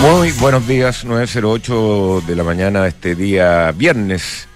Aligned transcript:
Muy 0.00 0.30
buenos 0.32 0.66
días, 0.68 1.04
9.08 1.04 2.24
de 2.24 2.36
la 2.36 2.44
mañana 2.44 2.86
este 2.86 3.16
día 3.16 3.72
viernes 3.72 4.46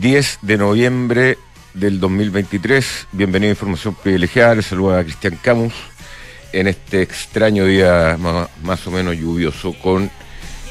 10 0.00 0.38
de 0.42 0.56
noviembre 0.56 1.38
del 1.74 1.98
2023. 1.98 3.08
Bienvenido 3.10 3.50
a 3.50 3.54
Información 3.54 3.96
Privilegiada, 4.00 4.54
les 4.54 4.66
saluda 4.66 5.00
a 5.00 5.02
Cristian 5.02 5.36
Camus 5.42 5.74
en 6.52 6.68
este 6.68 7.02
extraño 7.02 7.66
día 7.66 8.16
más, 8.20 8.48
más 8.62 8.86
o 8.86 8.92
menos 8.92 9.16
lluvioso 9.16 9.74
con 9.82 10.08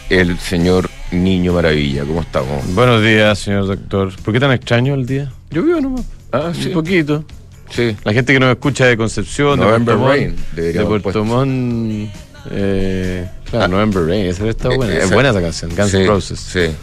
el 0.09 0.39
señor 0.39 0.89
Niño 1.11 1.53
Maravilla. 1.53 2.05
¿Cómo 2.05 2.21
estamos? 2.21 2.73
Buenos 2.73 3.03
días, 3.03 3.37
señor 3.39 3.67
doctor. 3.67 4.15
¿Por 4.23 4.33
qué 4.33 4.39
tan 4.39 4.53
extraño 4.53 4.93
el 4.93 5.05
día? 5.05 5.33
Llovió 5.51 5.81
nomás. 5.81 6.05
Ah, 6.31 6.53
sí. 6.53 6.67
Un 6.67 6.73
poquito. 6.73 7.25
Sí. 7.69 7.95
La 8.05 8.13
gente 8.13 8.31
que 8.31 8.39
nos 8.39 8.51
escucha 8.51 8.85
de 8.85 8.95
Concepción, 8.95 9.59
de 9.59 9.65
Puerto 9.65 10.07
Rain, 10.07 10.29
Montt, 10.29 10.51
de 10.53 10.85
Puerto. 10.85 11.25
Montt, 11.25 12.09
eh, 12.51 13.27
claro, 13.49 13.65
Ah. 13.65 13.67
November 13.67 14.05
Rain, 14.05 14.25
esa 14.25 14.47
está 14.47 14.69
buena. 14.69 14.93
es 14.95 15.11
buena 15.11 15.29
esa 15.29 15.41
canción, 15.41 15.71
Guns 15.75 15.91
Sí, 15.91 15.97
N' 15.97 16.07
Roses. 16.07 16.39
Sí. 16.39 16.75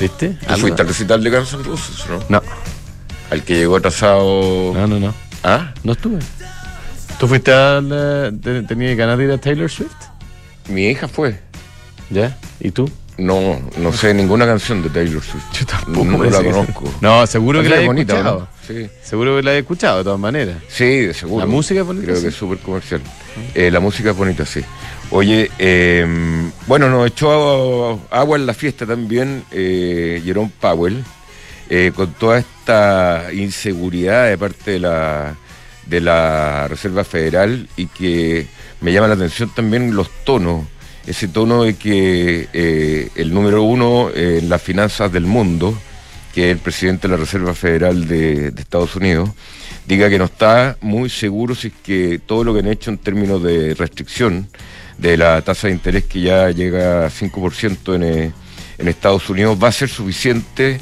¿Viste? 0.00 0.36
¿Tú 0.48 0.54
fuiste 0.56 0.82
al 0.82 0.88
recital 0.88 1.22
de 1.22 1.30
Guns 1.30 1.52
N' 1.54 1.62
Roses, 1.62 2.04
no? 2.08 2.20
No, 2.28 2.42
Al 3.30 3.42
que 3.42 3.54
llegó 3.56 3.76
atrasado. 3.76 4.72
no, 4.74 4.86
no, 4.86 5.00
no. 5.00 5.14
¿Ah? 5.42 5.72
No 5.82 5.92
estuve. 5.92 6.18
¿Tú 7.18 7.28
fuiste 7.28 7.52
al. 7.52 8.38
te- 8.42 8.62
¿Tenías 8.62 8.96
ganas 8.96 9.18
de 9.18 9.24
ir 9.24 9.30
a 9.30 9.38
Taylor 9.38 9.70
Swift? 9.70 9.92
Mi 10.68 10.86
hija 10.88 11.06
fue. 11.08 11.38
¿Ya? 12.10 12.36
¿Y 12.60 12.70
tú? 12.70 12.90
No, 13.16 13.60
no 13.76 13.92
sé 13.92 14.12
ninguna 14.12 14.44
canción 14.44 14.82
de 14.82 14.90
Taylor 14.90 15.22
Swift. 15.22 15.44
Yo 15.60 15.66
tampoco 15.66 16.04
No, 16.04 16.18
me 16.18 16.30
la 16.30 16.42
conozco. 16.42 16.92
No, 17.00 17.24
seguro 17.28 17.62
que 17.62 17.68
la 17.68 17.80
he 17.80 17.86
bonita, 17.86 18.14
escuchado. 18.14 18.40
¿no? 18.40 18.48
Sí. 18.66 18.88
Seguro 19.04 19.36
que 19.36 19.42
la 19.44 19.54
he 19.54 19.58
escuchado, 19.60 19.98
de 19.98 20.04
todas 20.04 20.18
maneras. 20.18 20.56
Sí, 20.68 20.84
de 21.06 21.14
seguro. 21.14 21.44
La 21.46 21.50
música 21.50 21.80
es 21.80 21.86
bonita, 21.86 22.04
Creo 22.06 22.16
sí. 22.16 22.22
que 22.22 22.28
es 22.28 22.34
súper 22.34 22.58
comercial. 22.58 23.00
Eh, 23.54 23.70
la 23.70 23.78
música 23.78 24.10
es 24.10 24.16
bonita, 24.16 24.44
sí. 24.44 24.64
Oye, 25.10 25.50
eh, 25.58 26.06
bueno, 26.66 26.88
nos 26.88 27.06
echó 27.06 28.00
agua 28.10 28.36
en 28.36 28.46
la 28.46 28.54
fiesta 28.54 28.86
también 28.86 29.44
eh, 29.52 30.20
Jerome 30.24 30.50
Powell, 30.60 31.04
eh, 31.70 31.92
con 31.94 32.12
toda 32.14 32.38
esta 32.38 33.28
inseguridad 33.32 34.28
de 34.28 34.38
parte 34.38 34.72
de 34.72 34.78
la, 34.80 35.36
de 35.86 36.00
la 36.00 36.66
Reserva 36.68 37.04
Federal 37.04 37.68
y 37.76 37.86
que 37.86 38.46
me 38.80 38.92
llama 38.92 39.08
la 39.08 39.14
atención 39.14 39.50
también 39.54 39.94
los 39.94 40.10
tonos, 40.24 40.66
ese 41.06 41.28
tono 41.28 41.64
de 41.64 41.74
que 41.74 42.48
eh, 42.52 43.08
el 43.14 43.32
número 43.32 43.62
uno 43.62 44.10
en 44.14 44.48
las 44.48 44.62
finanzas 44.62 45.12
del 45.12 45.26
mundo, 45.26 45.78
que 46.34 46.50
es 46.50 46.56
el 46.56 46.58
presidente 46.62 47.08
de 47.08 47.12
la 47.12 47.20
Reserva 47.20 47.54
Federal 47.54 48.08
de, 48.08 48.50
de 48.50 48.60
Estados 48.60 48.96
Unidos, 48.96 49.30
diga 49.86 50.08
que 50.08 50.18
no 50.18 50.24
está 50.24 50.76
muy 50.80 51.10
seguro 51.10 51.54
si 51.54 51.68
es 51.68 51.74
que 51.82 52.20
todo 52.24 52.42
lo 52.42 52.52
que 52.54 52.60
han 52.60 52.68
hecho 52.68 52.90
en 52.90 52.98
términos 52.98 53.42
de 53.42 53.74
restricción 53.74 54.48
de 54.98 55.16
la 55.16 55.42
tasa 55.42 55.68
de 55.68 55.74
interés 55.74 56.04
que 56.04 56.20
ya 56.20 56.50
llega 56.50 57.06
a 57.06 57.10
5% 57.10 57.94
en, 57.94 58.02
eh, 58.02 58.32
en 58.78 58.88
Estados 58.88 59.28
Unidos 59.30 59.58
va 59.62 59.68
a 59.68 59.72
ser 59.72 59.88
suficiente 59.88 60.80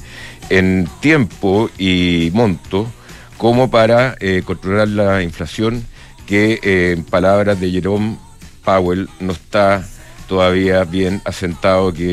en 0.51 0.89
tiempo 1.01 1.71
y 1.79 2.31
monto 2.33 2.91
como 3.39 3.71
para 3.71 4.17
eh, 4.21 4.43
controlar 4.45 4.89
la 4.89 5.23
inflación 5.23 5.85
que 6.27 6.61
eh, 6.63 6.95
en 6.97 7.05
palabras 7.05 7.61
de 7.61 7.71
Jerome 7.71 8.17
Powell 8.65 9.09
no 9.21 9.33
está 9.33 9.87
todavía 10.37 10.85
bien 10.85 11.21
asentado 11.27 11.93
que 11.93 12.05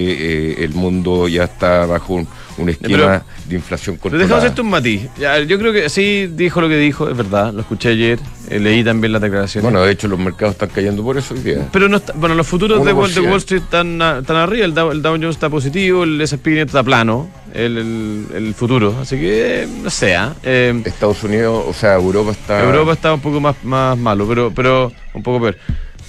eh, 0.51 0.63
el 0.65 0.73
mundo 0.73 1.29
ya 1.29 1.45
está 1.45 1.85
bajo 1.85 2.15
un, 2.15 2.27
un 2.57 2.67
esquema 2.69 2.97
Pero- 2.97 3.23
de 3.47 3.55
inflación 3.55 3.95
Pero 3.95 4.01
controlada. 4.01 4.27
dejamos 4.27 4.49
esto 4.49 4.61
un 4.61 4.69
matiz. 4.69 5.07
Ya, 5.17 5.39
yo 5.39 5.57
creo 5.57 5.71
que 5.71 5.87
sí 5.87 6.27
dijo 6.27 6.59
lo 6.59 6.67
que 6.67 6.75
dijo, 6.75 7.09
es 7.09 7.15
verdad, 7.15 7.53
lo 7.53 7.61
escuché 7.61 7.89
ayer, 7.91 8.19
eh, 8.49 8.59
leí 8.59 8.83
también 8.83 9.13
las 9.13 9.21
declaraciones. 9.21 9.63
Bueno, 9.71 9.85
de 9.85 9.93
hecho 9.93 10.09
los 10.09 10.19
mercados 10.19 10.55
están 10.55 10.67
cayendo 10.67 11.01
por 11.01 11.17
eso 11.17 11.33
hoy 11.33 11.39
día. 11.39 11.65
pero 11.71 11.87
no 11.87 11.95
está- 11.97 12.11
bueno, 12.13 12.35
los 12.35 12.45
futuros 12.45 12.83
de 12.83 12.91
Wall, 12.91 13.13
de 13.13 13.21
1%. 13.21 13.29
Wall 13.29 13.37
Street 13.37 13.61
están, 13.63 14.01
están 14.01 14.35
arriba, 14.35 14.65
el 14.65 14.73
Dow, 14.73 14.91
el 14.91 15.01
Dow 15.01 15.13
Jones 15.13 15.29
está 15.37 15.49
positivo, 15.49 16.03
el 16.03 16.19
S&P 16.19 16.49
500 16.51 16.69
está 16.75 16.83
plano, 16.83 17.29
el, 17.53 17.77
el- 17.77 18.25
el 18.35 18.53
futuro, 18.53 18.93
así 19.01 19.15
que 19.15 19.65
no 19.81 19.89
sé. 19.89 20.17
¿ah? 20.17 20.33
Eh, 20.43 20.81
Estados 20.83 21.23
Unidos, 21.23 21.63
o 21.65 21.73
sea, 21.73 21.95
Europa 21.95 22.31
está... 22.31 22.61
Europa 22.61 22.91
está 22.91 23.13
un 23.13 23.21
poco 23.21 23.39
más, 23.39 23.55
más 23.63 23.97
malo, 23.97 24.27
pero, 24.27 24.51
pero 24.53 24.91
un 25.13 25.23
poco 25.23 25.39
peor. 25.39 25.57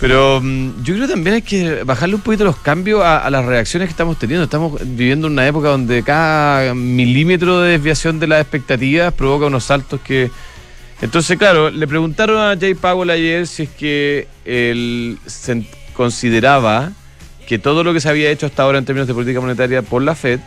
Pero 0.01 0.41
mm, 0.43 0.83
yo 0.83 0.95
creo 0.95 1.09
también 1.09 1.37
hay 1.37 1.43
que 1.43 1.85
bajarle 1.85 2.15
un 2.15 2.23
poquito 2.23 2.45
los 2.45 2.57
cambios 2.57 3.03
a, 3.03 3.19
a 3.19 3.31
las 3.31 3.45
reacciones 3.45 3.89
que 3.89 3.91
estamos 3.91 4.19
teniendo. 4.19 4.45
Estamos 4.45 4.81
viviendo 4.97 5.27
una 5.27 5.47
época 5.47 5.69
donde 5.69 6.03
cada 6.03 6.75
milímetro 6.75 7.61
de 7.61 7.73
desviación 7.73 8.19
de 8.19 8.27
las 8.27 8.41
expectativas 8.41 9.13
provoca 9.13 9.47
unos 9.47 9.65
saltos 9.65 10.01
que... 10.01 10.31
Entonces, 11.03 11.39
claro, 11.39 11.71
le 11.71 11.87
preguntaron 11.87 12.39
a 12.39 12.59
Jay 12.59 12.75
Powell 12.75 13.11
ayer 13.11 13.47
si 13.47 13.63
es 13.65 13.71
que 13.71 14.29
él 14.45 15.19
se 15.27 15.65
consideraba 15.95 16.93
que 17.47 17.59
todo 17.59 17.85
lo 17.85 17.93
que 17.93 18.01
se 18.01 18.09
había 18.09 18.31
hecho 18.31 18.47
hasta 18.47 18.63
ahora 18.63 18.79
en 18.79 18.85
términos 18.85 19.09
de 19.09 19.15
política 19.15 19.41
monetaria 19.41 19.83
por 19.83 20.03
la 20.03 20.15
Fed 20.15 20.41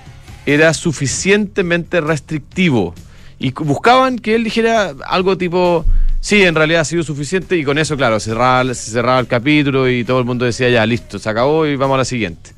era 0.45 0.73
suficientemente 0.73 2.01
restrictivo. 2.01 2.93
Y 3.39 3.51
buscaban 3.51 4.19
que 4.19 4.35
él 4.35 4.43
dijera 4.43 4.93
algo 5.05 5.37
tipo, 5.37 5.85
sí, 6.23 6.41
en 6.41 6.55
realidad 6.55 6.81
ha 6.81 6.85
sido 6.85 7.03
suficiente, 7.03 7.57
y 7.57 7.65
con 7.65 7.77
eso, 7.77 7.97
claro, 7.97 8.17
cerraba, 8.19 8.73
se 8.73 8.91
cerraba 8.91 9.19
el 9.19 9.27
capítulo 9.27 9.89
y 9.89 10.05
todo 10.05 10.19
el 10.19 10.25
mundo 10.25 10.45
decía, 10.45 10.69
ya, 10.69 10.85
listo, 10.85 11.19
se 11.19 11.29
acabó 11.29 11.67
y 11.67 11.75
vamos 11.75 11.95
a 11.95 11.97
la 11.99 12.05
siguiente. 12.05 12.51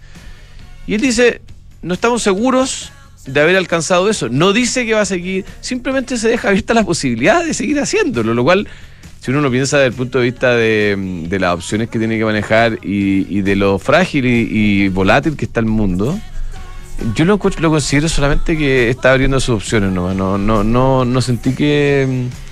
Y 0.85 0.93
él 0.93 1.01
dice, 1.01 1.41
no 1.81 1.95
estamos 1.95 2.21
seguros 2.21 2.91
de 3.25 3.41
haber 3.41 3.55
alcanzado 3.55 4.07
eso. 4.07 4.29
No 4.29 4.53
dice 4.53 4.85
que 4.85 4.93
va 4.93 5.01
a 5.01 5.05
seguir, 5.05 5.45
simplemente 5.61 6.15
se 6.17 6.29
deja 6.29 6.49
abierta 6.49 6.75
la 6.75 6.83
posibilidad 6.83 7.43
de 7.43 7.55
seguir 7.55 7.79
haciéndolo, 7.79 8.35
lo 8.35 8.43
cual, 8.43 8.67
si 9.19 9.31
uno 9.31 9.41
lo 9.41 9.49
piensa 9.49 9.77
desde 9.77 9.87
el 9.87 9.93
punto 9.93 10.19
de 10.19 10.25
vista 10.25 10.53
de, 10.53 11.25
de 11.27 11.39
las 11.39 11.55
opciones 11.55 11.89
que 11.89 11.97
tiene 11.97 12.19
que 12.19 12.25
manejar 12.25 12.77
y, 12.83 13.25
y 13.35 13.41
de 13.41 13.55
lo 13.55 13.79
frágil 13.79 14.27
y, 14.27 14.47
y 14.51 14.89
volátil 14.89 15.35
que 15.35 15.45
está 15.45 15.59
el 15.59 15.65
mundo, 15.65 16.19
yo 17.15 17.25
lo, 17.25 17.39
lo 17.59 17.69
considero 17.69 18.07
solamente 18.07 18.55
que 18.55 18.91
está 18.91 19.11
abriendo 19.11 19.39
sus 19.39 19.55
opciones 19.55 19.91
nomás. 19.91 20.15
No, 20.15 20.37
no, 20.37 20.63
no, 20.63 21.03
no 21.03 21.21
sentí 21.21 21.53
que, 21.53 22.05
mm, 22.07 22.44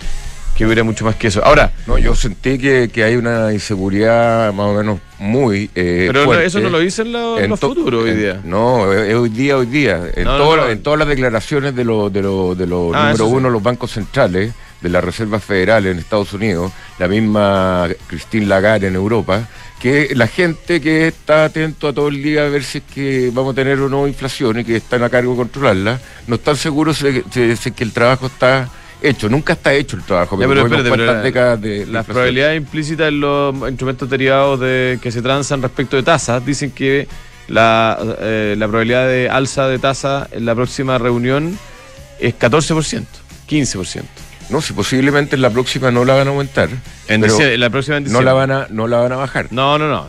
que 0.56 0.66
hubiera 0.66 0.84
mucho 0.84 1.04
más 1.06 1.16
que 1.16 1.28
eso. 1.28 1.44
Ahora, 1.44 1.72
No, 1.88 1.98
yo 1.98 2.16
sentí 2.16 2.58
que, 2.60 2.90
que 2.94 3.04
hay 3.04 3.16
una 3.16 3.52
inseguridad 3.54 4.54
más 4.54 4.68
o 4.68 4.74
menos 4.74 5.00
muy 5.20 5.70
eh, 5.76 6.06
pero 6.12 6.26
fuerte. 6.26 6.46
eso 6.46 6.60
no 6.60 6.70
lo 6.70 6.80
dicen 6.80 7.12
los, 7.12 7.40
En 7.40 7.50
los 7.50 7.60
to- 7.60 7.70
futuros 7.70 8.04
hoy 8.04 8.12
en- 8.12 8.18
día. 8.20 8.42
No, 8.44 8.82
hoy 8.84 9.30
día, 9.30 9.58
hoy 9.58 9.66
día. 9.66 10.02
En, 10.16 10.26
No, 10.26 10.38
no, 10.38 10.44
todo- 10.44 10.58
no. 10.58 10.70
en 10.70 10.84
todas 10.84 11.00
las 11.00 11.08
declaraciones 11.08 11.76
de 11.76 11.84
los 11.84 12.12
de 12.14 12.22
los 12.22 12.58
de 12.58 12.68
los 12.68 12.94
Ah, 12.96 13.08
número 13.12 13.26
sí. 13.28 13.34
uno, 13.34 13.50
los 13.50 13.64
bancos 13.64 13.92
centrales, 13.92 14.54
de 14.82 14.90
la 14.90 15.00
Reserva 15.00 15.40
Federal 15.40 15.86
en 15.88 15.98
Estados 15.98 16.34
Unidos, 16.34 16.72
la 17.00 17.08
misma 17.08 17.88
Christine 18.08 18.46
Lagarde 18.48 18.88
en 18.88 18.96
Europa, 18.96 19.48
que 19.80 20.10
la 20.14 20.28
gente 20.28 20.82
que 20.82 21.08
está 21.08 21.46
atento 21.46 21.88
a 21.88 21.94
todo 21.94 22.10
el 22.10 22.22
día 22.22 22.46
a 22.46 22.50
ver 22.50 22.64
si 22.66 22.80
es 22.80 22.84
que 22.94 23.32
vamos 23.34 23.54
a 23.54 23.56
tener 23.56 23.80
o 23.80 23.88
no 23.88 24.08
inflación 24.08 24.60
y 24.60 24.66
que 24.66 24.76
están 24.76 25.02
a 25.04 25.10
cargo 25.10 25.32
de 25.32 25.38
controlarla, 25.38 26.02
no 26.28 26.36
están 26.36 26.58
seguros 26.58 27.02
de, 27.02 27.24
de- 27.34 27.56
de 27.56 27.72
que 27.72 27.84
el 27.86 27.94
trabajo 27.94 28.26
está 28.28 28.70
hecho. 29.04 29.30
Nunca 29.30 29.54
está 29.54 29.74
hecho 29.74 29.96
el 29.98 30.04
trabajo. 30.04 30.40
Ya, 30.40 30.48
pero 30.48 30.62
porque 30.62 30.76
espérate, 30.78 30.90
cuántas 30.90 31.08
pero 31.16 31.24
décadas 31.24 31.62
de- 31.62 31.86
de 31.86 31.86
Las 31.92 32.06
probabilidades 32.06 32.58
implícitas 32.58 33.08
en 33.10 33.20
los 33.20 33.56
instrumentos 33.70 34.10
derivados 34.10 34.60
de, 34.60 35.00
que 35.02 35.12
se 35.12 35.22
transan 35.22 35.62
respecto 35.62 35.96
de 35.96 36.04
tasas 36.04 36.46
dicen 36.46 36.72
que 36.72 37.08
la, 37.48 37.98
eh, 38.20 38.56
la 38.58 38.68
probabilidad 38.68 39.08
de 39.08 39.30
alza 39.30 39.68
de 39.68 39.78
tasa 39.80 40.28
en 40.32 40.46
la 40.46 40.56
próxima 40.56 40.98
reunión 40.98 41.58
es 42.20 42.34
14%, 42.36 43.06
15%. 43.50 44.04
No, 44.54 44.62
si 44.62 44.72
posiblemente 44.74 45.36
en 45.36 45.42
la 45.42 45.50
próxima 45.50 45.92
no 45.92 46.06
la 46.06 46.14
van 46.14 46.28
a 46.28 46.30
aumentar. 46.30 46.70
En, 47.10 47.20
pero 47.22 47.38
la 47.58 47.70
próxima 47.70 47.98
en 47.98 48.06
no 48.12 48.22
la 48.22 48.32
van 48.34 48.52
a, 48.52 48.68
no 48.70 48.88
la 48.88 49.00
van 49.00 49.12
a 49.12 49.16
bajar. 49.18 49.48
No, 49.52 49.78
no, 49.78 49.90
no. 49.90 50.08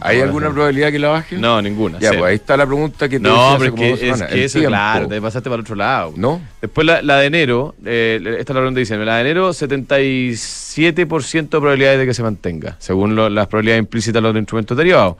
¿Hay 0.00 0.20
alguna 0.20 0.48
no. 0.48 0.52
probabilidad 0.54 0.92
que 0.92 0.98
la 0.98 1.08
bajen? 1.08 1.40
No, 1.40 1.60
ninguna. 1.60 1.98
Ya, 1.98 2.10
cero. 2.10 2.20
pues 2.20 2.30
ahí 2.30 2.36
está 2.36 2.56
la 2.56 2.66
pregunta 2.66 3.08
que 3.08 3.18
te 3.18 3.22
No, 3.28 3.54
hace 3.54 3.58
pero 3.58 3.74
es 3.74 3.80
que, 3.80 3.90
dos 3.90 3.94
es 3.98 4.00
semanas. 4.04 4.28
que 4.28 4.34
El 4.34 4.40
eso, 4.44 4.58
tiempo. 4.58 4.68
claro, 4.70 5.08
te 5.08 5.20
pasaste 5.20 5.48
para 5.48 5.54
el 5.56 5.60
otro 5.62 5.74
lado. 5.74 6.12
¿No? 6.16 6.40
Después 6.60 6.86
la, 6.86 7.02
la 7.02 7.16
de 7.18 7.26
enero, 7.26 7.74
eh, 7.84 8.20
esta 8.38 8.52
es 8.52 8.54
la 8.54 8.60
ronda 8.60 8.76
de 8.76 8.80
diciembre, 8.82 9.06
la 9.06 9.16
de 9.16 9.20
enero 9.22 9.52
77% 9.52 11.40
de 11.42 11.46
probabilidades 11.46 11.98
de 11.98 12.06
que 12.06 12.14
se 12.14 12.22
mantenga, 12.22 12.76
según 12.78 13.14
lo- 13.16 13.28
las 13.28 13.46
probabilidades 13.48 13.80
implícitas 13.80 14.22
de 14.22 14.28
los 14.28 14.36
instrumentos 14.36 14.76
derivados. 14.76 15.16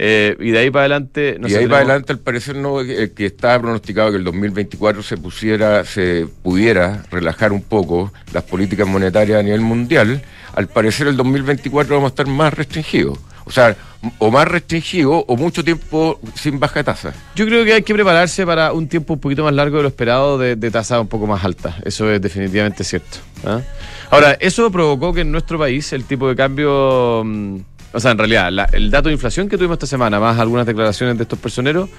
Eh, 0.00 0.36
y 0.38 0.52
de 0.52 0.58
ahí 0.60 0.70
para 0.70 0.82
adelante... 0.82 1.36
no 1.40 1.48
y 1.48 1.50
sé, 1.50 1.58
ahí 1.58 1.66
para 1.66 1.78
adelante, 1.78 2.12
al 2.12 2.20
parecer, 2.20 2.54
no, 2.54 2.80
eh, 2.80 3.12
que 3.12 3.26
estaba 3.26 3.60
pronosticado 3.60 4.12
que 4.12 4.18
el 4.18 4.24
2024 4.24 5.02
se 5.02 5.16
pusiera, 5.16 5.84
se 5.84 6.28
pudiera 6.44 7.02
relajar 7.10 7.52
un 7.52 7.62
poco 7.62 8.12
las 8.32 8.44
políticas 8.44 8.86
monetarias 8.86 9.40
a 9.40 9.42
nivel 9.42 9.60
mundial. 9.60 10.22
Al 10.54 10.68
parecer, 10.68 11.08
el 11.08 11.16
2024 11.16 11.96
vamos 11.96 12.10
a 12.10 12.12
estar 12.12 12.28
más 12.28 12.54
restringidos. 12.54 13.18
O 13.44 13.50
sea, 13.50 13.76
o 14.18 14.30
más 14.30 14.46
restringidos 14.46 15.24
o 15.26 15.36
mucho 15.36 15.64
tiempo 15.64 16.20
sin 16.34 16.60
baja 16.60 16.84
tasa. 16.84 17.12
Yo 17.34 17.46
creo 17.46 17.64
que 17.64 17.72
hay 17.72 17.82
que 17.82 17.94
prepararse 17.94 18.46
para 18.46 18.72
un 18.72 18.86
tiempo 18.86 19.14
un 19.14 19.20
poquito 19.20 19.42
más 19.42 19.54
largo 19.54 19.78
de 19.78 19.82
lo 19.82 19.88
esperado 19.88 20.38
de, 20.38 20.54
de 20.54 20.70
tasa 20.70 21.00
un 21.00 21.08
poco 21.08 21.26
más 21.26 21.44
alta. 21.44 21.76
Eso 21.84 22.10
es 22.12 22.20
definitivamente 22.20 22.84
cierto. 22.84 23.18
¿ah? 23.44 23.62
Ahora, 24.10 24.36
eso 24.38 24.70
provocó 24.70 25.12
que 25.12 25.22
en 25.22 25.32
nuestro 25.32 25.58
país 25.58 25.92
el 25.92 26.04
tipo 26.04 26.28
de 26.28 26.36
cambio, 26.36 27.22
mm, 27.24 27.56
o 27.98 28.00
sea, 28.00 28.12
en 28.12 28.18
realidad, 28.18 28.48
el 28.72 28.92
dato 28.92 29.08
de 29.08 29.14
inflación 29.14 29.48
que 29.48 29.56
tuvimos 29.56 29.74
esta 29.74 29.88
semana, 29.88 30.20
más 30.20 30.38
algunas 30.38 30.64
declaraciones 30.64 31.16
de 31.16 31.24
estos 31.24 31.36
personeros, 31.38 31.90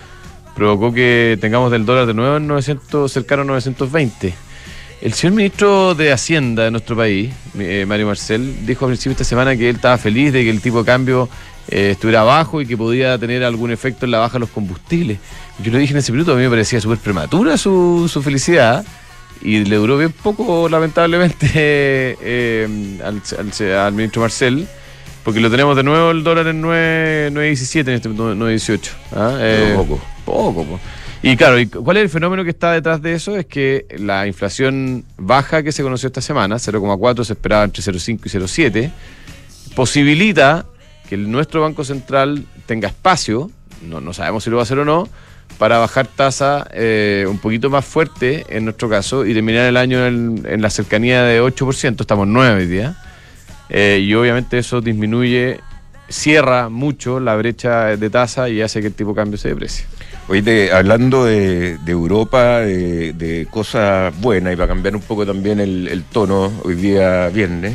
provocó 0.55 0.93
que 0.93 1.37
tengamos 1.41 1.71
del 1.71 1.85
dólar 1.85 2.05
de 2.05 2.13
nuevo 2.13 2.37
en 2.37 2.47
900, 2.47 3.11
cercano 3.11 3.41
a 3.41 3.45
920. 3.45 4.33
El 5.01 5.13
señor 5.13 5.35
ministro 5.35 5.95
de 5.95 6.13
Hacienda 6.13 6.63
de 6.63 6.71
nuestro 6.71 6.95
país, 6.95 7.33
eh, 7.57 7.83
Mario 7.85 8.07
Marcel, 8.07 8.65
dijo 8.65 8.85
a 8.85 8.87
principio 8.87 9.09
de 9.09 9.13
esta 9.15 9.23
semana 9.25 9.57
que 9.57 9.69
él 9.69 9.75
estaba 9.75 9.97
feliz 9.97 10.31
de 10.31 10.45
que 10.45 10.49
el 10.49 10.61
tipo 10.61 10.79
de 10.79 10.85
cambio 10.85 11.27
eh, 11.67 11.91
estuviera 11.91 12.23
bajo 12.23 12.61
y 12.61 12.65
que 12.65 12.77
podía 12.77 13.17
tener 13.17 13.43
algún 13.43 13.71
efecto 13.71 14.05
en 14.05 14.11
la 14.11 14.19
baja 14.19 14.33
de 14.33 14.39
los 14.39 14.49
combustibles. 14.49 15.19
Yo 15.61 15.69
lo 15.73 15.79
dije 15.79 15.91
en 15.91 15.99
ese 15.99 16.13
minuto, 16.13 16.31
a 16.31 16.35
mí 16.35 16.43
me 16.43 16.49
parecía 16.49 16.79
súper 16.79 16.99
prematura 16.99 17.57
su, 17.57 18.09
su 18.09 18.21
felicidad 18.21 18.85
y 19.41 19.65
le 19.65 19.75
duró 19.75 19.97
bien 19.97 20.13
poco, 20.13 20.69
lamentablemente, 20.69 21.49
eh, 21.53 22.99
al 23.03 23.93
ministro 23.93 24.21
Marcel, 24.21 24.65
porque 25.29 25.41
lo 25.41 25.51
tenemos 25.51 25.75
de 25.75 25.83
nuevo 25.83 26.09
el 26.09 26.23
dólar 26.23 26.47
en 26.47 26.59
9 26.59 27.29
9.17 27.31 27.81
en 27.81 27.89
este 27.89 28.09
momento, 28.09 28.45
9.18. 28.47 28.89
¿ah? 29.15 29.37
Eh, 29.39 29.73
poco. 29.75 30.01
Poco, 30.25 30.65
po. 30.65 30.79
Y 31.21 31.37
claro, 31.37 31.59
¿y 31.59 31.67
cuál 31.67 31.97
es 31.97 32.03
el 32.03 32.09
fenómeno 32.09 32.43
que 32.43 32.49
está 32.49 32.71
detrás 32.71 32.99
de 32.99 33.13
eso? 33.13 33.37
Es 33.37 33.45
que 33.45 33.85
la 33.99 34.25
inflación 34.25 35.05
baja 35.17 35.61
que 35.61 35.71
se 35.71 35.83
conoció 35.83 36.07
esta 36.07 36.21
semana, 36.21 36.55
0,4, 36.55 37.23
se 37.23 37.33
esperaba 37.33 37.63
entre 37.63 37.83
0,5 37.83 38.21
y 38.23 38.29
0,7, 38.39 38.91
posibilita 39.75 40.65
que 41.07 41.15
nuestro 41.15 41.61
Banco 41.61 41.83
Central 41.83 42.47
tenga 42.65 42.87
espacio, 42.87 43.51
no, 43.87 44.01
no 44.01 44.13
sabemos 44.13 44.43
si 44.43 44.49
lo 44.49 44.55
va 44.55 44.63
a 44.63 44.63
hacer 44.63 44.79
o 44.79 44.85
no, 44.85 45.07
para 45.59 45.77
bajar 45.77 46.07
tasa 46.07 46.67
eh, 46.73 47.27
un 47.29 47.37
poquito 47.37 47.69
más 47.69 47.85
fuerte 47.85 48.47
en 48.49 48.63
nuestro 48.63 48.89
caso 48.89 49.27
y 49.27 49.35
terminar 49.35 49.67
el 49.67 49.77
año 49.77 50.07
en, 50.07 50.43
en 50.49 50.63
la 50.63 50.71
cercanía 50.71 51.21
de 51.21 51.39
8%, 51.39 52.01
estamos 52.01 52.25
en 52.25 52.33
9 52.33 52.61
hoy 52.61 52.67
día, 52.67 52.97
Eh, 53.69 53.99
y 54.03 54.13
obviamente 54.15 54.57
eso 54.57 54.81
disminuye, 54.81 55.59
cierra 56.07 56.69
mucho 56.69 57.19
la 57.19 57.35
brecha 57.35 57.95
de 57.97 58.09
tasa 58.09 58.49
y 58.49 58.61
hace 58.61 58.81
que 58.81 58.87
el 58.87 58.93
tipo 58.93 59.11
de 59.11 59.15
cambio 59.17 59.37
se 59.37 59.49
deprecie. 59.49 59.85
Oye, 60.27 60.41
te- 60.41 60.71
hablando 60.71 61.25
de, 61.25 61.77
de 61.77 61.91
Europa, 61.91 62.59
de, 62.59 63.13
de 63.13 63.47
cosas 63.49 64.13
buenas, 64.19 64.53
y 64.53 64.55
para 64.55 64.67
cambiar 64.67 64.95
un 64.95 65.01
poco 65.01 65.25
también 65.25 65.59
el, 65.59 65.87
el 65.87 66.03
tono, 66.03 66.51
hoy 66.63 66.75
día 66.75 67.29
viernes, 67.29 67.73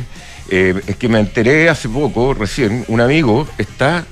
eh, 0.49 0.73
es 0.87 0.95
que 0.97 1.07
me 1.09 1.19
enteré 1.19 1.69
hace 1.69 1.89
poco, 1.89 2.33
recién, 2.33 2.85
un 2.87 3.01
amigo 3.01 3.47
está 3.57 4.05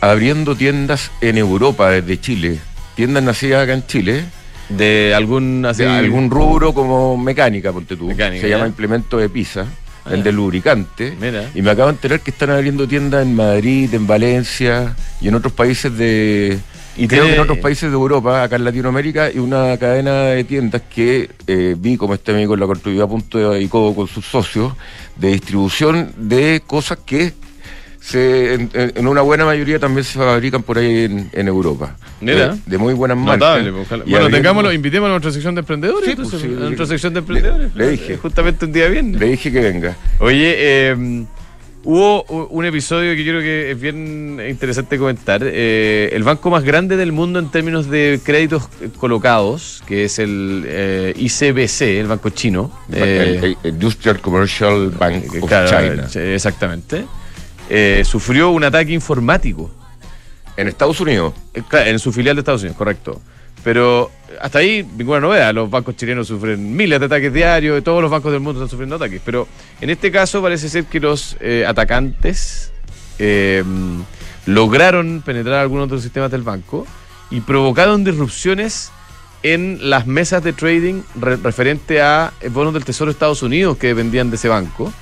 abriendo 0.00 0.54
tiendas 0.56 1.10
en 1.20 1.38
Europa 1.38 1.90
desde 1.90 2.20
Chile, 2.20 2.58
tiendas 2.96 3.22
nacidas 3.22 3.64
acá 3.64 3.72
en 3.74 3.86
Chile, 3.86 4.24
De 4.68 5.12
algún 5.14 5.64
así, 5.66 5.82
de 5.82 5.88
algún 5.90 6.30
rubro 6.30 6.72
como 6.74 7.16
mecánica, 7.18 7.72
ponte 7.72 7.96
tú, 7.96 8.06
Mecánica, 8.08 8.42
se 8.42 8.48
llama 8.48 8.64
ya. 8.64 8.68
implemento 8.68 9.18
de 9.18 9.28
pizza, 9.28 9.66
Ah, 10.06 10.12
el 10.14 10.22
de 10.22 10.32
lubricante, 10.32 11.16
Mira. 11.20 11.50
y 11.54 11.62
me 11.62 11.70
acabo 11.70 11.88
de 11.88 11.94
enterar 11.94 12.20
que 12.20 12.30
están 12.30 12.50
abriendo 12.50 12.86
tiendas 12.86 13.22
en 13.22 13.34
Madrid, 13.34 13.92
en 13.94 14.06
Valencia 14.06 14.94
y 15.20 15.28
en 15.28 15.34
otros 15.34 15.52
países 15.52 15.96
de... 15.96 16.58
Y 16.96 17.08
creo 17.08 17.24
que 17.24 17.34
en 17.34 17.40
otros 17.40 17.58
países 17.58 17.88
de 17.90 17.94
Europa, 17.94 18.42
acá 18.44 18.54
en 18.56 18.64
Latinoamérica, 18.64 19.28
y 19.32 19.38
una 19.38 19.76
cadena 19.78 20.26
de 20.26 20.44
tiendas 20.44 20.82
que 20.94 21.28
eh, 21.46 21.74
vi 21.76 21.96
como 21.96 22.14
este 22.14 22.30
amigo 22.32 22.54
en 22.54 22.60
la 22.60 22.66
construida 22.66 23.02
a 23.04 23.08
punto 23.08 23.36
de 23.38 23.56
dedicó 23.56 23.92
con 23.96 24.06
sus 24.06 24.24
socios, 24.26 24.74
de 25.16 25.28
distribución 25.28 26.12
de 26.16 26.62
cosas 26.64 26.98
que 27.04 27.32
se, 28.00 28.54
en, 28.54 28.70
en- 28.74 28.92
en 28.94 29.06
una 29.08 29.22
buena 29.22 29.44
mayoría 29.44 29.78
también 29.80 30.04
se 30.04 30.18
fabrican 30.18 30.62
por 30.62 30.78
ahí 30.78 31.04
en, 31.04 31.30
en 31.32 31.48
Europa. 31.48 31.96
Mira. 32.24 32.54
De, 32.54 32.60
de 32.66 32.78
muy 32.78 32.94
buenas 32.94 33.16
marcas. 33.16 33.38
Notable, 33.38 33.72
pues, 33.72 33.88
Bueno, 33.88 34.02
abriendo- 34.04 34.30
tengámoslo, 34.36 34.72
invitémoslo 34.72 35.06
a 35.14 35.18
nuestra 35.18 35.32
sección 35.32 35.54
de 35.54 35.60
emprendedores. 35.60 36.04
Sí, 36.04 36.10
entonces, 36.12 36.40
pues, 36.40 36.52
sí, 36.52 36.56
a 36.56 36.60
nuestra 36.60 36.84
le- 36.84 36.88
sección 36.88 37.14
de 37.14 37.20
le- 37.20 37.26
emprendedores. 37.26 37.74
le 37.74 37.90
dije. 37.90 38.16
Justamente 38.16 38.64
un 38.64 38.72
día 38.72 38.88
viernes. 38.88 39.20
Le 39.20 39.26
dije 39.28 39.52
que 39.52 39.60
venga. 39.60 39.96
Oye, 40.20 40.54
eh, 40.58 41.24
hubo 41.86 42.22
un 42.48 42.64
episodio 42.64 43.14
que 43.14 43.24
yo 43.24 43.32
creo 43.32 43.42
que 43.42 43.70
es 43.72 43.80
bien 43.80 44.40
interesante 44.48 44.96
comentar. 44.98 45.42
Eh, 45.44 46.08
el 46.12 46.22
banco 46.22 46.48
más 46.50 46.64
grande 46.64 46.96
del 46.96 47.12
mundo 47.12 47.38
en 47.38 47.50
términos 47.50 47.90
de 47.90 48.18
créditos 48.24 48.68
eh, 48.80 48.88
colocados, 48.98 49.82
que 49.86 50.04
es 50.04 50.18
el 50.18 50.64
eh, 50.66 51.12
ICBC, 51.16 52.00
el 52.00 52.06
banco 52.06 52.30
chino. 52.30 52.70
eh, 52.90 53.38
el, 53.42 53.56
el 53.62 53.70
Industrial 53.74 54.18
Commercial 54.20 54.90
Bank 54.98 55.24
eh, 55.34 55.40
of 55.42 55.48
claro, 55.48 55.68
China. 55.68 56.08
eh, 56.14 56.34
Exactamente. 56.34 57.04
Eh, 57.68 58.02
sufrió 58.04 58.50
un 58.50 58.64
ataque 58.64 58.92
informático. 58.92 59.70
En 60.56 60.68
Estados 60.68 61.00
Unidos. 61.00 61.34
Eh, 61.54 61.62
En 61.72 61.98
su 61.98 62.12
filial 62.12 62.36
de 62.36 62.40
Estados 62.40 62.62
Unidos, 62.62 62.76
correcto. 62.76 63.20
Pero 63.62 64.10
hasta 64.40 64.58
ahí, 64.58 64.86
ninguna 64.96 65.20
novedad. 65.20 65.54
Los 65.54 65.70
bancos 65.70 65.96
chilenos 65.96 66.26
sufren 66.28 66.76
miles 66.76 67.00
de 67.00 67.06
ataques 67.06 67.32
diarios, 67.32 67.82
todos 67.82 68.02
los 68.02 68.10
bancos 68.10 68.30
del 68.30 68.40
mundo 68.40 68.60
están 68.60 68.68
sufriendo 68.70 68.96
ataques. 68.96 69.20
Pero 69.24 69.48
en 69.80 69.88
este 69.90 70.10
caso 70.12 70.42
parece 70.42 70.68
ser 70.68 70.84
que 70.84 71.00
los 71.00 71.36
eh, 71.40 71.64
atacantes 71.66 72.72
eh, 73.18 73.64
lograron 74.46 75.22
penetrar 75.24 75.60
algunos 75.60 75.88
de 75.88 75.94
los 75.94 76.02
sistemas 76.02 76.30
del 76.30 76.42
banco 76.42 76.86
y 77.30 77.40
provocaron 77.40 78.04
disrupciones 78.04 78.90
en 79.42 79.78
las 79.90 80.06
mesas 80.06 80.42
de 80.42 80.52
trading 80.52 81.02
re- 81.20 81.36
referente 81.36 82.00
a 82.02 82.32
eh, 82.40 82.48
bonos 82.48 82.74
del 82.74 82.84
Tesoro 82.84 83.10
de 83.10 83.12
Estados 83.12 83.42
Unidos 83.42 83.76
que 83.78 83.88
dependían 83.88 84.30
de 84.30 84.36
ese 84.36 84.48
banco. 84.48 84.92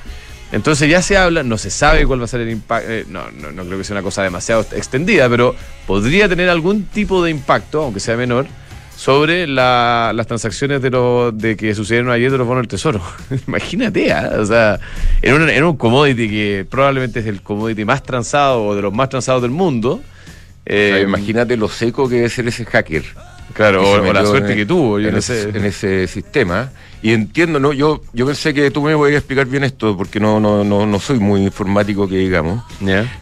Entonces 0.53 0.89
ya 0.89 1.01
se 1.03 1.17
habla, 1.17 1.43
no 1.43 1.57
se 1.59 1.71
sabe 1.71 2.07
cuál 2.07 2.21
va 2.21 2.25
a 2.27 2.29
ser 2.29 2.43
el 2.43 2.51
impacto, 2.51 2.89
no, 3.09 3.31
no, 3.31 3.51
no 3.53 3.65
creo 3.65 3.79
que 3.79 3.85
sea 3.85 3.95
una 3.95 4.03
cosa 4.03 4.23
demasiado 4.23 4.65
extendida, 4.73 5.29
pero 5.29 5.55
podría 5.87 6.29
tener 6.29 6.49
algún 6.51 6.85
tipo 6.85 7.25
de 7.25 7.31
impacto, 7.31 7.83
aunque 7.83 8.01
sea 8.01 8.17
menor, 8.17 8.47
sobre 8.95 9.47
la- 9.47 10.13
las 10.15 10.27
transacciones 10.27 10.83
de, 10.83 10.91
lo, 10.91 11.33
de 11.33 11.57
que 11.57 11.75
sucedieron 11.75 12.11
ayer 12.11 12.31
de 12.31 12.37
los 12.39 12.47
bonos 12.47 12.63
del 12.63 12.69
Tesoro. 12.69 13.01
Imagínate, 13.49 14.13
¿ah? 14.13 14.33
o 14.39 14.45
sea, 14.45 14.79
en 15.23 15.35
un, 15.35 15.49
en 15.49 15.65
un 15.65 15.77
commodity 15.77 16.29
que 16.29 16.67
probablemente 16.71 17.21
es 17.21 17.27
el 17.27 17.41
commodity 17.43 17.85
más 17.87 18.03
transado 18.03 18.63
o 18.65 18.75
de 18.77 18.83
los 18.83 18.93
más 18.93 19.09
transados 19.09 19.41
del 19.43 19.51
mundo. 19.51 19.93
O 19.95 20.71
sea, 20.71 20.99
eh, 20.99 21.03
imagínate 21.03 21.57
lo 21.57 21.69
seco 21.69 22.09
que 22.09 22.17
debe 22.17 22.29
ser 22.29 22.47
ese 22.47 22.65
hacker. 22.67 23.03
Claro, 23.55 23.83
o, 23.83 24.01
o 24.01 24.13
la 24.13 24.25
suerte 24.25 24.53
en- 24.53 24.59
que 24.59 24.67
tuvo, 24.67 25.01
yo 25.01 25.09
en 25.09 25.15
no 25.15 25.19
ese, 25.19 25.45
sé. 25.51 25.59
en 25.59 25.65
ese 25.65 26.07
sistema. 26.07 26.71
Y 27.03 27.13
entiendo, 27.13 27.59
¿no? 27.59 27.73
Yo, 27.73 28.01
yo 28.13 28.27
pensé 28.27 28.55
que 28.55 28.71
tú 28.71 28.83
me 28.83 28.97
podías 28.97 29.19
explicar 29.19 29.47
bien 29.47 29.65
esto, 29.65 29.97
porque 29.97 30.21
no, 30.21 30.39
no, 30.39 30.63
no, 30.63 30.87
no 30.87 31.01
soy 31.01 31.19
muy 31.19 31.43
informático 31.43 32.09
que 32.09 32.17
digamos. 32.17 32.63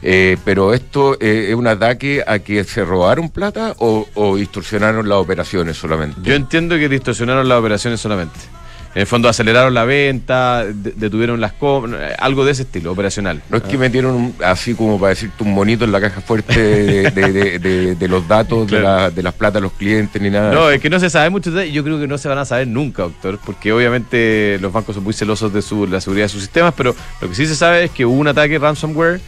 Eh, 0.02 0.36
pero 0.44 0.74
esto 0.74 1.14
eh, 1.20 1.46
es 1.48 1.54
un 1.54 1.66
ataque 1.66 2.22
a 2.26 2.40
que 2.40 2.62
se 2.64 2.84
robaron 2.84 3.30
plata 3.30 3.74
o, 3.78 4.06
o 4.14 4.36
distorsionaron 4.36 5.08
las 5.08 5.18
operaciones 5.18 5.78
solamente. 5.78 6.20
Yo 6.22 6.34
entiendo 6.34 6.76
que 6.76 6.88
distorsionaron 6.88 7.48
las 7.48 7.58
operaciones 7.58 8.00
solamente. 8.00 8.38
En 8.92 9.02
el 9.02 9.06
fondo 9.06 9.28
aceleraron 9.28 9.72
la 9.72 9.84
venta, 9.84 10.64
de- 10.64 10.90
detuvieron 10.96 11.40
las 11.40 11.52
compras, 11.52 12.12
algo 12.18 12.44
de 12.44 12.50
ese 12.50 12.62
estilo, 12.62 12.90
operacional. 12.90 13.40
No 13.48 13.58
es 13.58 13.62
que 13.62 13.78
metieron 13.78 14.14
un- 14.14 14.34
así 14.44 14.74
como 14.74 14.98
para 14.98 15.10
decirte 15.10 15.44
un 15.44 15.54
monito 15.54 15.84
en 15.84 15.92
la 15.92 16.00
caja 16.00 16.20
fuerte 16.20 16.58
de, 16.60 17.10
de- 17.12 17.32
de- 17.32 17.58
de- 17.60 17.94
de 17.94 18.08
los 18.08 18.26
datos 18.26 18.66
de, 18.68 18.78
Claro. 18.80 18.84
la- 19.02 19.10
de 19.12 19.22
las 19.22 19.32
platas 19.34 19.54
de 19.54 19.60
los 19.60 19.72
clientes 19.74 20.20
ni 20.20 20.28
nada. 20.28 20.52
No, 20.52 20.68
es 20.70 20.80
que 20.80 20.90
no 20.90 20.98
se 20.98 21.08
sabe 21.08 21.30
mucho 21.30 21.52
de 21.52 21.68
y 21.68 21.72
yo 21.72 21.84
creo 21.84 22.00
que 22.00 22.08
no 22.08 22.18
se 22.18 22.28
van 22.28 22.38
a 22.38 22.44
saber 22.44 22.66
nunca, 22.66 23.04
doctor, 23.04 23.38
porque 23.46 23.72
obviamente 23.72 24.58
los 24.60 24.72
bancos 24.72 24.96
son 24.96 25.04
muy 25.04 25.12
celosos 25.12 25.52
de 25.52 25.62
su, 25.62 25.86
la 25.86 26.00
seguridad 26.00 26.24
de 26.24 26.30
sus 26.30 26.42
sistemas, 26.42 26.74
pero 26.76 26.94
lo 27.20 27.28
que 27.28 27.34
sí 27.36 27.46
se 27.46 27.54
sabe 27.54 27.84
es 27.84 27.90
que 27.92 28.04
hubo 28.04 28.18
un 28.18 28.26
ataque 28.26 28.58
ransomware. 28.58 29.20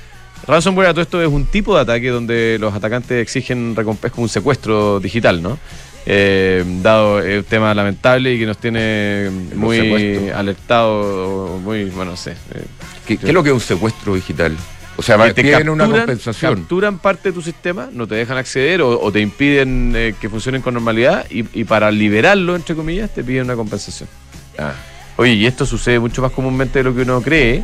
Ransomware 0.44 0.88
a 0.88 0.92
todo 0.92 1.02
esto 1.02 1.22
es 1.22 1.28
un 1.28 1.44
tipo 1.46 1.76
de 1.76 1.82
ataque 1.82 2.08
donde 2.08 2.56
los 2.60 2.74
atacantes 2.74 3.22
exigen 3.22 3.76
recompensa, 3.76 4.12
como 4.12 4.24
un 4.24 4.28
secuestro 4.28 4.98
digital, 4.98 5.40
¿no? 5.40 5.56
Eh, 6.04 6.64
dado 6.82 7.20
el 7.20 7.44
tema 7.44 7.72
lamentable 7.74 8.34
y 8.34 8.38
que 8.38 8.46
nos 8.46 8.58
tiene 8.58 9.30
muy 9.54 10.30
alertado, 10.30 11.58
muy, 11.62 11.84
bueno, 11.90 12.12
no 12.12 12.16
sé. 12.16 12.32
eh, 12.32 12.64
¿Qué, 13.06 13.16
qué 13.16 13.28
es 13.28 13.32
lo 13.32 13.42
que 13.42 13.50
es 13.50 13.54
un 13.54 13.60
secuestro 13.60 14.14
digital? 14.14 14.56
O 14.96 15.02
sea, 15.02 15.16
te 15.32 15.42
tienen 15.42 15.68
una 15.68 15.88
compensación. 15.88 16.56
Capturan 16.56 16.98
parte 16.98 17.30
de 17.30 17.32
tu 17.32 17.40
sistema, 17.40 17.88
no 17.92 18.06
te 18.06 18.14
dejan 18.16 18.36
acceder 18.36 18.82
o, 18.82 19.00
o 19.00 19.10
te 19.12 19.20
impiden 19.20 19.92
eh, 19.96 20.14
que 20.20 20.28
funcionen 20.28 20.60
con 20.60 20.74
normalidad 20.74 21.24
y, 21.30 21.44
y 21.58 21.64
para 21.64 21.90
liberarlo, 21.90 22.54
entre 22.56 22.74
comillas, 22.74 23.10
te 23.14 23.24
piden 23.24 23.44
una 23.44 23.54
compensación. 23.54 24.08
Ah, 24.58 24.72
Oye, 25.16 25.32
y 25.34 25.46
esto 25.46 25.64
sucede 25.66 25.98
mucho 25.98 26.20
más 26.20 26.32
comúnmente 26.32 26.80
de 26.80 26.84
lo 26.84 26.94
que 26.94 27.02
uno 27.02 27.22
cree. 27.22 27.62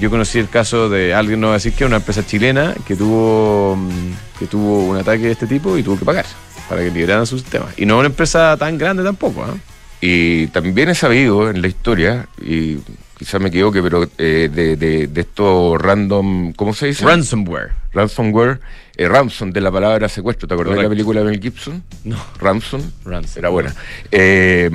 Yo 0.00 0.08
conocí 0.08 0.38
el 0.38 0.48
caso 0.48 0.88
de 0.88 1.14
alguien, 1.14 1.40
no 1.40 1.48
voy 1.48 1.54
a 1.54 1.56
decir 1.56 1.72
que 1.72 1.84
una 1.84 1.96
empresa 1.96 2.24
chilena 2.24 2.74
que 2.86 2.94
tuvo, 2.94 3.76
mm, 3.76 4.38
que 4.38 4.46
tuvo 4.46 4.86
un 4.86 4.96
ataque 4.96 5.24
de 5.26 5.32
este 5.32 5.46
tipo 5.48 5.76
y 5.76 5.82
tuvo 5.82 5.98
que 5.98 6.04
pagar 6.04 6.26
para 6.70 6.84
que 6.84 6.90
liberaran 6.92 7.26
su 7.26 7.36
sistema. 7.36 7.66
Y 7.76 7.84
no 7.84 7.98
una 7.98 8.06
empresa 8.06 8.56
tan 8.56 8.78
grande 8.78 9.02
tampoco. 9.02 9.42
¿ah? 9.42 9.54
Y 10.00 10.46
también 10.46 10.88
he 10.88 10.94
sabido 10.94 11.50
en 11.50 11.60
la 11.60 11.66
historia, 11.66 12.28
y 12.40 12.78
quizás 13.18 13.40
me 13.40 13.48
equivoque, 13.48 13.82
pero 13.82 14.08
eh, 14.16 14.48
de, 14.50 14.76
de, 14.76 15.08
de 15.08 15.20
estos 15.20 15.82
random, 15.82 16.52
¿cómo 16.52 16.72
se 16.72 16.86
dice? 16.86 17.04
Ransomware. 17.04 17.72
Ransomware, 17.92 18.60
eh, 18.96 19.08
ransom 19.08 19.50
de 19.50 19.60
la 19.60 19.72
palabra 19.72 20.08
secuestro. 20.08 20.46
¿Te 20.46 20.54
acordás 20.54 20.76
de 20.76 20.82
la 20.84 20.88
película 20.88 21.20
de 21.20 21.26
Mel 21.26 21.40
Gibson? 21.40 21.82
No. 22.04 22.16
Ransom. 22.38 22.82
Ransom. 23.04 23.40
Era 23.40 23.48
buena. 23.48 23.74
Eh, 24.12 24.70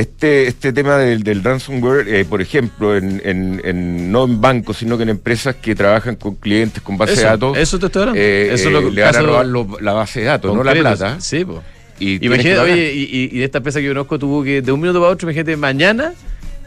este, 0.00 0.46
este 0.48 0.72
tema 0.72 0.96
del, 0.98 1.22
del 1.22 1.42
ransomware, 1.44 2.08
eh, 2.08 2.24
por 2.24 2.40
ejemplo, 2.42 2.96
en, 2.96 3.20
en- 3.24 3.60
en- 3.64 4.10
no 4.12 4.24
en 4.24 4.40
bancos, 4.40 4.78
sino 4.78 4.96
que 4.96 5.04
en 5.04 5.10
empresas 5.10 5.56
que 5.56 5.74
trabajan 5.74 6.16
con 6.16 6.34
clientes 6.36 6.82
con 6.82 6.96
base 6.98 7.12
Eso, 7.12 7.20
de 7.22 7.26
datos, 7.28 7.58
eso 7.58 7.78
te 7.78 7.86
estoy 7.86 8.02
hablando. 8.02 8.20
eh, 8.20 8.52
Eso 8.54 8.68
es 8.68 8.72
lo 8.72 8.80
eh, 8.80 8.84
que- 8.86 8.90
le 8.92 9.02
van 9.02 9.16
a 9.16 9.20
robar 9.22 9.46
lo- 9.46 9.78
la 9.80 9.92
base 9.92 10.20
de 10.20 10.26
datos, 10.26 10.54
no 10.54 10.62
la 10.64 10.72
plata. 10.74 11.20
Sí, 11.20 11.44
pues. 11.44 11.58
Y 11.98 12.24
Imagínate, 12.24 12.58
oye, 12.60 12.92
y, 12.94 13.02
y- 13.02 13.28
y 13.32 13.38
de 13.40 13.44
esta 13.44 13.58
empresa 13.58 13.78
que 13.78 13.84
yo 13.86 13.92
conozco 13.92 14.18
tuvo 14.18 14.42
que 14.42 14.62
de 14.62 14.72
un 14.72 14.80
minuto 14.80 15.00
para 15.00 15.12
otro, 15.12 15.26
imagínate, 15.28 15.56
mañana 15.56 16.14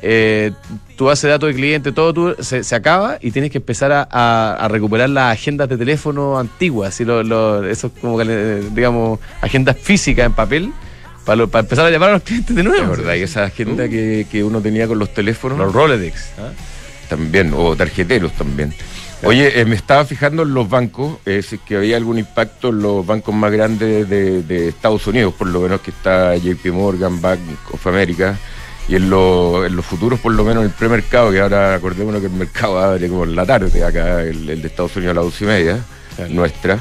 eh, 0.05 0.51
tu 0.97 1.05
base 1.05 1.27
de 1.27 1.31
datos 1.31 1.47
de 1.47 1.55
cliente, 1.55 1.91
todo 1.93 2.13
tu- 2.13 2.43
se, 2.43 2.63
se 2.63 2.75
acaba 2.75 3.17
y 3.21 3.31
tienes 3.31 3.49
que 3.51 3.57
empezar 3.59 3.91
a, 3.93 4.07
a- 4.11 4.57
a 4.59 4.67
recuperar 4.67 5.09
las 5.09 5.31
agendas 5.33 5.69
de 5.69 5.77
teléfono 5.77 6.37
antiguas, 6.37 6.89
así 6.89 7.05
lo, 7.05 7.23
lo- 7.23 7.63
eso 7.67 7.87
es 7.87 7.93
como, 8.01 8.21
eh, 8.21 8.61
digamos, 8.75 9.19
agendas 9.41 9.77
físicas 9.81 10.25
en 10.25 10.33
papel, 10.33 10.71
para, 11.25 11.35
lo- 11.37 11.47
para 11.49 11.61
empezar 11.61 11.85
a 11.85 11.89
llamar 11.89 12.09
a 12.09 12.13
los 12.13 12.23
clientes 12.23 12.55
de 12.55 12.61
Es 12.61 12.67
nuevo. 12.67 12.91
verdad, 12.91 13.13
y 13.15 13.21
esa 13.21 13.43
agenda 13.45 13.85
Uh. 13.85 13.89
que, 13.89 14.27
que 14.31 14.43
uno 14.43 14.61
tenía 14.61 14.87
con 14.87 14.99
los 14.99 15.13
teléfonos 15.13 15.57
Los 15.57 15.73
Rolodex. 15.73 16.31
¿ah? 16.39 16.51
también, 17.09 17.53
o 17.55 17.75
tarjeteros 17.75 18.31
también. 18.33 18.73
Oye, 19.25 19.61
eh, 19.61 19.63
me 19.65 19.75
estaba 19.75 20.03
fijando 20.03 20.43
en 20.43 20.53
los 20.53 20.67
bancos, 20.69 21.17
eh, 21.25 21.41
si 21.41 21.55
es 21.55 21.61
que 21.61 21.77
había 21.77 21.95
algún 21.95 22.17
impacto 22.19 22.69
en 22.69 22.81
los 22.81 23.05
bancos 23.05 23.33
más 23.33 23.51
grandes 23.53 24.09
de, 24.09 24.41
de 24.43 24.67
Estados 24.67 25.07
Unidos, 25.07 25.33
por 25.33 25.47
lo 25.47 25.61
menos 25.61 25.79
que 25.81 25.91
está 25.91 26.35
JP 26.35 26.65
Morgan, 26.73 27.21
Bank 27.21 27.39
of 27.71 27.87
America, 27.87 28.37
y 28.89 28.95
en, 28.95 29.09
lo- 29.09 29.65
en 29.65 29.77
los 29.77 29.85
futuros, 29.85 30.19
por 30.19 30.33
lo 30.33 30.43
menos 30.43 30.63
en 30.65 30.69
el 30.71 30.75
premercado, 30.75 31.31
que 31.31 31.39
ahora 31.39 31.73
acordémonos 31.75 32.19
que 32.19 32.27
el 32.27 32.33
mercado 32.33 32.77
abre 32.79 33.07
como 33.07 33.23
en 33.23 33.33
la 33.33 33.45
tarde, 33.45 33.81
acá 33.81 34.23
el, 34.23 34.49
el 34.49 34.61
de 34.61 34.67
Estados 34.67 34.93
Unidos 34.97 35.11
a 35.11 35.15
las 35.15 35.25
once 35.25 35.43
y 35.45 35.47
media, 35.47 35.79
nuestra. 36.29 36.79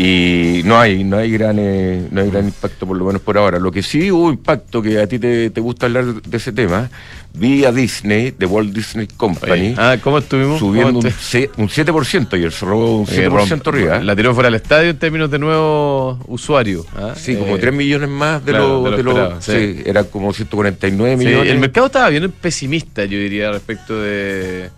Y 0.00 0.62
no 0.64 0.78
hay, 0.78 1.02
no 1.02 1.16
hay 1.16 1.28
gran 1.32 1.56
eh, 1.58 2.06
no 2.12 2.20
hay 2.20 2.30
gran 2.30 2.44
impacto 2.44 2.86
por 2.86 2.96
lo 2.96 3.04
menos 3.04 3.20
por 3.20 3.36
ahora. 3.36 3.58
Lo 3.58 3.72
que 3.72 3.82
sí 3.82 4.12
hubo 4.12 4.30
impacto, 4.30 4.80
que 4.80 5.00
a 5.00 5.08
ti 5.08 5.18
te, 5.18 5.50
te 5.50 5.60
gusta 5.60 5.86
hablar 5.86 6.04
de 6.22 6.36
ese 6.36 6.52
tema, 6.52 6.88
vi 7.34 7.64
a 7.64 7.72
Disney, 7.72 8.30
de 8.38 8.46
Walt 8.46 8.72
Disney 8.72 9.08
Company, 9.08 9.74
Ah, 9.76 9.96
¿cómo 10.00 10.18
estuvimos? 10.18 10.60
subiendo 10.60 11.00
¿Cómo 11.00 11.08
un, 11.08 11.12
te- 11.32 11.50
un 11.56 11.68
7% 11.68 12.32
ayer, 12.34 12.52
se 12.52 12.64
robó 12.64 13.00
un 13.00 13.08
Eh, 13.08 13.28
7% 13.28 13.30
romp- 13.30 13.66
arriba. 13.66 13.98
La 13.98 14.14
tiró 14.14 14.32
fuera 14.34 14.46
del 14.46 14.54
estadio 14.54 14.90
en 14.90 14.98
términos 15.00 15.32
de 15.32 15.40
nuevo 15.40 16.20
usuario. 16.28 16.86
¿ah? 16.96 17.14
Sí, 17.16 17.34
como 17.34 17.56
Eh, 17.56 17.58
3 17.58 17.74
millones 17.74 18.08
más 18.08 18.44
de 18.44 18.52
claro, 18.52 18.68
lo, 18.68 18.84
de 18.84 18.90
lo 18.90 18.96
de 18.98 19.02
lo- 19.02 19.10
esperado, 19.10 19.42
sí. 19.42 19.74
sí, 19.78 19.82
eran 19.84 20.04
como 20.04 20.32
149 20.32 21.18
Sí, 21.18 21.26
millones. 21.26 21.50
el 21.52 21.58
mercado 21.58 21.86
estaba 21.88 22.08
bien 22.08 22.30
pesimista, 22.40 23.04
yo 23.04 23.18
diría, 23.18 23.50
respecto 23.50 24.00
de, 24.00 24.70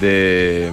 de 0.00 0.70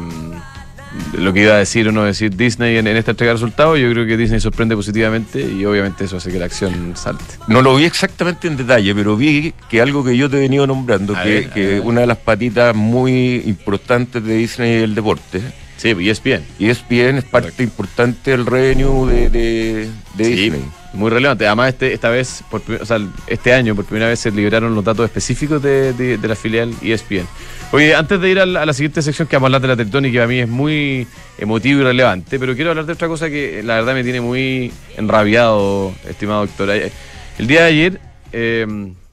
lo 1.17 1.31
que 1.34 1.43
iba 1.43 1.53
a 1.53 1.58
decir 1.58 1.88
o 1.88 1.91
no 1.91 2.03
decir 2.03 2.36
Disney 2.36 2.77
en, 2.77 2.88
en 2.88 2.98
esta 2.98 3.12
entrega 3.12 3.31
de 3.31 3.36
resultados. 3.36 3.77
Yo 3.79 3.91
creo 3.91 4.05
que 4.08 4.17
Disney 4.17 4.39
sorprende 4.39 4.75
positivamente 4.75 5.39
y 5.41 5.63
obviamente 5.65 6.05
eso 6.05 6.17
hace 6.17 6.31
que 6.31 6.39
la 6.39 6.46
acción 6.46 6.93
salte. 6.96 7.24
No 7.48 7.62
lo 7.62 7.75
vi 7.75 7.86
exactamente 7.86 8.48
en 8.48 8.58
detalle, 8.58 8.93
pero 8.96 9.15
vi 9.15 9.53
que 9.69 9.81
algo 9.81 10.03
que 10.03 10.17
yo 10.17 10.29
te 10.29 10.38
he 10.38 10.39
venido 10.41 10.65
nombrando, 10.67 11.15
A 11.15 11.24
que, 11.24 11.29
ver, 11.29 11.46
a 11.46 11.53
que 11.53 11.67
ver. 11.67 11.81
una 11.81 12.01
de 12.01 12.08
las 12.08 12.17
patitas 12.17 12.75
muy 12.75 13.43
importantes 13.46 14.24
de 14.24 14.36
Disney 14.36 14.75
es 14.77 14.84
el 14.84 14.96
deporte. 14.96 15.41
Sí, 15.77 15.93
y 15.98 16.10
es 16.10 16.22
bien. 16.22 16.43
Y 16.60 16.67
ESPN 16.69 17.19
es 17.19 17.24
parte 17.24 17.63
importante 17.63 18.31
del 18.31 18.46
revenue 18.46 19.08
de, 19.08 19.29
de, 19.29 19.89
de 20.15 20.25
Sí, 20.25 20.31
Disney. 20.34 20.62
muy 20.93 21.10
relevante. 21.10 21.48
Además, 21.48 21.69
este, 21.69 21.93
esta 21.93 22.10
vez, 22.10 22.43
por, 22.51 22.62
o 22.81 22.86
sea, 22.86 23.00
este 23.27 23.53
año, 23.53 23.75
por 23.75 23.86
primera 23.86 24.08
vez 24.10 24.19
se 24.19 24.29
liberaron 24.29 24.75
los 24.75 24.84
datos 24.84 25.05
específicos 25.05 25.62
de, 25.63 26.19
la 26.22 26.36
filial 26.36 26.74
ESPN. 26.81 27.25
Oye, 27.71 27.93
antes 27.93 28.19
de 28.19 28.29
ir 28.31 28.39
a 28.39 28.45
la, 28.47 28.63
a 28.63 28.65
la 28.65 28.73
siguiente 28.73 29.01
sección 29.03 29.27
que 29.27 29.35
vamos 29.35 29.45
a 29.45 29.47
hablar 29.47 29.61
de 29.61 29.67
la 29.67 29.75
Teletón 29.75 30.03
que 30.05 30.13
para 30.13 30.27
mí 30.27 30.39
es 30.39 30.49
muy 30.49 31.05
emotivo 31.38 31.81
y 31.81 31.83
relevante, 31.83 32.39
pero 32.39 32.55
quiero 32.55 32.71
hablar 32.71 32.85
de 32.88 32.93
otra 32.93 33.07
cosa 33.07 33.29
que 33.29 33.61
la 33.63 33.75
verdad 33.75 33.93
me 33.93 34.03
tiene 34.03 34.21
muy 34.21 34.71
enrabiado, 34.97 35.93
estimado 36.09 36.47
doctor. 36.47 36.69
El 36.71 37.47
día 37.47 37.61
de 37.61 37.67
ayer, 37.67 38.01
eh, 38.31 38.65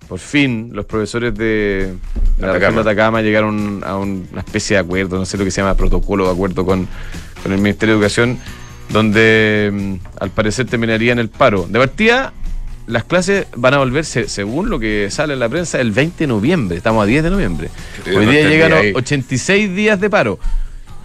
por 0.08 0.18
fin, 0.18 0.70
los 0.72 0.86
profesores 0.86 1.34
de, 1.34 1.44
de 2.38 2.46
la 2.46 2.52
región 2.54 2.74
de 2.76 2.80
Atacama. 2.80 2.80
Atacama 2.80 3.22
llegaron 3.22 3.82
a 3.84 3.96
un- 3.98 4.26
una 4.32 4.40
especie 4.40 4.76
de 4.76 4.80
acuerdo, 4.80 5.18
no 5.18 5.26
sé 5.26 5.36
lo 5.36 5.44
que 5.44 5.50
se 5.50 5.60
llama 5.60 5.74
protocolo 5.76 6.24
de 6.24 6.32
acuerdo 6.32 6.64
con, 6.64 6.88
con 7.42 7.52
el 7.52 7.58
Ministerio 7.58 7.94
de 7.96 7.98
Educación, 8.00 8.38
donde 8.88 9.70
mm, 9.70 9.94
al 10.18 10.30
parecer 10.30 10.64
terminarían 10.66 11.18
el 11.18 11.28
paro. 11.28 11.66
De 11.68 11.78
partida, 11.78 12.32
las 12.86 13.04
clases 13.04 13.46
van 13.56 13.74
a 13.74 13.78
volverse, 13.78 14.28
según 14.28 14.70
lo 14.70 14.78
que 14.78 15.10
sale 15.10 15.34
en 15.34 15.40
la 15.40 15.48
prensa, 15.48 15.80
el 15.80 15.90
20 15.90 16.18
de 16.18 16.26
noviembre. 16.28 16.76
Estamos 16.76 17.02
a 17.02 17.06
10 17.06 17.24
de 17.24 17.30
noviembre. 17.30 17.70
Hoy 18.06 18.26
no 18.26 18.30
día 18.30 18.48
llegan 18.48 18.72
ahí. 18.72 18.92
86 18.94 19.74
días 19.74 20.00
de 20.00 20.08
paro. 20.08 20.38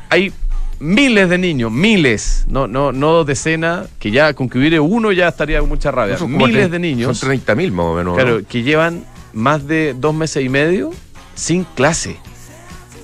Hay 0.09 0.31
miles 0.79 1.29
de 1.29 1.37
niños, 1.37 1.71
miles, 1.71 2.45
no, 2.47 2.67
no, 2.67 2.91
no 2.91 3.23
decenas, 3.23 3.87
que 3.99 4.11
ya 4.11 4.33
con 4.33 4.49
que 4.49 4.57
hubiera 4.57 4.81
uno 4.81 5.11
ya 5.11 5.27
estaría 5.27 5.59
con 5.59 5.69
mucha 5.69 5.91
rabia. 5.91 6.17
Miles 6.27 6.69
de 6.69 6.79
niños. 6.79 7.17
Son 7.17 7.29
30 7.29 7.55
mil 7.55 7.71
más 7.71 7.85
o 7.85 7.95
menos. 7.95 8.15
Claro, 8.15 8.39
¿no? 8.39 8.47
que 8.47 8.63
llevan 8.63 9.05
más 9.33 9.65
de 9.67 9.95
dos 9.97 10.13
meses 10.13 10.43
y 10.43 10.49
medio 10.49 10.91
sin 11.35 11.63
clase. 11.63 12.17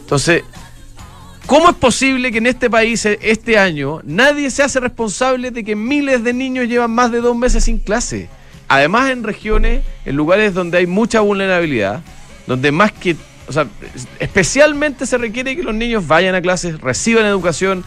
Entonces, 0.02 0.44
¿cómo 1.46 1.70
es 1.70 1.76
posible 1.76 2.32
que 2.32 2.38
en 2.38 2.48
este 2.48 2.70
país, 2.70 3.06
eh, 3.06 3.18
este 3.22 3.58
año, 3.58 4.02
nadie 4.04 4.52
se 4.52 4.64
hace 4.64 4.80
responsable 4.80 5.52
de 5.52 5.64
que 5.64 5.76
miles 5.76 6.24
de 6.24 6.34
niños 6.34 6.68
llevan 6.68 6.92
más 6.92 7.12
de 7.12 7.22
dos 7.22 7.36
meses 7.36 7.64
sin 7.64 7.80
clase? 7.80 8.30
Además, 8.68 9.12
en 9.12 9.24
regiones, 9.24 9.82
en 10.06 10.16
lugares 10.16 10.54
donde 10.54 10.80
hay 10.80 10.88
mucha 10.88 11.22
vulnerabilidad, 11.22 12.02
donde 12.48 12.72
más 12.72 12.92
que, 12.92 13.16
o 13.48 13.52
sea, 13.52 13.68
especialmente 14.20 15.06
se 15.06 15.18
requiere 15.18 15.56
que 15.56 15.64
los 15.64 15.74
niños 15.76 16.06
vayan 16.08 16.36
a 16.36 16.42
clases, 16.42 16.80
reciban 16.82 17.26
educación, 17.26 17.84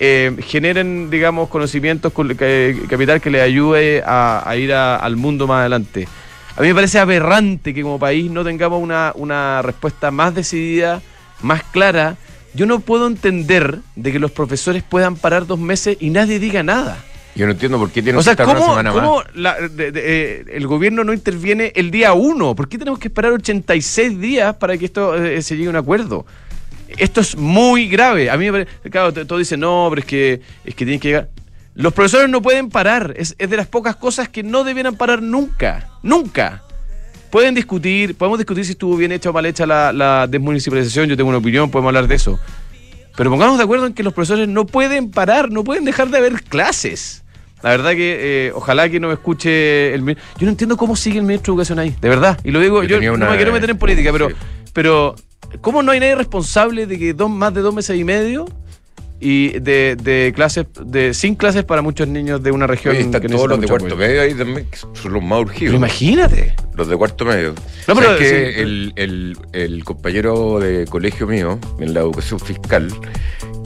eh, 0.00 0.34
generen, 0.40 1.10
digamos, 1.10 1.48
conocimientos, 1.48 2.12
con- 2.12 2.34
que- 2.36 2.82
capital 2.88 3.20
que 3.20 3.30
les 3.30 3.42
ayude 3.42 4.02
a, 4.06 4.52
ir 4.56 4.72
al 4.72 5.16
mundo 5.16 5.46
más 5.46 5.60
adelante. 5.60 6.08
A 6.56 6.60
mí 6.62 6.68
me 6.68 6.74
parece 6.74 6.98
aberrante 6.98 7.74
que 7.74 7.82
como 7.82 7.98
país 7.98 8.30
no 8.30 8.44
tengamos 8.44 8.82
una, 8.82 9.12
una 9.16 9.60
respuesta 9.62 10.10
más 10.10 10.34
decidida, 10.34 11.02
más 11.42 11.62
clara. 11.64 12.16
Yo 12.54 12.66
no 12.66 12.80
puedo 12.80 13.06
entender 13.08 13.80
de 13.96 14.12
que 14.12 14.18
los 14.20 14.30
profesores 14.30 14.82
puedan 14.82 15.16
parar 15.16 15.46
dos 15.46 15.58
meses 15.58 15.96
y 16.00 16.10
nadie 16.10 16.38
diga 16.38 16.62
nada. 16.62 16.98
Yo 17.36 17.46
no 17.46 17.52
entiendo 17.52 17.78
por 17.78 17.90
qué 17.90 18.00
tiene 18.02 18.18
O 18.18 18.22
sea, 18.22 18.36
que 18.36 18.42
estar 18.42 18.56
¿cómo, 18.56 18.74
una 18.74 18.82
semana 18.82 18.92
cómo 18.92 19.16
más. 19.16 19.26
la- 19.34 19.68
de- 19.68 19.90
de- 19.90 20.02
eh, 20.04 20.44
el 20.52 20.66
gobierno 20.68 21.02
no 21.02 21.12
interviene 21.12 21.72
el 21.74 21.90
día 21.90 22.12
uno? 22.12 22.54
¿Por 22.54 22.68
qué 22.68 22.78
tenemos 22.78 22.98
que 23.00 23.08
esperar 23.08 23.32
86 23.32 24.20
días 24.20 24.54
para 24.56 24.78
que 24.78 24.84
esto 24.84 25.16
eh, 25.16 25.42
se 25.42 25.56
llegue 25.56 25.66
a 25.66 25.70
un 25.70 25.76
acuerdo? 25.76 26.26
Esto 26.96 27.20
es 27.20 27.36
muy 27.36 27.88
grave. 27.88 28.30
A 28.30 28.36
mí 28.36 28.44
me 28.50 28.52
parece, 28.64 28.88
claro, 28.90 29.12
todos 29.12 29.38
dicen, 29.40 29.58
no, 29.60 29.86
pero 29.90 30.00
es 30.00 30.06
que, 30.06 30.40
es 30.64 30.74
que 30.76 30.84
tienen 30.84 31.00
que 31.00 31.08
llegar. 31.08 31.28
Los 31.74 31.92
profesores 31.92 32.28
no 32.30 32.40
pueden 32.40 32.68
parar. 32.70 33.14
Es, 33.16 33.34
es 33.36 33.50
de 33.50 33.56
las 33.56 33.66
pocas 33.66 33.96
cosas 33.96 34.28
que 34.28 34.44
no 34.44 34.62
debieran 34.62 34.94
parar 34.94 35.20
nunca. 35.20 35.88
Nunca. 36.04 36.62
Pueden 37.30 37.52
discutir, 37.56 38.14
podemos 38.14 38.38
discutir 38.38 38.64
si 38.64 38.72
estuvo 38.72 38.96
bien 38.96 39.10
hecha 39.10 39.30
o 39.30 39.32
mal 39.32 39.44
hecha 39.44 39.66
la, 39.66 39.92
la 39.92 40.28
desmunicipalización. 40.28 41.08
Yo 41.08 41.16
tengo 41.16 41.30
una 41.30 41.38
opinión, 41.38 41.68
podemos 41.68 41.88
hablar 41.88 42.06
de 42.06 42.14
eso. 42.14 42.38
Pero 43.16 43.28
pongamos 43.30 43.58
de 43.58 43.64
acuerdo 43.64 43.86
en 43.86 43.92
que 43.94 44.04
los 44.04 44.12
profesores 44.14 44.46
no 44.46 44.66
pueden 44.66 45.10
parar, 45.10 45.50
no 45.50 45.64
pueden 45.64 45.84
dejar 45.84 46.10
de 46.10 46.18
haber 46.18 46.44
clases. 46.44 47.23
La 47.64 47.70
verdad 47.70 47.92
que 47.92 48.48
eh, 48.48 48.52
ojalá 48.54 48.88
que 48.90 49.00
no 49.00 49.08
me 49.08 49.14
escuche 49.14 49.94
el 49.94 50.02
mi- 50.02 50.14
Yo 50.14 50.44
no 50.44 50.50
entiendo 50.50 50.76
cómo 50.76 50.94
sigue 50.94 51.18
el 51.18 51.24
ministro 51.24 51.52
de 51.52 51.54
Educación 51.56 51.78
ahí, 51.78 51.96
de 52.00 52.08
verdad. 52.10 52.38
Y 52.44 52.50
lo 52.50 52.60
digo, 52.60 52.82
Yo 52.84 53.00
no 53.16 53.30
me 53.30 53.36
quiero 53.36 53.52
meter 53.52 53.70
en 53.70 53.78
política, 53.78 54.12
pero, 54.12 54.28
Sí. 54.28 54.34
pero 54.74 55.14
¿cómo 55.62 55.82
no 55.82 55.90
hay 55.92 55.98
nadie 56.00 56.14
responsable 56.14 56.86
de 56.86 56.98
que 56.98 57.14
dos, 57.14 57.30
más 57.30 57.54
de 57.54 57.62
dos 57.62 57.74
meses 57.74 57.98
y 57.98 58.04
medio 58.04 58.44
y 59.20 59.58
de, 59.60 59.96
de 59.96 60.32
clases, 60.36 60.66
de 60.84 61.14
sin 61.14 61.36
clases 61.36 61.64
para 61.64 61.80
muchos 61.80 62.06
niños 62.06 62.42
de 62.42 62.50
una 62.50 62.66
región 62.66 62.94
Oye, 62.94 63.04
están 63.06 63.22
que 63.22 63.28
todos 63.30 63.48
los 63.48 63.58
de 63.60 63.66
cuarto 63.68 63.86
apoyo? 63.86 63.96
medio 63.96 64.20
ahí 64.20 64.34
también, 64.34 64.66
que 64.70 64.76
son 64.76 65.12
los 65.14 65.22
más 65.22 65.40
urgidos. 65.40 65.70
Pero 65.70 65.76
imagínate. 65.76 66.54
Los 66.74 66.88
de 66.88 66.96
cuarto 66.98 67.24
medio. 67.24 67.54
No, 67.88 67.94
No, 67.94 68.00
pero 68.00 68.18
que 68.18 68.28
sí. 68.28 68.60
el, 68.60 68.92
el- 68.96 69.38
el 69.52 69.84
compañero 69.84 70.58
de 70.60 70.84
colegio 70.86 71.26
mío, 71.26 71.58
en 71.80 71.94
la 71.94 72.00
educación 72.00 72.38
fiscal, 72.40 72.88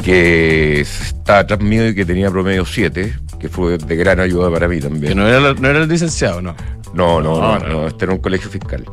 que 0.08 0.80
está 0.80 1.40
atrás 1.40 1.60
mío 1.60 1.86
y 1.86 1.94
que 1.94 2.06
tenía 2.06 2.30
promedio 2.30 2.64
7, 2.64 3.14
que 3.38 3.48
fue 3.50 3.76
de 3.76 3.96
gran 3.96 4.20
ayuda 4.20 4.50
para 4.50 4.66
mí 4.66 4.76
Que 4.76 4.82
también. 4.82 5.16
no 5.18 5.28
era, 5.28 5.52
no 5.52 5.68
era 5.68 5.80
el 5.82 5.88
licenciado, 5.88 6.40
¿no? 6.40 6.54
No, 6.94 7.20
no, 7.20 7.38
No, 7.38 7.58
no, 7.58 7.68
no. 7.68 7.86
este 7.88 8.06
era 8.06 8.14
un 8.14 8.20
colegio 8.20 8.48
fiscal. 8.48 8.86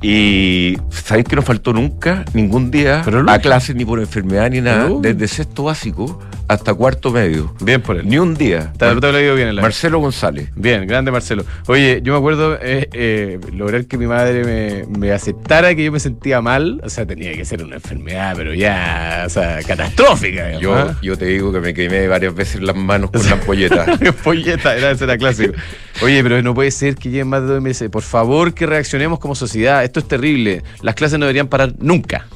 Y 0.00 0.78
¿sabéis 0.88 1.26
que 1.28 1.36
no 1.36 1.42
faltó 1.42 1.74
nunca, 1.74 2.24
ningún 2.32 2.70
día, 2.70 3.02
Pero 3.04 3.22
a 3.30 3.38
clases 3.38 3.76
ni 3.76 3.84
por 3.84 4.00
enfermedad 4.00 4.50
ni 4.50 4.62
nada, 4.62 4.88
desde 5.00 5.28
sexto 5.28 5.64
básico 5.64 6.18
hasta 6.52 6.74
cuarto 6.74 7.10
medio? 7.10 7.54
Bien 7.60 7.80
por 7.80 7.96
él. 7.96 8.08
Ni 8.08 8.18
un 8.18 8.34
día. 8.34 8.72
Te, 8.78 8.94
te 8.94 9.12
lo 9.12 9.18
digo 9.18 9.34
bien 9.34 9.48
en 9.48 9.56
la 9.56 9.62
Marcelo 9.62 9.98
González. 9.98 10.50
Bien, 10.54 10.86
grande 10.86 11.10
Marcelo. 11.10 11.44
Oye, 11.66 12.00
yo 12.02 12.12
me 12.12 12.18
acuerdo 12.18 12.58
eh, 12.60 12.88
eh, 12.92 13.38
lograr 13.52 13.86
que 13.86 13.98
mi 13.98 14.06
madre 14.06 14.44
me, 14.44 14.98
me 14.98 15.12
aceptara 15.12 15.74
que 15.74 15.84
yo 15.84 15.92
me 15.92 16.00
sentía 16.00 16.40
mal. 16.40 16.80
O 16.84 16.88
sea, 16.88 17.06
tenía 17.06 17.32
que 17.34 17.44
ser 17.44 17.62
una 17.62 17.76
enfermedad, 17.76 18.34
pero 18.36 18.54
ya, 18.54 19.24
o 19.26 19.30
sea, 19.30 19.62
catastrófica. 19.62 20.58
Yo, 20.58 20.74
¿ah? 20.74 20.98
yo 21.02 21.16
te 21.16 21.26
digo 21.26 21.52
que 21.52 21.60
me 21.60 21.74
quemé 21.74 22.08
varias 22.08 22.34
veces 22.34 22.62
las 22.62 22.76
manos 22.76 23.10
con 23.10 23.24
la 23.24 23.32
ampolleta. 23.32 23.86
Polleta, 24.22 24.76
era, 24.76 24.90
ese 24.90 25.04
era 25.04 25.18
clásico. 25.18 25.54
Oye, 26.02 26.22
pero 26.22 26.42
no 26.42 26.54
puede 26.54 26.70
ser 26.70 26.94
que 26.96 27.10
lleven 27.10 27.28
más 27.28 27.42
de 27.42 27.48
dos 27.48 27.62
meses. 27.62 27.88
Por 27.90 28.02
favor, 28.02 28.54
que 28.54 28.66
reaccionemos 28.66 29.18
como 29.18 29.34
sociedad. 29.34 29.84
Esto 29.84 30.00
es 30.00 30.08
terrible. 30.08 30.62
Las 30.82 30.94
clases 30.94 31.18
no 31.18 31.26
deberían 31.26 31.48
parar 31.48 31.74
nunca. 31.78 32.26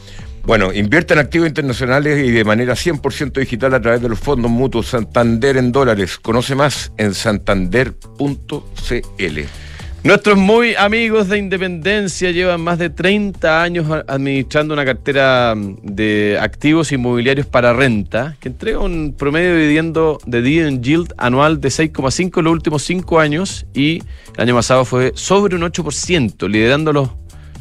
Bueno, 0.47 0.73
invierte 0.73 1.13
en 1.13 1.19
activos 1.19 1.49
internacionales 1.49 2.25
y 2.25 2.31
de 2.31 2.45
manera 2.45 2.75
100% 2.75 3.33
digital 3.33 3.75
a 3.75 3.81
través 3.81 4.01
de 4.01 4.09
los 4.09 4.21
fondos 4.21 4.49
mutuos 4.49 4.87
Santander 4.87 5.57
en 5.57 5.73
dólares. 5.73 6.19
Conoce 6.19 6.55
más 6.55 6.93
en 6.99 7.15
santander.cl. 7.15 8.01
Nuestros 10.05 10.39
muy 10.39 10.77
amigos 10.77 11.27
de 11.27 11.39
Independencia 11.39 12.31
llevan 12.31 12.61
más 12.61 12.79
de 12.79 12.91
30 12.91 13.61
años 13.61 13.91
administrando 14.07 14.73
una 14.73 14.85
cartera 14.85 15.53
mm, 15.57 15.79
de 15.83 16.39
activos 16.41 16.93
inmobiliarios 16.93 17.49
para 17.49 17.73
renta 17.73 18.37
que 18.39 18.49
entrega 18.49 18.79
un 18.79 19.17
promedio 19.19 19.53
de 19.53 19.63
dividendo 19.63 20.19
de 20.27 20.43
dividend 20.43 20.81
yield 20.81 21.13
anual 21.19 21.61
de 21.61 21.71
6,5 21.71 22.39
en 22.39 22.45
los 22.45 22.53
últimos 22.53 22.85
5 22.85 23.19
años 23.19 23.67
y 23.75 24.01
el 24.37 24.43
año 24.43 24.55
pasado 24.55 24.85
fue 24.85 25.11
sobre 25.17 25.57
un 25.57 25.63
8%, 25.63 26.49
liderando 26.49 26.93
los 26.93 27.11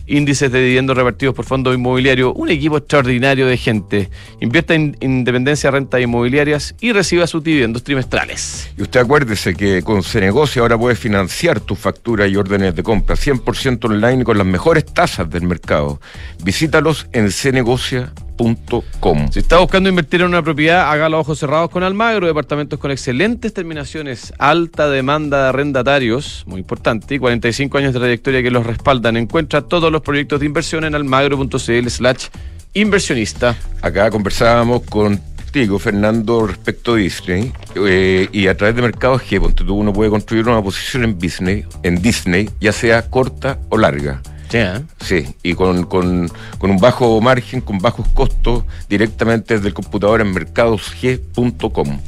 índices 0.07 0.51
de 0.51 0.62
dividendos 0.62 0.97
repartidos 0.97 1.35
por 1.35 1.45
fondos 1.45 1.75
inmobiliarios, 1.75 2.33
un 2.35 2.50
equipo 2.50 2.77
extraordinario 2.77 3.47
de 3.47 3.57
gente. 3.57 4.09
Invierta 4.39 4.74
en 4.74 4.97
Independencia 5.01 5.71
Rentas 5.71 6.01
Inmobiliarias 6.01 6.75
y 6.81 6.91
reciba 6.91 7.27
sus 7.27 7.43
dividendos 7.43 7.83
trimestrales. 7.83 8.69
Y 8.77 8.81
usted 8.81 9.00
acuérdese 9.00 9.55
que 9.55 9.81
con 9.81 10.03
Cenegocia 10.03 10.62
ahora 10.62 10.77
puede 10.77 10.95
financiar 10.95 11.59
tus 11.59 11.79
facturas 11.79 12.29
y 12.29 12.35
órdenes 12.35 12.75
de 12.75 12.83
compra 12.83 13.15
100% 13.15 13.85
online 13.85 14.24
con 14.24 14.38
las 14.38 14.47
mejores 14.47 14.85
tasas 14.85 15.29
del 15.29 15.43
mercado. 15.43 16.00
Visítalos 16.43 17.07
en 17.12 17.31
cenegocia.cl. 17.31 18.25
g.com. 18.38 19.32
Si 19.32 19.39
está 19.39 19.60
buscando 19.60 19.89
invertir 19.89 20.22
en 20.22 20.27
una 20.27 20.44
propiedad, 20.44 20.92
haga 20.92 21.10
los 21.10 21.22
ojos 21.22 21.39
cerrados 21.39 21.70
con 21.70 21.84
Almagro, 21.84 22.27
departamentos 22.27 22.80
con 22.80 22.92
excelentes 22.92 23.54
terminaciones, 23.54 24.34
alta 24.38 24.89
demanda 24.89 25.44
de 25.44 25.50
arrendatarios, 25.50 26.44
muy 26.48 26.60
importante, 26.60 27.15
y 27.15 27.20
45 27.20 27.77
años 27.77 27.94
de 27.94 28.00
trayectoria 28.00 28.44
que 28.44 28.51
los 28.51 28.65
respaldan. 28.65 29.18
Encuentra 29.18 29.62
todos 29.62 29.92
los 29.92 30.01
proyectos 30.01 30.39
de 30.39 30.46
inversión 30.46 30.84
en 30.84 30.96
almagro.cl 30.96 31.88
slash 31.88 32.27
inversionista. 32.74 33.56
Acá 33.82 34.10
conversábamos 34.10 34.82
contigo, 34.84 35.80
Fernando, 35.80 36.46
respecto 36.48 36.94
a 36.94 36.98
Disney, 36.98 37.51
eh, 37.75 38.27
y 38.32 38.48
a 38.48 38.58
través 38.58 38.75
de 38.75 38.82
Mercado 38.82 39.18
G, 39.18 39.39
ponte 39.39 39.63
tú, 39.63 39.75
uno 39.75 39.94
puede 39.94 40.10
construir 40.10 40.48
una 40.48 40.62
posición 40.62 41.04
en 41.04 41.18
Disney, 41.18 41.65
en 41.84 42.01
Disney, 42.01 42.50
ya 42.60 42.72
sea 42.72 43.10
corta 43.10 43.60
o 43.70 43.77
larga. 43.77 44.22
Sí, 44.50 44.58
¿eh? 44.58 44.82
Sí, 45.02 45.25
y 45.44 45.54
con, 45.56 45.84
con- 45.86 46.30
con 46.60 46.70
un 46.72 46.78
bajo 46.78 47.20
margen, 47.22 47.62
con 47.62 47.80
bajos 47.80 48.08
costos, 48.10 48.64
directamente 48.90 49.56
desde 49.56 49.68
el 49.70 49.74
computador 49.74 50.22
en 50.22 50.32
mercadosg.com. 50.34 52.00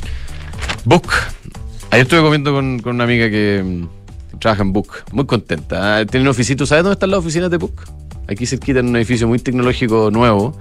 Book. 0.86 1.08
Ayer 1.92 2.04
estuve 2.04 2.22
comiendo 2.22 2.54
con, 2.54 2.80
con 2.80 2.96
una 2.96 3.04
amiga 3.06 3.30
que 3.30 3.64
mm, 3.64 4.40
trabaja 4.40 4.62
en 4.64 4.74
Book. 4.74 4.90
Muy 5.12 5.26
contenta. 5.26 5.98
Ah, 6.00 6.06
Tiene 6.06 6.22
una 6.24 6.32
oficina. 6.32 6.58
¿Tú 6.58 6.66
sabes 6.68 6.84
dónde 6.84 6.94
están 6.94 7.12
las 7.12 7.20
oficinas 7.20 7.50
de 7.50 7.58
Book? 7.58 7.82
Aquí 8.28 8.46
cerquita 8.46 8.80
en 8.80 8.90
un 8.90 8.96
edificio 8.98 9.28
muy 9.28 9.40
tecnológico 9.40 10.12
nuevo. 10.12 10.58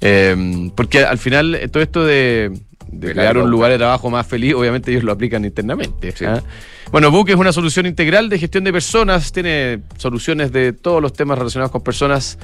Eh, 0.00 0.70
porque 0.74 1.04
al 1.04 1.18
final 1.18 1.54
eh, 1.54 1.68
todo 1.68 1.82
esto 1.82 2.04
de, 2.04 2.58
de 2.90 3.12
crear 3.12 3.38
un 3.38 3.50
lugar 3.50 3.70
de 3.70 3.78
trabajo 3.78 4.10
más 4.10 4.26
feliz, 4.26 4.54
obviamente 4.54 4.90
ellos 4.90 5.04
lo 5.04 5.12
aplican 5.12 5.44
internamente. 5.44 6.12
Sí. 6.12 6.24
¿ah? 6.24 6.42
Bueno, 6.90 7.10
Book 7.10 7.28
es 7.28 7.36
una 7.36 7.52
solución 7.52 7.86
integral 7.86 8.28
de 8.28 8.38
gestión 8.38 8.64
de 8.64 8.72
personas. 8.72 9.32
Tiene 9.32 9.80
soluciones 9.98 10.52
de 10.52 10.72
todos 10.72 11.02
los 11.02 11.12
temas 11.12 11.38
relacionados 11.38 11.70
con 11.70 11.82
personas. 11.82 12.38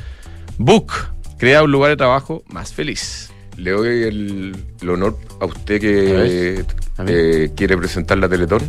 Book 0.59 0.93
crea 1.39 1.63
un 1.63 1.73
lugar 1.73 1.91
de 1.91 1.97
trabajo 1.97 2.43
más 2.49 2.73
feliz. 2.73 3.31
Le 3.57 3.71
doy 3.71 4.03
el, 4.03 4.57
el 4.83 4.91
honor 4.91 5.19
a 5.41 5.47
usted 5.47 5.81
que 5.81 6.65
a 6.99 7.05
eh, 7.07 7.51
quiere 7.57 7.77
presentar 7.77 8.19
la 8.19 8.29
Teletón. 8.29 8.63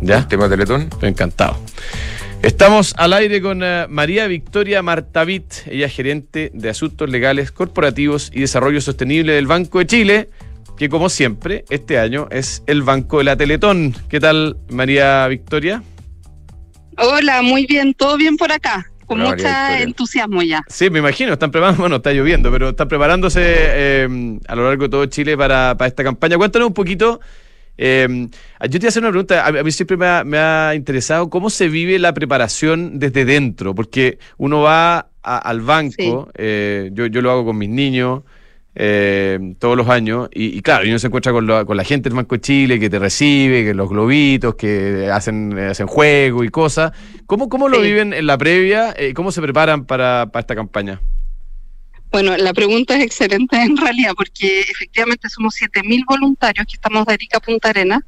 ¿Ya? 0.00 0.18
El 0.18 0.28
tema 0.28 0.48
Teletón. 0.48 0.82
Estoy 0.82 1.08
encantado. 1.08 1.56
Estamos 2.44 2.94
al 2.98 3.14
aire 3.14 3.40
con 3.40 3.62
eh, 3.62 3.86
María 3.88 4.26
Victoria 4.26 4.82
Martavit, 4.82 5.66
ella 5.66 5.86
es 5.86 5.94
gerente 5.94 6.50
de 6.52 6.68
Asuntos 6.68 7.08
Legales, 7.08 7.50
Corporativos 7.50 8.30
y 8.34 8.40
Desarrollo 8.40 8.82
Sostenible 8.82 9.32
del 9.32 9.46
Banco 9.46 9.78
de 9.78 9.86
Chile, 9.86 10.28
que 10.76 10.88
como 10.88 11.08
siempre, 11.08 11.64
este 11.70 11.98
año 11.98 12.26
es 12.30 12.62
el 12.66 12.82
Banco 12.82 13.18
de 13.18 13.24
la 13.24 13.36
Teletón. 13.36 13.94
¿Qué 14.08 14.20
tal, 14.20 14.56
María 14.70 15.26
Victoria? 15.28 15.82
Hola, 16.96 17.42
muy 17.42 17.66
bien, 17.66 17.94
todo 17.94 18.16
bien 18.16 18.36
por 18.36 18.52
acá, 18.52 18.86
con 19.06 19.18
María 19.18 19.32
mucho 19.70 19.82
entusiasmo 19.82 20.42
ya. 20.42 20.62
Sí, 20.68 20.90
me 20.90 21.00
imagino, 21.00 21.32
están 21.32 21.50
preparando, 21.50 21.80
bueno, 21.80 21.96
está 21.96 22.12
lloviendo, 22.12 22.50
pero 22.50 22.70
están 22.70 22.88
preparándose 22.88 23.40
eh, 23.44 24.38
a 24.46 24.54
lo 24.54 24.64
largo 24.64 24.84
de 24.84 24.88
todo 24.88 25.06
Chile 25.06 25.36
para, 25.36 25.76
para 25.76 25.88
esta 25.88 26.04
campaña. 26.04 26.36
Cuéntanos 26.36 26.68
un 26.68 26.74
poquito. 26.74 27.20
eh, 27.76 28.28
yo 28.62 28.70
te 28.70 28.78
voy 28.78 28.86
a 28.86 28.88
hacer 28.88 29.02
una 29.02 29.10
pregunta, 29.10 29.46
a, 29.46 29.52
mí 29.52 29.72
siempre 29.72 29.96
me 29.96 30.06
ha, 30.06 30.22
me 30.24 30.38
ha 30.38 30.74
interesado 30.76 31.28
cómo 31.30 31.50
se 31.50 31.68
vive 31.68 31.98
la 31.98 32.14
preparación 32.14 32.98
desde 33.00 33.24
dentro, 33.24 33.74
porque 33.74 34.18
uno 34.38 34.60
va 34.60 35.08
a- 35.22 35.38
al 35.38 35.60
banco, 35.62 36.28
eh, 36.34 36.90
yo, 36.92 37.06
yo 37.06 37.20
lo 37.22 37.30
hago 37.32 37.44
con 37.46 37.58
mis 37.58 37.68
niños 37.70 38.22
eh, 38.74 39.38
todos 39.58 39.76
los 39.76 39.88
años, 39.88 40.28
y, 40.32 40.56
y 40.58 40.60
claro, 40.62 40.84
y 40.84 40.88
uno 40.88 40.98
se 40.98 41.06
encuentra 41.06 41.32
con, 41.32 41.46
la- 41.46 41.64
con 41.64 41.76
la 41.76 41.84
gente 41.84 42.08
del 42.08 42.16
Banco 42.16 42.34
de 42.34 42.40
Chile 42.40 42.80
que 42.80 42.90
te 42.90 42.98
recibe, 42.98 43.64
que 43.64 43.74
los 43.74 43.88
globitos, 43.88 44.54
que 44.56 45.08
hacen, 45.12 45.56
hacen 45.58 45.86
juego 45.86 46.42
y 46.44 46.48
cosas. 46.48 46.92
¿Cómo, 47.26 47.48
cómo 47.48 47.68
lo 47.68 47.76
Sí. 47.78 47.84
viven 47.84 48.12
en 48.12 48.26
la 48.26 48.36
previa? 48.38 48.94
Eh, 48.98 49.14
¿Cómo 49.14 49.30
se 49.32 49.40
preparan 49.42 49.84
para, 49.86 50.26
para 50.32 50.40
esta 50.40 50.54
campaña? 50.54 51.00
Bueno, 52.10 52.36
la 52.36 52.52
pregunta 52.52 52.96
es 52.96 53.02
excelente 53.04 53.56
en 53.60 53.76
realidad, 53.76 54.12
porque 54.16 54.60
efectivamente 54.60 55.28
somos 55.28 55.56
7.000 55.60 56.04
voluntarios 56.06 56.64
que 56.66 56.74
estamos 56.74 57.04
de 57.06 57.14
Arica 57.14 57.38
a 57.38 57.40
Punta 57.40 57.70
Arena, 57.70 58.00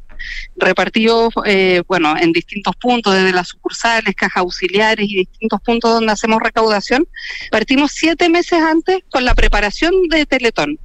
repartidos, 0.56 1.32
eh, 1.44 1.82
bueno, 1.86 2.14
en 2.18 2.32
distintos 2.32 2.74
puntos, 2.76 3.14
desde 3.14 3.32
las 3.32 3.48
sucursales, 3.48 4.14
cajas 4.14 4.42
auxiliares 4.42 5.06
y 5.08 5.16
distintos 5.16 5.60
puntos 5.60 5.92
donde 5.92 6.12
hacemos 6.12 6.42
recaudación. 6.42 7.06
Partimos 7.50 7.92
siete 7.92 8.28
meses 8.28 8.60
antes 8.60 8.98
con 9.10 9.24
la 9.24 9.34
preparación 9.34 10.08
de 10.08 10.26
Teletón, 10.26 10.78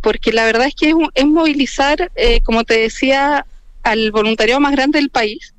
porque 0.00 0.32
la 0.32 0.44
verdad 0.44 0.66
es 0.66 0.74
que 0.74 0.90
es, 0.90 0.96
es 1.14 1.26
movilizar, 1.26 2.10
eh, 2.16 2.40
como 2.42 2.64
te 2.64 2.78
decía, 2.78 3.46
al 3.82 4.10
voluntariado 4.10 4.60
más 4.60 4.72
grande 4.72 4.98
del 4.98 5.10
país. 5.10 5.54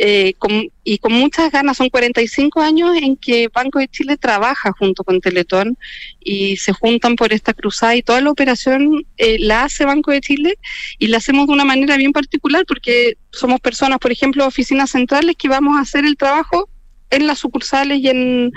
Eh, 0.00 0.34
con- 0.38 0.70
y 0.84 0.98
con 0.98 1.12
muchas 1.12 1.50
ganas, 1.50 1.76
son 1.76 1.88
45 1.90 2.60
años 2.60 2.96
en 2.96 3.16
que 3.16 3.48
Banco 3.52 3.78
de 3.78 3.88
Chile 3.88 4.16
trabaja 4.16 4.72
junto 4.78 5.02
con 5.04 5.20
Teletón 5.20 5.76
y 6.20 6.56
se 6.56 6.72
juntan 6.72 7.16
por 7.16 7.32
esta 7.32 7.52
cruzada 7.52 7.96
y 7.96 8.02
toda 8.02 8.20
la 8.20 8.30
operación 8.30 9.04
eh, 9.16 9.36
la 9.40 9.64
hace 9.64 9.84
Banco 9.84 10.12
de 10.12 10.20
Chile 10.20 10.54
y 10.98 11.08
la 11.08 11.16
hacemos 11.18 11.46
de 11.48 11.52
una 11.52 11.64
manera 11.64 11.96
bien 11.96 12.12
particular 12.12 12.64
porque 12.66 13.14
somos 13.32 13.60
personas, 13.60 13.98
por 13.98 14.12
ejemplo, 14.12 14.46
oficinas 14.46 14.90
centrales 14.90 15.36
que 15.36 15.48
vamos 15.48 15.76
a 15.76 15.80
hacer 15.80 16.04
el 16.04 16.16
trabajo 16.16 16.68
en 17.10 17.26
las 17.26 17.38
sucursales 17.38 17.98
y 18.00 18.08
en 18.08 18.52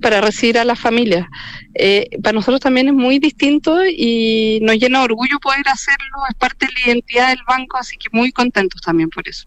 para 0.00 0.20
recibir 0.20 0.58
a 0.58 0.64
las 0.64 0.80
familias. 0.80 1.26
Eh, 1.74 2.08
para 2.22 2.32
nosotros 2.32 2.60
también 2.60 2.88
es 2.88 2.94
muy 2.94 3.18
distinto 3.18 3.78
y 3.86 4.58
nos 4.62 4.76
llena 4.76 4.98
de 5.00 5.04
orgullo 5.04 5.38
poder 5.40 5.68
hacerlo, 5.68 6.16
es 6.28 6.34
parte 6.36 6.66
de 6.66 6.72
la 6.72 6.86
identidad 6.86 7.28
del 7.28 7.40
banco, 7.46 7.76
así 7.76 7.96
que 7.98 8.08
muy 8.12 8.32
contentos 8.32 8.80
también 8.80 9.10
por 9.10 9.28
eso. 9.28 9.46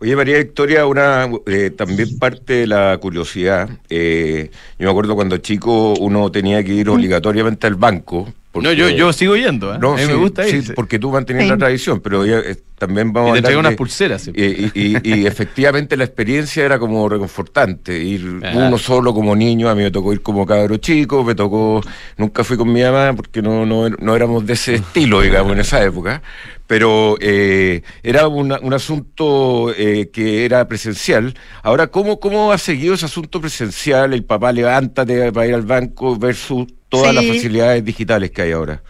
Oye, 0.00 0.16
María 0.16 0.38
Victoria, 0.38 0.86
una 0.86 1.28
eh, 1.46 1.70
también 1.70 2.18
parte 2.18 2.54
de 2.54 2.66
la 2.66 2.98
curiosidad. 2.98 3.68
eh, 3.88 4.50
yo 4.78 4.86
me 4.86 4.90
acuerdo 4.90 5.14
cuando 5.14 5.38
chico 5.38 5.94
uno 5.94 6.30
tenía 6.30 6.62
que 6.64 6.72
ir 6.74 6.88
obligatoriamente 6.88 7.66
al 7.66 7.76
banco. 7.76 8.32
No, 8.54 8.72
yo, 8.72 8.88
yo 8.88 9.12
sigo 9.12 9.36
yendo, 9.36 9.74
¿eh? 9.74 9.78
No, 9.80 9.92
a 9.92 9.96
mí 9.96 10.02
sí, 10.02 10.08
me 10.08 10.14
gusta 10.14 10.46
ir. 10.48 10.64
sí, 10.64 10.72
porque 10.74 10.98
tú 10.98 11.10
mantienes 11.10 11.44
Sí. 11.44 11.50
la 11.50 11.58
tradición, 11.58 12.00
pero 12.00 12.24
ya, 12.24 12.38
eh, 12.38 12.56
también 12.78 13.12
vamos 13.12 13.30
y 13.30 13.32
a 13.32 13.34
te 13.36 13.42
traigo 13.42 13.60
unas 13.60 13.74
pulseras. 13.74 14.22
sí. 14.22 14.32
y, 14.34 14.70
y- 14.74 14.98
y 15.02 15.26
efectivamente 15.26 15.96
la 15.96 16.04
experiencia 16.04 16.64
era 16.64 16.78
como 16.78 17.08
reconfortante, 17.08 17.98
ir 18.02 18.40
Ajá. 18.44 18.56
uno 18.68 18.78
solo 18.78 19.12
como 19.12 19.34
niño, 19.34 19.68
a 19.68 19.74
mí 19.74 19.82
me 19.82 19.90
tocó 19.90 20.12
ir 20.12 20.22
como 20.22 20.46
cabro 20.46 20.76
chico, 20.76 21.24
me 21.24 21.34
tocó, 21.34 21.80
nunca 22.16 22.44
fui 22.44 22.56
con 22.56 22.72
mi 22.72 22.82
mamá 22.82 23.12
porque 23.16 23.42
no, 23.42 23.66
no, 23.66 23.88
no 23.88 24.14
éramos 24.16 24.46
de 24.46 24.52
ese 24.52 24.74
estilo, 24.76 25.20
digamos, 25.20 25.52
en 25.52 25.60
esa 25.60 25.82
época, 25.82 26.22
pero 26.66 27.16
eh, 27.20 27.82
era 28.02 28.28
una- 28.28 28.58
un 28.60 28.72
asunto 28.72 29.72
eh, 29.76 30.10
que 30.12 30.44
era 30.44 30.66
presencial. 30.68 31.34
Ahora, 31.62 31.88
¿cómo, 31.88 32.20
¿cómo 32.20 32.52
ha 32.52 32.58
seguido 32.58 32.94
ese 32.94 33.06
asunto 33.06 33.40
presencial? 33.40 34.12
El 34.14 34.24
papá 34.24 34.52
levántate 34.52 35.32
para 35.32 35.46
ir 35.46 35.54
al 35.54 35.62
banco 35.62 36.16
versus 36.16 36.66
todas 36.94 37.10
Sí. 37.10 37.16
las 37.16 37.36
facilidades 37.36 37.84
digitales 37.84 38.30
que 38.30 38.42
hay 38.42 38.52
ahora. 38.52 38.82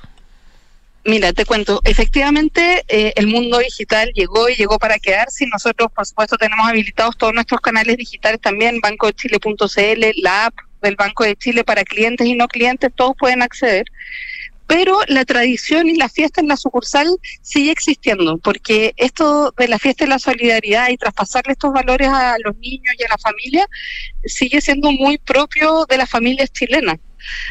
Mira, 1.07 1.35
te 1.35 1.45
cuento, 1.45 1.81
efectivamente 1.85 2.83
eh, 2.89 3.13
el 3.17 3.27
mundo 3.27 3.59
digital 3.59 4.11
llegó 4.15 4.49
y 4.49 4.55
llegó 4.55 4.79
para 4.79 4.99
quedarse 4.99 5.45
y 5.45 5.49
nosotros, 5.49 5.89
por 5.95 6.07
supuesto, 6.07 6.37
tenemos 6.39 6.67
habilitados 6.67 7.19
todos 7.19 7.35
nuestros 7.35 7.61
canales 7.61 7.99
digitales 7.99 8.41
también, 8.41 8.81
bancochile.cl, 8.81 10.05
la 10.23 10.47
app 10.47 10.55
del 10.81 10.97
Banco 10.97 11.25
de 11.25 11.37
Chile 11.37 11.63
para 11.63 11.85
clientes 11.85 12.27
y 12.27 12.35
no 12.35 12.49
clientes, 12.49 12.91
todos 12.95 13.13
pueden 13.19 13.43
acceder. 13.43 13.85
Pero 14.67 14.99
la 15.09 15.27
tradición 15.27 15.91
y 15.91 15.97
la 15.97 16.09
fiesta 16.09 16.41
en 16.41 16.49
la 16.49 16.57
sucursal 16.57 17.19
sigue 17.43 17.71
existiendo, 17.71 18.39
porque 18.39 18.95
esto 18.97 19.53
de 19.59 19.69
la 19.69 19.79
fiesta 19.79 20.05
de 20.07 20.09
la 20.09 20.19
solidaridad 20.19 20.89
y 20.89 20.97
traspasarle 20.97 21.53
estos 21.53 21.71
valores 21.75 22.09
a 22.09 22.37
los 22.43 22.57
niños 22.57 22.95
y 22.99 23.05
a 23.05 23.09
la 23.11 23.19
familia 23.19 23.69
sigue 24.25 24.63
siendo 24.63 24.91
muy 24.91 25.19
propio 25.19 25.85
de 25.87 25.99
las 25.99 26.09
familias 26.09 26.51
chilenas. 26.51 26.97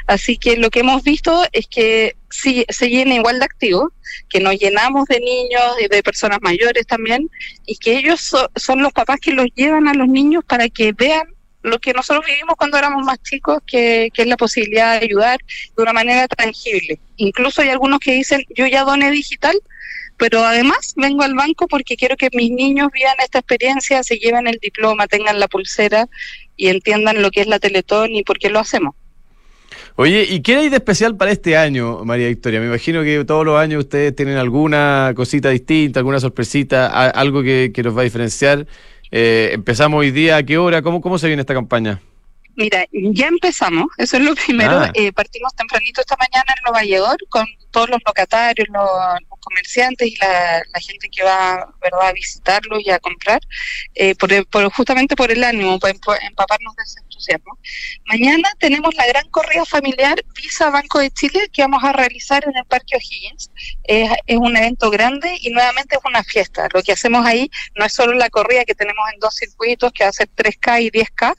Así 0.07 0.37
que 0.37 0.57
lo 0.57 0.69
que 0.69 0.79
hemos 0.81 1.03
visto 1.03 1.43
es 1.51 1.67
que 1.67 2.15
sí, 2.29 2.65
se 2.69 2.89
llena 2.89 3.15
igual 3.15 3.39
de 3.39 3.45
activos, 3.45 3.91
que 4.29 4.39
nos 4.39 4.55
llenamos 4.57 5.05
de 5.05 5.19
niños 5.19 5.75
y 5.83 5.87
de 5.87 6.03
personas 6.03 6.39
mayores 6.41 6.85
también, 6.87 7.29
y 7.65 7.77
que 7.77 7.97
ellos 7.97 8.21
so- 8.21 8.49
son 8.55 8.81
los 8.81 8.91
papás 8.93 9.19
que 9.19 9.31
los 9.31 9.47
llevan 9.55 9.87
a 9.87 9.93
los 9.93 10.07
niños 10.07 10.43
para 10.47 10.69
que 10.69 10.91
vean 10.93 11.23
lo 11.61 11.79
que 11.79 11.93
nosotros 11.93 12.25
vivimos 12.25 12.55
cuando 12.57 12.77
éramos 12.77 13.05
más 13.05 13.21
chicos, 13.23 13.59
que, 13.65 14.09
que 14.13 14.23
es 14.23 14.27
la 14.27 14.35
posibilidad 14.35 14.99
de 14.99 15.05
ayudar 15.05 15.39
de 15.77 15.81
una 15.81 15.93
manera 15.93 16.27
tangible. 16.27 16.99
Incluso 17.15 17.61
hay 17.61 17.69
algunos 17.69 17.99
que 17.99 18.11
dicen, 18.11 18.43
yo 18.53 18.67
ya 18.67 18.83
doné 18.83 19.09
digital, 19.11 19.57
pero 20.17 20.43
además 20.45 20.93
vengo 20.97 21.23
al 21.23 21.33
banco 21.35 21.67
porque 21.67 21.95
quiero 21.95 22.17
que 22.17 22.29
mis 22.33 22.51
niños 22.51 22.89
vivan 22.93 23.15
esta 23.23 23.39
experiencia, 23.39 24.03
se 24.03 24.17
lleven 24.17 24.47
el 24.47 24.59
diploma, 24.61 25.07
tengan 25.07 25.39
la 25.39 25.47
pulsera 25.47 26.07
y 26.57 26.67
entiendan 26.67 27.21
lo 27.21 27.31
que 27.31 27.41
es 27.41 27.47
la 27.47 27.59
Teletón 27.59 28.13
y 28.13 28.23
por 28.23 28.37
qué 28.39 28.49
lo 28.49 28.59
hacemos. 28.59 28.93
Oye, 29.95 30.25
¿y 30.29 30.41
qué 30.41 30.55
hay 30.55 30.69
de 30.69 30.77
especial 30.77 31.15
para 31.15 31.31
este 31.31 31.57
año, 31.57 32.03
María 32.05 32.27
Victoria? 32.27 32.59
Me 32.59 32.67
imagino 32.67 33.03
que 33.03 33.23
todos 33.25 33.45
los 33.45 33.59
años 33.59 33.83
ustedes 33.83 34.15
tienen 34.15 34.37
alguna 34.37 35.13
cosita 35.15 35.49
distinta, 35.49 35.99
alguna 35.99 36.19
sorpresita, 36.19 37.09
algo 37.09 37.43
que, 37.43 37.71
que 37.73 37.83
nos 37.83 37.95
va 37.95 38.01
a 38.01 38.03
diferenciar. 38.03 38.65
Eh, 39.11 39.51
empezamos 39.53 39.99
hoy 39.99 40.09
día, 40.09 40.37
¿a 40.37 40.43
qué 40.43 40.57
hora? 40.57 40.81
¿Cómo, 40.81 40.99
cómo 40.99 41.19
se 41.19 41.27
viene 41.27 41.41
esta 41.41 41.53
campaña? 41.53 42.01
Mira, 42.55 42.85
ya 42.91 43.27
empezamos, 43.27 43.87
eso 43.97 44.17
es 44.17 44.23
lo 44.23 44.35
primero. 44.35 44.79
Ah. 44.79 44.91
Eh, 44.93 45.11
partimos 45.11 45.55
tempranito 45.55 46.01
esta 46.01 46.15
mañana 46.17 46.53
en 46.55 46.63
Nueva 46.63 46.83
York 46.83 47.21
con 47.29 47.45
todos 47.71 47.89
los 47.89 47.99
locatarios, 48.05 48.67
los, 48.69 49.32
comerciantes 49.43 50.07
y 50.07 50.15
la, 50.17 50.63
gente 50.79 51.09
que 51.09 51.23
va 51.23 51.73
¿verdad? 51.81 52.07
a 52.07 52.13
visitarlo 52.13 52.79
y 52.79 52.89
a 52.89 52.99
comprar, 52.99 53.39
eh, 53.95 54.15
por, 54.15 54.71
justamente 54.71 55.15
por 55.15 55.31
el 55.31 55.43
ánimo, 55.43 55.79
para 55.79 55.93
empaparnos 55.93 56.75
de 56.75 56.83
ese 56.83 56.99
entusiasmo. 57.01 57.57
Mañana 58.05 58.49
tenemos 58.59 58.93
la 58.95 59.05
gran 59.07 59.29
corrida 59.29 59.65
familiar 59.65 60.23
Visa 60.35 60.69
Banco 60.69 60.99
de 60.99 61.11
Chile 61.11 61.49
que 61.51 61.61
vamos 61.61 61.83
a 61.83 61.93
realizar 61.93 62.43
en 62.45 62.55
el 62.57 62.65
Parque 62.65 62.95
O'Higgins. 62.95 63.51
Es, 63.83 64.09
es 64.25 64.37
un 64.37 64.55
evento 64.57 64.89
grande 64.89 65.37
y 65.41 65.49
nuevamente 65.51 65.95
es 65.95 66.01
una 66.05 66.23
fiesta. 66.23 66.67
Lo 66.73 66.81
que 66.81 66.91
hacemos 66.91 67.25
ahí 67.25 67.49
no 67.75 67.85
es 67.85 67.93
solo 67.93 68.13
la 68.13 68.29
corrida 68.29 68.65
que 68.65 68.75
tenemos 68.75 69.05
en 69.13 69.19
dos 69.19 69.35
circuitos, 69.35 69.91
que 69.93 70.03
va 70.03 70.09
a 70.09 70.13
ser 70.13 70.29
3K 70.35 70.83
y 70.83 70.91
10K, 70.91 71.35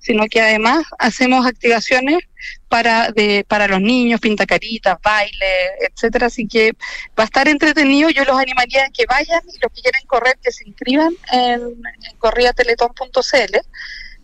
sino 0.00 0.26
que 0.26 0.40
además 0.40 0.84
hacemos 0.98 1.46
activaciones 1.46 2.18
para 2.68 3.10
de, 3.12 3.44
para 3.46 3.68
los 3.68 3.80
niños, 3.80 4.20
pintacaritas, 4.20 4.96
baile, 5.02 5.68
etcétera, 5.80 6.26
así 6.26 6.46
que 6.46 6.72
va 7.18 7.24
a 7.24 7.24
estar 7.24 7.48
entretenido, 7.48 8.10
yo 8.10 8.24
los 8.24 8.38
animaría 8.38 8.84
a 8.84 8.90
que 8.90 9.06
vayan 9.06 9.42
y 9.46 9.58
los 9.60 9.72
que 9.72 9.82
quieren 9.82 10.06
correr 10.06 10.38
que 10.42 10.52
se 10.52 10.66
inscriban 10.66 11.14
en, 11.32 11.60
en 11.60 12.16
corridateleton.cl. 12.18 13.56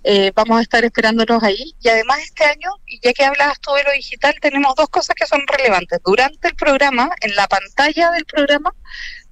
Eh, 0.05 0.33
vamos 0.35 0.59
a 0.59 0.63
estar 0.63 0.85
esperándolos 0.85 1.41
ahí 1.45 1.77
y 1.81 1.89
además 1.89 2.19
este 2.25 2.45
año, 2.45 2.71
y 2.87 2.99
ya 3.01 3.13
que 3.13 3.25
hablabas 3.25 3.61
tú 3.61 3.73
de 3.75 3.85
lo 3.85 3.93
digital, 3.93 4.35
tenemos 4.41 4.75
dos 4.75 4.89
cosas 4.89 5.15
que 5.15 5.27
son 5.27 5.47
relevantes. 5.47 6.01
Durante 6.05 6.49
el 6.49 6.57
programa, 6.57 7.11
en 7.21 7.37
la 7.37 7.47
pantalla 7.47 8.11
del 8.11 8.25
programa, 8.25 8.75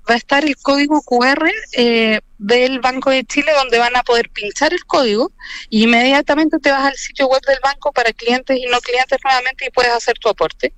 va 0.09 0.15
a 0.15 0.19
estar 0.19 0.45
el 0.45 0.57
código 0.57 1.03
QR 1.03 1.51
eh, 1.73 2.21
del 2.39 2.81
Banco 2.81 3.11
de 3.11 3.25
Chile 3.25 3.53
donde 3.57 3.79
van 3.79 3.97
a 3.97 4.03
poder 4.03 4.31
pinchar 4.31 4.73
el 4.73 4.85
código 4.85 5.33
y 5.69 5.85
inmediatamente 5.85 6.59
te 6.59 6.71
vas 6.71 6.85
al 6.85 6.97
sitio 6.97 7.27
web 7.27 7.43
del 7.47 7.59
banco 7.63 7.93
para 7.93 8.13
clientes 8.13 8.57
y 8.57 8.67
no 8.67 8.81
clientes 8.81 9.19
nuevamente 9.25 9.67
y 9.67 9.71
puedes 9.71 9.93
hacer 9.93 10.19
tu 10.19 10.29
aporte. 10.29 10.73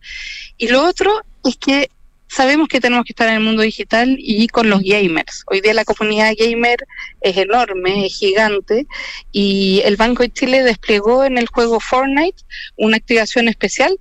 Y 0.59 0.69
lo 0.69 0.85
otro 0.85 1.23
es 1.45 1.57
que 1.57 1.91
sabemos 2.33 2.69
que 2.69 2.81
tenemos 2.81 3.05
que 3.05 3.13
estar 3.13 3.29
en 3.29 3.35
el 3.35 3.41
mundo 3.41 3.63
digital 3.63 4.17
y 4.19 4.49
con 4.49 4.71
los 4.71 4.81
gamers. 4.83 5.45
Hoy 5.47 5.61
día 5.61 5.75
la 5.75 5.85
comunidad 5.85 6.33
gamer 6.39 6.79
es 7.21 7.37
enorme, 7.37 8.07
es 8.07 8.17
gigante 8.17 8.87
y 9.33 9.83
el 9.85 9.97
Banco 9.97 10.23
de 10.23 10.31
Chile 10.31 10.63
desplegó 10.63 11.25
en 11.25 11.37
el 11.37 11.47
juego 11.47 11.79
Fortnite 11.79 12.43
una 12.77 12.97
activación 12.97 13.49
especial. 13.49 13.93
Eh, 13.93 13.99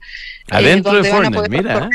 Adentro 0.49 1.01
de 1.01 1.09
Fortnite, 1.09 1.49
mira. 1.49 1.89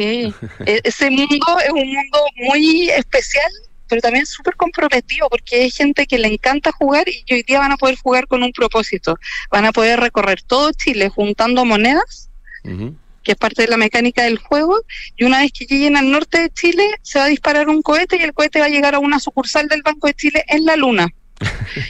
Sí, 0.00 0.34
e-, 0.64 0.80
ese 0.84 1.10
mundo 1.10 1.58
es 1.62 1.70
un 1.70 1.92
mundo 1.92 2.18
muy 2.36 2.88
especial, 2.88 3.50
pero 3.86 4.00
también 4.00 4.24
súper 4.24 4.56
comprometido, 4.56 5.28
porque 5.28 5.56
hay 5.56 5.70
gente 5.70 6.06
que 6.06 6.18
le 6.18 6.28
encanta 6.28 6.72
jugar 6.72 7.06
y 7.06 7.34
hoy 7.34 7.42
día 7.42 7.58
van 7.58 7.72
a 7.72 7.76
poder 7.76 7.96
jugar 7.96 8.26
con 8.26 8.42
un 8.42 8.52
propósito. 8.52 9.18
Van 9.50 9.66
a 9.66 9.72
poder 9.72 10.00
recorrer 10.00 10.40
todo 10.40 10.72
Chile 10.72 11.10
juntando 11.10 11.66
monedas, 11.66 12.30
que 12.62 13.32
es 13.32 13.36
parte 13.36 13.62
de 13.62 13.68
la 13.68 13.76
mecánica 13.76 14.22
del 14.22 14.38
juego, 14.38 14.80
y 15.16 15.24
una 15.24 15.40
vez 15.40 15.52
que 15.52 15.66
lleguen 15.66 15.98
al 15.98 16.10
norte 16.10 16.40
de 16.40 16.50
Chile, 16.50 16.84
se 17.02 17.18
va 17.18 17.26
a 17.26 17.28
disparar 17.28 17.68
un 17.68 17.82
cohete 17.82 18.16
y 18.16 18.22
el 18.22 18.32
cohete 18.32 18.60
va 18.60 18.66
a 18.66 18.70
llegar 18.70 18.94
a 18.94 19.00
una 19.00 19.20
sucursal 19.20 19.68
del 19.68 19.82
Banco 19.82 20.06
de 20.06 20.14
Chile 20.14 20.44
en 20.48 20.64
la 20.64 20.76
Luna. 20.76 21.08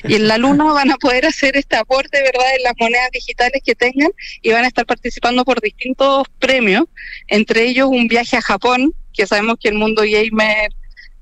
Y 0.04 0.14
en 0.14 0.28
la 0.28 0.38
luna 0.38 0.64
van 0.72 0.90
a 0.90 0.96
poder 0.96 1.26
hacer 1.26 1.56
este 1.56 1.76
aporte, 1.76 2.20
¿verdad?, 2.22 2.56
en 2.56 2.62
las 2.62 2.74
monedas 2.78 3.10
digitales 3.12 3.62
que 3.64 3.74
tengan 3.74 4.10
y 4.42 4.50
van 4.50 4.64
a 4.64 4.68
estar 4.68 4.86
participando 4.86 5.44
por 5.44 5.60
distintos 5.60 6.26
premios, 6.38 6.84
entre 7.28 7.64
ellos 7.64 7.88
un 7.90 8.08
viaje 8.08 8.36
a 8.36 8.42
Japón, 8.42 8.94
que 9.12 9.26
sabemos 9.26 9.56
que 9.60 9.68
el 9.68 9.74
mundo 9.74 10.02
gamer 10.02 10.70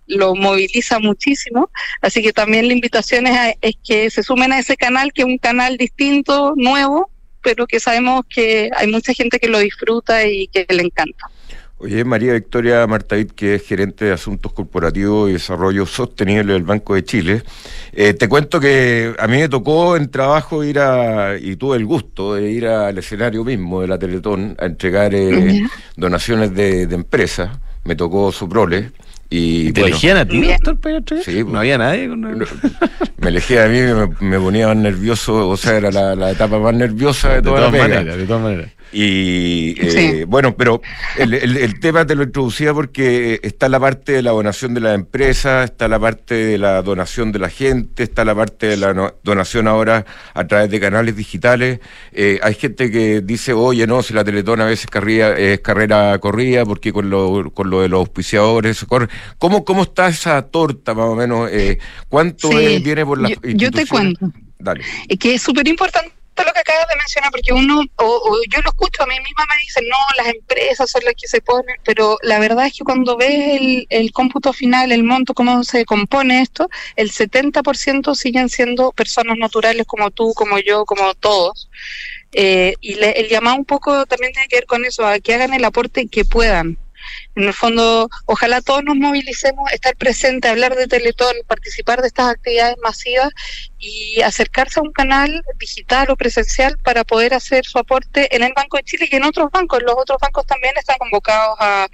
lo 0.07 0.35
moviliza 0.35 0.99
muchísimo, 0.99 1.71
así 2.01 2.23
que 2.23 2.33
también 2.33 2.67
la 2.67 2.75
invitación 2.75 3.27
es, 3.27 3.55
es 3.61 3.75
que 3.85 4.11
se 4.11 4.23
sumen 4.23 4.53
a 4.53 4.59
ese 4.59 4.77
canal, 4.77 5.13
que 5.13 5.23
es 5.23 5.27
un 5.27 5.39
canal 5.39 5.77
distinto, 5.77 6.55
nuevo, 6.57 7.11
pero 7.43 7.67
que 7.67 7.79
sabemos 7.79 8.23
que 8.29 8.71
hay 8.75 8.89
mucha 8.89 9.13
gente 9.13 9.39
que 9.39 9.49
lo 9.49 9.59
disfruta 9.59 10.27
y 10.27 10.49
que 10.49 10.67
le 10.69 10.83
encanta. 10.83 11.31
Oye, 11.81 12.05
María 12.05 12.33
Victoria 12.33 12.85
Martavid, 12.89 13.31
que 13.31 13.55
es 13.55 13.63
gerente 13.65 14.07
de 14.07 14.13
Asuntos 14.13 14.53
Corporativos 14.53 15.31
y 15.31 15.35
Desarrollo 15.35 15.87
Sostenible 15.87 16.55
del 16.55 16.65
Banco 16.65 16.97
de 16.97 17.05
Chile. 17.05 17.43
Eh, 17.93 18.15
te 18.15 18.29
cuento 18.29 18.59
que 18.59 19.15
a 19.17 19.29
mí 19.29 19.37
me 19.37 19.49
tocó 19.49 19.97
en 19.97 20.11
trabajo 20.11 20.65
ir 20.65 20.81
a, 20.81 21.39
y 21.39 21.55
tuve 21.55 21.77
el 21.77 21.87
gusto 21.87 22.35
de 22.35 22.51
ir 22.51 22.67
al 22.67 22.99
escenario 22.99 23.45
mismo 23.45 23.81
de 23.81 23.87
la 23.87 23.97
Teletón 23.97 24.57
a 24.59 24.67
entregar 24.67 25.15
eh, 25.15 25.63
donaciones 25.97 26.53
de, 26.53 26.89
de 26.89 26.95
empresas. 26.97 27.57
Me 27.85 27.95
tocó 27.95 28.33
su 28.33 28.49
prole. 28.49 28.91
Y, 29.31 29.73
¿Te 29.73 29.83
elegían 29.83 30.17
a 30.17 30.27
ti, 30.27 30.43
doctor 30.65 31.23
Sí, 31.23 31.45
no 31.45 31.61
había 31.61 31.79
nadie. 31.79 32.09
Me 33.19 33.29
elegían 33.29 33.67
a 33.67 33.69
mí, 33.69 33.81
me, 33.81 34.27
me 34.27 34.41
ponía 34.41 34.69
más 34.69 34.77
nervioso, 34.77 35.49
o 35.49 35.57
sea, 35.57 35.77
era 35.77 35.91
la, 35.91 36.15
la 36.15 36.31
etapa 36.31 36.59
más 36.59 36.75
nerviosa 36.75 37.35
de, 37.35 37.43
toda 37.43 37.69
todas 37.69 37.73
maneras, 37.73 38.17
De 38.17 38.27
todas 38.27 38.43
maneras. 38.43 38.73
Y 38.91 39.75
eh, 39.79 40.25
bueno, 40.27 40.57
pero 40.57 40.81
el, 41.19 41.35
el, 41.35 41.79
tema 41.79 42.07
te 42.07 42.15
lo 42.15 42.23
introducía 42.23 42.73
porque 42.73 43.39
está 43.43 43.69
la 43.69 43.79
parte 43.79 44.13
de 44.13 44.23
la 44.23 44.31
donación 44.31 44.73
de 44.73 44.81
la 44.81 44.95
empresa, 44.95 45.65
está 45.65 45.89
la 45.89 46.01
parte 46.01 46.35
de 46.35 46.57
la 46.57 46.81
donación 46.81 47.31
de 47.31 47.39
la 47.39 47.51
gente, 47.51 48.03
está 48.03 48.25
la 48.25 48.35
parte 48.35 48.67
de 48.67 48.77
la 48.79 49.15
donación 49.23 49.69
ahora 49.69 50.07
a 50.33 50.47
través 50.47 50.71
de 50.71 50.81
canales 50.81 51.15
digitales. 51.17 51.81
Eh, 52.13 52.41
hay 52.43 52.55
gente 52.55 52.91
que 52.91 53.21
dice, 53.21 53.53
oye, 53.53 53.87
no, 53.87 54.03
si 54.03 54.15
la 54.15 54.25
Teletón 54.25 54.63
a 54.63 54.65
veces 54.65 54.87
carría, 54.87 55.37
es 55.37 55.61
carrera 55.61 56.19
corrida 56.19 56.65
porque 56.65 56.91
con 56.91 57.11
lo, 57.11 57.51
con 57.53 57.69
lo 57.69 57.83
de 57.83 57.89
los 57.89 57.99
auspiciadores 57.99 58.79
se 58.79 58.87
corre. 58.87 59.09
¿Cómo, 59.37 59.67
¿Cómo 59.67 59.83
está 59.83 60.09
esa 60.09 60.41
torta 60.43 60.95
más 60.95 61.07
o 61.07 61.15
menos? 61.15 61.51
Eh, 61.53 61.79
¿Cuánto 62.09 62.49
viene 62.49 63.05
por 63.05 63.21
la 63.21 63.29
yo, 63.29 63.37
yo 63.43 63.71
te 63.71 63.87
cuento. 63.87 64.33
Dale. 64.59 64.83
Que 65.21 65.35
es 65.35 65.43
súper 65.43 65.69
importante 65.69 66.18
lo 66.47 66.53
que 66.53 66.61
acabas 66.61 66.89
de 66.89 66.97
mencionar, 66.97 67.31
porque 67.31 67.53
uno, 67.53 67.83
o, 67.97 68.39
yo 68.51 68.61
lo 68.63 68.71
escucho, 68.71 69.03
a 69.03 69.07
mí 69.07 69.15
misma 69.21 69.45
me 69.51 69.61
dicen, 69.63 69.85
no, 69.89 69.97
las 70.17 70.35
empresas 70.35 70.91
son 70.91 71.03
las 71.05 71.15
que 71.15 71.29
se 71.29 71.41
ponen, 71.41 71.77
pero 71.85 72.19
la 72.23 72.39
verdad 72.39 72.67
es 72.67 72.77
que 72.77 72.85
cuando 72.85 73.17
ves 73.17 73.61
el, 73.61 73.87
el 73.91 74.13
cómputo 74.13 74.53
final, 74.53 74.93
el 74.93 75.05
monto, 75.05 75.35
cómo 75.35 75.65
se 75.65 75.85
compone 75.85 76.43
esto, 76.43 76.69
el 76.97 77.11
70% 77.11 78.15
siguen 78.15 78.49
siendo 78.49 78.93
personas 78.93 79.37
naturales 79.39 79.87
como 79.87 80.11
tú, 80.11 80.33
como 80.35 80.59
yo, 80.59 80.85
como 80.85 81.15
todos. 81.15 81.69
Eh, 82.33 82.75
y 82.81 83.03
el 83.03 83.29
llamado 83.29 83.57
un 83.57 83.65
poco 83.65 84.05
también 84.07 84.33
tiene 84.33 84.49
que 84.49 84.57
ver 84.57 84.67
con 84.67 84.85
eso, 84.85 85.07
a 85.07 85.19
que 85.19 85.35
hagan 85.35 85.55
el 85.55 85.65
aporte 85.65 86.09
que 86.09 86.25
puedan 86.25 86.79
en 87.35 87.45
el 87.45 87.55
fondo, 87.55 88.09
ojalá 88.27 88.61
todos 88.61 88.83
nos 88.83 88.97
movilicemos, 88.97 89.71
estar 89.73 89.97
presente, 89.97 90.49
hablar 90.49 90.75
de 90.75 90.87
Teletón, 90.87 91.35
participar 91.47 92.01
de 92.01 92.09
estas 92.09 92.29
actividades 92.29 92.77
masivas 92.83 93.31
y 93.79 94.21
acercarse 94.23 94.81
a 94.81 94.83
un 94.83 94.93
canal 94.93 95.45
digital 95.57 96.11
o 96.11 96.17
presencial 96.17 96.77
para 96.79 97.05
poder 97.05 97.35
hacer 97.35 97.65
su 97.65 97.79
aporte 97.79 98.35
en 98.35 98.43
el 98.43 98.53
Banco 98.55 98.77
de 98.77 98.83
Chile 98.83 99.09
y 99.11 99.17
en 99.17 99.25
otros 99.25 99.51
bancos. 99.53 99.83
Los 99.83 99.97
otros 99.97 100.19
bancos 100.21 100.47
también 100.47 100.75
están 100.77 100.99
convocados 100.99 101.57
a, 101.61 101.89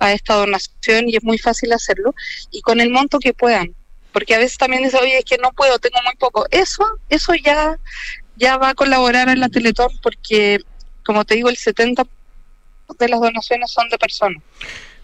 esta 0.00 0.34
donación 0.34 1.08
y 1.08 1.16
es 1.16 1.24
muy 1.24 1.38
fácil 1.38 1.72
hacerlo 1.72 2.14
y 2.50 2.60
con 2.60 2.78
el 2.78 2.90
monto 2.90 3.18
que 3.18 3.32
puedan. 3.32 3.74
Porque 4.12 4.34
a 4.34 4.38
veces 4.38 4.58
también 4.58 4.82
dicen, 4.82 5.00
oye, 5.02 5.18
es 5.18 5.24
que 5.24 5.38
no 5.38 5.50
puedo, 5.52 5.78
tengo 5.78 5.96
muy 6.04 6.14
poco. 6.16 6.46
Eso, 6.50 6.84
eso 7.08 7.32
ya, 7.34 7.78
ya 8.36 8.58
va 8.58 8.68
a 8.68 8.74
colaborar 8.74 9.30
en 9.30 9.40
la 9.40 9.48
Teletón 9.48 9.88
porque, 10.02 10.60
como 11.04 11.24
te 11.24 11.36
digo, 11.36 11.48
el 11.48 11.56
70% 11.56 12.06
de 12.98 13.08
las 13.08 13.20
donaciones 13.20 13.70
son 13.70 13.88
de 13.88 13.98
personas. 13.98 14.42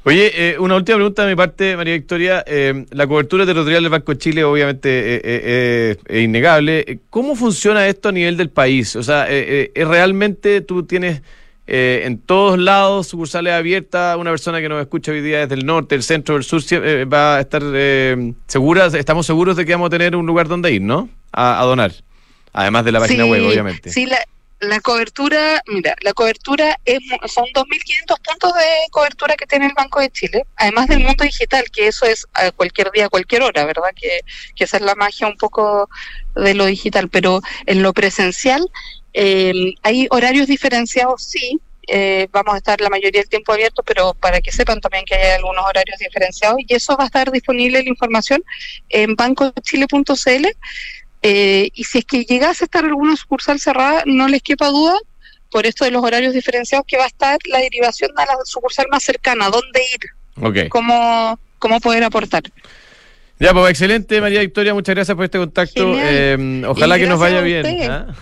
Oye, 0.02 0.32
eh, 0.34 0.58
una 0.58 0.76
última 0.76 0.96
pregunta 0.96 1.24
de 1.24 1.30
mi 1.30 1.36
parte, 1.36 1.76
María 1.76 1.92
Victoria. 1.92 2.42
Eh, 2.46 2.86
la 2.90 3.06
cobertura 3.06 3.44
territorial 3.44 3.82
del 3.82 3.90
Banco 3.90 4.12
de 4.12 4.18
Chile 4.18 4.44
obviamente 4.44 4.88
eh, 5.22 5.96
es 6.06 6.22
innegable. 6.22 7.00
¿Cómo 7.10 7.36
funciona 7.36 7.86
esto 7.86 8.08
a 8.08 8.12
nivel 8.12 8.38
del 8.38 8.48
país? 8.48 8.96
O 8.96 9.02
sea, 9.02 9.26
¿es 9.28 9.86
realmente 9.86 10.62
tú 10.62 10.84
tienes 10.84 11.20
en 11.66 12.18
todos 12.18 12.58
lados 12.58 13.08
sucursales 13.08 13.52
abiertas? 13.52 14.16
Una 14.16 14.30
persona 14.30 14.62
que 14.62 14.70
nos 14.70 14.80
escucha 14.80 15.12
hoy 15.12 15.20
día 15.20 15.40
desde 15.40 15.54
el 15.56 15.66
norte, 15.66 15.96
el 15.96 16.02
centro, 16.02 16.36
el 16.36 16.44
sur, 16.44 16.62
va 17.12 17.36
a 17.36 17.40
estar 17.40 17.62
segura, 18.46 18.86
estamos 18.86 19.26
seguros 19.26 19.56
de 19.56 19.66
que 19.66 19.72
vamos 19.72 19.88
a 19.88 19.90
tener 19.90 20.16
un 20.16 20.24
lugar 20.24 20.48
donde 20.48 20.72
ir, 20.72 20.80
¿no? 20.80 21.10
A, 21.30 21.62
donar. 21.64 21.92
Además 22.54 22.86
de 22.86 22.92
la 22.92 23.00
página 23.00 23.26
web, 23.26 23.46
obviamente. 23.46 23.90
Sí, 23.90 24.06
la, 24.06 24.16
la 24.60 24.80
cobertura, 24.80 25.62
mira, 25.66 25.96
la 26.02 26.12
cobertura 26.12 26.78
es, 26.84 26.98
son 27.32 27.46
2.500 27.46 28.20
puntos 28.22 28.54
de 28.54 28.90
cobertura 28.90 29.34
que 29.34 29.46
tiene 29.46 29.66
el 29.66 29.72
Banco 29.74 30.00
de 30.00 30.10
Chile, 30.10 30.44
además 30.56 30.88
del 30.88 31.00
mundo 31.00 31.24
digital, 31.24 31.64
que 31.72 31.88
eso 31.88 32.04
es 32.04 32.26
a 32.34 32.50
cualquier 32.52 32.90
día, 32.90 33.06
a 33.06 33.08
cualquier 33.08 33.42
hora, 33.42 33.64
¿verdad? 33.64 33.90
Que, 33.96 34.20
que 34.54 34.64
esa 34.64 34.76
es 34.76 34.82
la 34.82 34.94
magia 34.94 35.26
un 35.26 35.36
poco 35.36 35.88
de 36.34 36.54
lo 36.54 36.66
digital, 36.66 37.08
pero 37.08 37.40
en 37.66 37.82
lo 37.82 37.92
presencial 37.94 38.70
eh, 39.14 39.74
hay 39.82 40.06
horarios 40.10 40.46
diferenciados, 40.46 41.22
sí, 41.22 41.58
eh, 41.88 42.28
vamos 42.30 42.54
a 42.54 42.58
estar 42.58 42.80
la 42.80 42.90
mayoría 42.90 43.20
del 43.20 43.28
tiempo 43.28 43.52
abiertos, 43.52 43.84
pero 43.86 44.14
para 44.14 44.40
que 44.40 44.52
sepan 44.52 44.80
también 44.80 45.04
que 45.04 45.14
hay 45.14 45.32
algunos 45.32 45.64
horarios 45.66 45.98
diferenciados 45.98 46.58
y 46.60 46.74
eso 46.74 46.96
va 46.96 47.04
a 47.04 47.06
estar 47.06 47.32
disponible 47.32 47.82
la 47.82 47.88
información 47.88 48.44
en 48.90 49.16
bancochile.cl 49.16 50.46
eh, 51.22 51.70
y 51.74 51.84
si 51.84 51.98
es 51.98 52.04
que 52.04 52.24
llegase 52.24 52.64
a 52.64 52.66
estar 52.66 52.84
alguna 52.84 53.16
sucursal 53.16 53.60
cerrada, 53.60 54.02
no 54.06 54.28
les 54.28 54.42
quepa 54.42 54.68
duda, 54.68 54.94
por 55.50 55.66
esto 55.66 55.84
de 55.84 55.90
los 55.90 56.02
horarios 56.02 56.32
diferenciados, 56.32 56.86
que 56.86 56.96
va 56.96 57.04
a 57.04 57.08
estar 57.08 57.38
la 57.46 57.58
derivación 57.58 58.10
a 58.16 58.24
la 58.24 58.34
sucursal 58.44 58.86
más 58.90 59.02
cercana, 59.02 59.48
dónde 59.48 59.80
ir, 59.94 60.44
okay. 60.46 60.68
cómo, 60.68 61.38
cómo 61.58 61.80
poder 61.80 62.04
aportar. 62.04 62.42
Ya, 63.38 63.52
pues 63.54 63.70
excelente, 63.70 64.20
María 64.20 64.40
Victoria, 64.40 64.74
muchas 64.74 64.94
gracias 64.94 65.14
por 65.14 65.24
este 65.24 65.38
contacto. 65.38 65.94
Eh, 65.96 66.62
ojalá 66.66 66.98
que 66.98 67.06
nos 67.06 67.18
vaya 67.18 67.40
bien. 67.40 67.66
¿ah? 67.90 68.14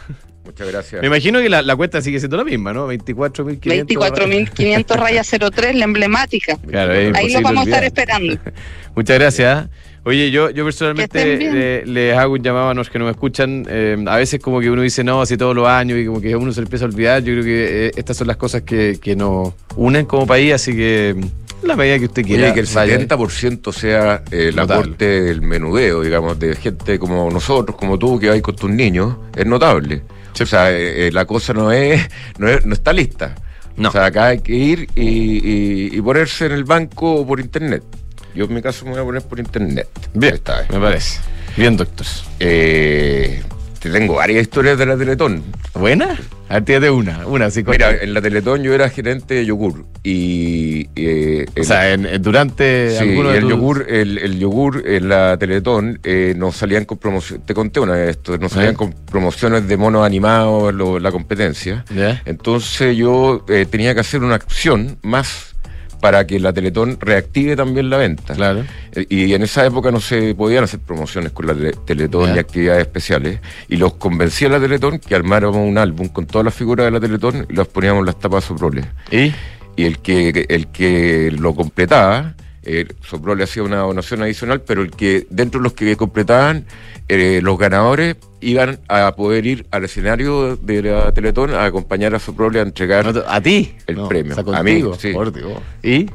Muchas 0.44 0.68
gracias. 0.68 1.02
Me 1.02 1.08
imagino 1.08 1.40
que 1.40 1.48
la, 1.48 1.60
la 1.60 1.76
cuenta 1.76 2.00
sigue 2.00 2.18
siendo 2.20 2.36
la 2.36 2.44
misma, 2.44 2.72
¿no? 2.72 2.90
24.500. 2.90 3.86
24.500 3.86 4.96
rayas 4.96 5.28
03, 5.28 5.74
la 5.74 5.84
emblemática. 5.84 6.56
Claro, 6.66 6.94
es 6.94 7.14
Ahí 7.14 7.30
los 7.30 7.42
vamos 7.42 7.66
a 7.66 7.68
estar 7.68 7.84
esperando. 7.84 8.38
Muchas 8.94 9.18
gracias. 9.18 9.68
Oye, 10.08 10.30
yo, 10.30 10.48
yo 10.50 10.64
personalmente 10.64 11.36
le- 11.36 11.84
les 11.86 12.16
hago 12.16 12.32
un 12.34 12.42
llamado 12.42 12.70
a 12.70 12.74
los 12.74 12.88
que 12.88 12.98
nos 12.98 13.10
escuchan. 13.10 13.66
eh, 13.68 13.96
a 14.06 14.16
veces 14.16 14.40
como 14.40 14.58
que 14.60 14.70
uno 14.70 14.80
dice 14.82 15.04
no, 15.04 15.20
así 15.20 15.36
todos 15.36 15.54
los 15.54 15.68
años 15.68 15.98
y 15.98 16.06
como 16.06 16.20
que 16.20 16.34
uno 16.34 16.50
se 16.52 16.60
empieza 16.60 16.86
a 16.86 16.88
olvidar. 16.88 17.22
Yo 17.22 17.34
creo 17.34 17.44
que 17.44 17.86
eh, 17.88 17.92
estas 17.94 18.16
son 18.16 18.26
las 18.26 18.36
cosas 18.38 18.62
que, 18.62 18.98
que 19.02 19.14
nos 19.14 19.52
unen 19.76 20.06
como 20.06 20.26
país, 20.26 20.54
así 20.54 20.72
que 20.74 21.14
la 21.62 21.76
medida 21.76 21.98
que 21.98 22.06
usted 22.06 22.24
quiera. 22.24 22.44
Oye, 22.44 22.54
que 22.54 22.60
el 22.60 22.66
vaya. 22.74 22.98
70% 22.98 23.72
sea 23.72 24.22
eh, 24.30 24.48
el 24.48 24.56
Notable. 24.56 24.84
aporte 24.84 25.04
del 25.22 25.42
menudeo, 25.42 26.00
digamos, 26.02 26.38
de 26.38 26.56
gente 26.56 26.98
como 26.98 27.30
nosotros, 27.30 27.76
como 27.76 27.98
tú, 27.98 28.18
que 28.18 28.28
vais 28.30 28.40
con 28.42 28.56
tus 28.56 28.70
niños, 28.70 29.14
es 29.36 29.44
notable. 29.44 30.02
O 30.40 30.46
sea, 30.46 30.70
eh, 30.70 31.08
eh, 31.08 31.12
la 31.12 31.24
cosa 31.26 31.52
no 31.52 31.70
es, 31.72 32.00
no 32.38 32.48
es- 32.48 32.64
no 32.64 32.72
está 32.72 32.92
lista. 32.92 33.34
No. 33.76 33.90
O 33.90 33.92
sea, 33.92 34.06
acá 34.06 34.28
hay 34.28 34.38
que 34.40 34.54
ir 34.54 34.88
y, 34.94 35.02
y- 35.02 35.90
y 35.92 36.00
ponerse 36.00 36.46
en 36.46 36.52
el 36.52 36.64
banco 36.64 37.12
o 37.16 37.26
por 37.26 37.40
internet. 37.40 37.82
Yo 38.34 38.44
en 38.44 38.54
mi 38.54 38.62
caso 38.62 38.84
me 38.84 38.92
voy 38.92 39.00
a 39.00 39.04
poner 39.04 39.22
por 39.22 39.38
internet. 39.38 39.88
Bien, 40.14 40.34
Esta 40.34 40.60
vez. 40.60 40.70
me 40.70 40.78
parece. 40.78 41.20
Bien, 41.56 41.76
doctor. 41.76 42.06
Eh, 42.40 43.42
te 43.80 43.90
tengo 43.90 44.14
varias 44.14 44.42
historias 44.42 44.78
de 44.78 44.86
la 44.86 44.96
Teletón. 44.96 45.42
¿Buena? 45.74 46.18
A 46.48 46.54
ver, 46.54 46.64
tírate 46.64 46.90
una. 46.90 47.26
Una, 47.26 47.46
así 47.46 47.62
Mira, 47.64 47.92
en 48.00 48.14
la 48.14 48.20
Teletón 48.22 48.62
yo 48.62 48.72
era 48.74 48.88
gerente 48.90 49.34
de 49.34 49.44
yogur 49.46 49.84
y... 50.02 50.88
eh, 50.96 51.46
O 51.60 51.62
sea, 51.64 51.92
en- 51.92 52.06
en- 52.06 52.22
durante 52.22 52.90
Sí, 52.92 52.96
alguno 52.98 53.30
de 53.30 53.36
el 53.38 53.42
tus- 53.42 53.50
yogur, 53.50 53.86
el, 53.88 54.18
el 54.18 54.38
yogur 54.38 54.82
en 54.86 55.08
la 55.08 55.36
Teletón 55.36 56.00
eh, 56.02 56.34
nos 56.36 56.56
salían 56.56 56.84
con 56.86 56.98
promociones, 56.98 57.44
te 57.46 57.54
conté 57.54 57.80
una 57.80 57.92
vez 57.92 58.10
esto, 58.10 58.36
nos 58.38 58.52
salían 58.52 58.74
¿Eh? 58.74 58.76
con 58.76 58.92
promociones 58.92 59.68
de 59.68 59.76
monos 59.76 60.04
animados, 60.06 60.72
lo- 60.74 60.98
la 60.98 61.12
competencia. 61.12 61.84
¿Ya? 61.94 62.22
Entonces 62.24 62.96
yo 62.96 63.44
eh, 63.48 63.66
tenía 63.70 63.94
que 63.94 64.00
hacer 64.00 64.22
una 64.22 64.34
acción 64.36 64.98
más 65.02 65.54
para 66.00 66.26
que 66.26 66.38
la 66.40 66.52
Teletón 66.52 66.98
reactive 67.00 67.56
también 67.56 67.90
la 67.90 67.96
venta. 67.96 68.34
Claro. 68.34 68.64
Eh, 68.92 69.06
Y 69.08 69.34
en 69.34 69.42
esa 69.42 69.64
época 69.66 69.90
no 69.90 70.00
se 70.00 70.34
podían 70.34 70.64
hacer 70.64 70.80
promociones 70.80 71.32
con 71.32 71.46
la 71.46 71.54
tele- 71.54 71.74
Teletón 71.86 72.30
Ya. 72.30 72.36
y 72.36 72.38
actividades 72.38 72.82
especiales. 72.82 73.40
Y 73.68 73.76
los 73.76 73.94
convencí 73.94 74.44
a 74.44 74.48
la 74.48 74.60
Teletón 74.60 74.98
que 74.98 75.14
armáramos 75.14 75.56
un 75.58 75.78
álbum 75.78 76.08
con 76.08 76.26
todas 76.26 76.44
las 76.44 76.54
figuras 76.54 76.86
de 76.86 76.90
la 76.92 77.00
Teletón 77.00 77.46
y 77.48 77.54
las 77.54 77.66
poníamos 77.68 78.00
en 78.00 78.06
las 78.06 78.18
tapas 78.18 78.44
soproles 78.44 78.86
¿Y? 79.10 79.32
y 79.76 79.84
el 79.84 79.98
que 79.98 80.46
el 80.48 80.68
que 80.68 81.30
lo 81.38 81.54
completaba 81.54 82.34
eh, 82.68 82.86
Sopro 83.02 83.34
le 83.34 83.44
hacía 83.44 83.62
una 83.62 83.78
donación 83.78 84.22
adicional 84.22 84.60
pero 84.60 84.82
el 84.82 84.90
que 84.90 85.26
dentro 85.30 85.58
de 85.60 85.64
los 85.64 85.72
que 85.72 85.96
completaban 85.96 86.66
eh, 87.08 87.40
los 87.42 87.58
ganadores 87.58 88.16
iban 88.40 88.78
a 88.88 89.14
poder 89.16 89.46
ir 89.46 89.66
al 89.70 89.84
escenario 89.86 90.56
de 90.56 90.82
la 90.82 91.10
Teletón 91.12 91.54
a 91.54 91.64
acompañar 91.64 92.14
a 92.14 92.18
Soprole 92.18 92.60
a 92.60 92.62
entregar 92.62 93.12
No 93.14 93.22
¿A 93.26 93.40
ti? 93.40 93.74
El 93.86 93.96
No, 93.96 94.08
premio. 94.08 94.34
o 94.38 94.44
sea, 94.50 94.58
A 94.58 94.62
mí, 94.62 94.84
sí. 94.98 95.12
por 95.12 95.32
Dios. 95.32 95.52
¿Y? 95.82 96.06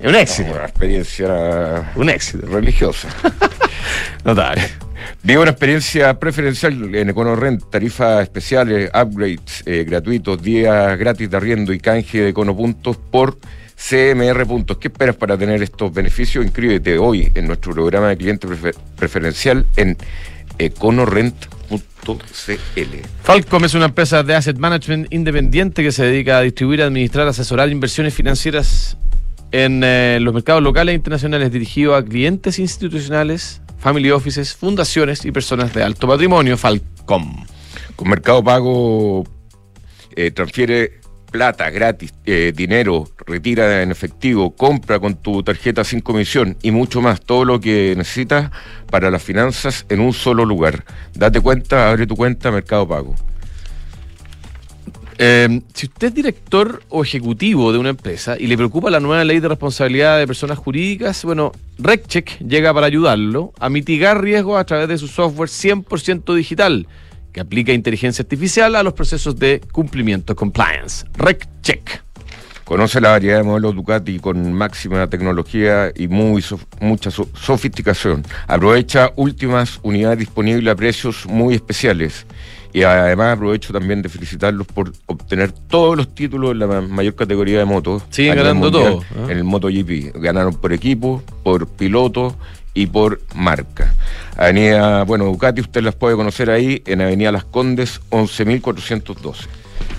Un 0.00 0.14
éxito. 0.14 0.50
una 0.52 0.64
experiencia 0.64 1.92
Un 1.94 2.10
éxito. 2.10 2.46
religiosa 2.48 3.08
Notable. 4.24 4.62
Vive 5.22 5.40
una 5.40 5.50
experiencia 5.52 6.18
preferencial 6.18 6.94
en 6.94 7.10
EconoRent, 7.10 7.70
tarifas 7.70 8.22
especiales, 8.22 8.90
upgrades 8.94 9.62
eh, 9.66 9.84
gratuitos, 9.86 10.42
días 10.42 10.98
gratis 10.98 11.30
de 11.30 11.36
arriendo 11.36 11.72
y 11.72 11.78
canje 11.78 12.22
de 12.22 12.28
Econopuntos 12.30 12.96
por 12.96 13.38
CMR 13.76 14.46
Puntos. 14.46 14.78
¿Qué 14.78 14.88
esperas 14.88 15.16
para 15.16 15.36
tener 15.36 15.62
estos 15.62 15.92
beneficios? 15.92 16.44
Inscríbete 16.44 16.98
hoy 16.98 17.30
en 17.34 17.46
nuestro 17.46 17.72
programa 17.72 18.08
de 18.08 18.16
cliente 18.16 18.48
prefer- 18.48 18.74
preferencial 18.96 19.66
en 19.76 19.96
econorent.cl. 20.58 21.76
Falcom 23.22 23.64
es 23.64 23.74
una 23.74 23.86
empresa 23.86 24.22
de 24.22 24.34
asset 24.34 24.56
management 24.58 25.12
independiente 25.12 25.82
que 25.82 25.92
se 25.92 26.04
dedica 26.04 26.38
a 26.38 26.40
distribuir, 26.42 26.82
administrar, 26.82 27.28
asesorar 27.28 27.68
inversiones 27.70 28.14
financieras 28.14 28.96
en 29.52 29.82
eh, 29.84 30.18
los 30.20 30.32
mercados 30.34 30.62
locales 30.62 30.92
e 30.92 30.96
internacionales 30.96 31.52
dirigido 31.52 31.94
a 31.94 32.04
clientes 32.04 32.58
institucionales, 32.58 33.60
family 33.78 34.10
offices, 34.10 34.54
fundaciones 34.54 35.24
y 35.24 35.32
personas 35.32 35.72
de 35.74 35.82
alto 35.82 36.08
patrimonio. 36.08 36.56
Falcom. 36.56 37.44
Con 37.94 38.08
Mercado 38.08 38.42
Pago 38.42 39.24
eh, 40.14 40.30
transfiere 40.30 41.00
plata 41.36 41.68
gratis, 41.68 42.14
eh, 42.24 42.54
dinero, 42.56 43.10
retira 43.26 43.82
en 43.82 43.90
efectivo, 43.90 44.56
compra 44.56 44.98
con 44.98 45.16
tu 45.16 45.42
tarjeta 45.42 45.84
sin 45.84 46.00
comisión 46.00 46.56
y 46.62 46.70
mucho 46.70 47.02
más. 47.02 47.20
Todo 47.20 47.44
lo 47.44 47.60
que 47.60 47.92
necesitas 47.94 48.50
para 48.90 49.10
las 49.10 49.22
finanzas 49.22 49.84
en 49.90 50.00
un 50.00 50.14
solo 50.14 50.46
lugar. 50.46 50.86
Date 51.12 51.42
cuenta, 51.42 51.90
abre 51.90 52.06
tu 52.06 52.16
cuenta 52.16 52.50
Mercado 52.50 52.88
Pago. 52.88 53.14
Eh, 55.18 55.60
si 55.74 55.86
usted 55.86 56.08
es 56.08 56.14
director 56.14 56.82
o 56.88 57.02
ejecutivo 57.02 57.70
de 57.70 57.78
una 57.78 57.90
empresa 57.90 58.36
y 58.38 58.46
le 58.46 58.56
preocupa 58.56 58.90
la 58.90 59.00
nueva 59.00 59.22
ley 59.22 59.40
de 59.40 59.48
responsabilidad 59.48 60.18
de 60.18 60.26
personas 60.26 60.56
jurídicas, 60.56 61.22
bueno, 61.22 61.52
RecCheck 61.78 62.38
llega 62.38 62.72
para 62.72 62.86
ayudarlo 62.86 63.52
a 63.60 63.68
mitigar 63.68 64.22
riesgos 64.22 64.58
a 64.58 64.64
través 64.64 64.88
de 64.88 64.96
su 64.96 65.08
software 65.08 65.50
100% 65.50 66.34
digital 66.34 66.86
que 67.36 67.40
aplica 67.42 67.70
inteligencia 67.74 68.22
artificial 68.22 68.74
a 68.76 68.82
los 68.82 68.94
procesos 68.94 69.38
de 69.38 69.60
cumplimiento 69.70 70.34
compliance. 70.34 71.04
RecCheck. 71.18 72.02
Conoce 72.64 72.98
la 72.98 73.10
variedad 73.10 73.36
de 73.36 73.42
modelos 73.42 73.74
Ducati 73.74 74.18
con 74.20 74.54
máxima 74.54 75.06
tecnología 75.10 75.92
y 75.94 76.08
muy 76.08 76.40
sof- 76.40 76.64
mucha 76.80 77.10
so- 77.10 77.28
sofisticación. 77.34 78.24
Aprovecha 78.46 79.12
últimas 79.16 79.78
unidades 79.82 80.20
disponibles 80.20 80.72
a 80.72 80.76
precios 80.76 81.26
muy 81.26 81.54
especiales. 81.54 82.24
Y 82.72 82.84
además 82.84 83.34
aprovecho 83.36 83.70
también 83.70 84.00
de 84.00 84.08
felicitarlos 84.08 84.66
por 84.66 84.94
obtener 85.04 85.52
todos 85.52 85.94
los 85.94 86.14
títulos 86.14 86.52
en 86.52 86.60
la 86.60 86.66
ma- 86.66 86.80
mayor 86.80 87.16
categoría 87.16 87.58
de 87.58 87.66
motos. 87.66 88.02
Siguen 88.08 88.36
ganando 88.36 88.70
mundial, 88.70 88.92
todo, 89.14 89.28
¿eh? 89.28 89.32
En 89.32 89.36
el 89.36 89.44
MotoGP. 89.44 90.14
Ganaron 90.22 90.54
por 90.54 90.72
equipo, 90.72 91.22
por 91.42 91.68
piloto 91.68 92.34
y 92.72 92.86
por 92.86 93.20
marca. 93.34 93.94
Avenida, 94.36 95.04
bueno, 95.04 95.24
Ducati 95.26 95.60
usted 95.60 95.82
las 95.82 95.94
puede 95.94 96.16
conocer 96.16 96.50
ahí 96.50 96.82
en 96.86 97.00
Avenida 97.00 97.32
Las 97.32 97.44
Condes 97.44 98.00
11.412. 98.10 99.46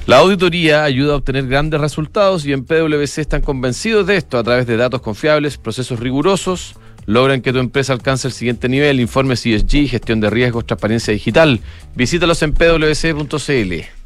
La 0.05 0.19
auditoría 0.19 0.83
ayuda 0.83 1.13
a 1.13 1.15
obtener 1.17 1.47
grandes 1.47 1.81
resultados 1.81 2.45
y 2.45 2.53
en 2.53 2.63
PwC 2.63 3.19
están 3.19 3.41
convencidos 3.41 4.07
de 4.07 4.17
esto 4.17 4.37
a 4.37 4.43
través 4.43 4.67
de 4.67 4.77
datos 4.77 5.01
confiables, 5.01 5.57
procesos 5.57 5.99
rigurosos, 5.99 6.75
logran 7.05 7.41
que 7.41 7.51
tu 7.51 7.59
empresa 7.59 7.93
alcance 7.93 8.27
el 8.27 8.33
siguiente 8.33 8.69
nivel, 8.69 8.99
informes 8.99 9.45
ESG, 9.45 9.89
gestión 9.89 10.19
de 10.19 10.29
riesgos, 10.29 10.65
transparencia 10.65 11.13
digital. 11.13 11.59
Visítalos 11.95 12.41
en 12.43 12.53
pwc.cl. 12.53 13.96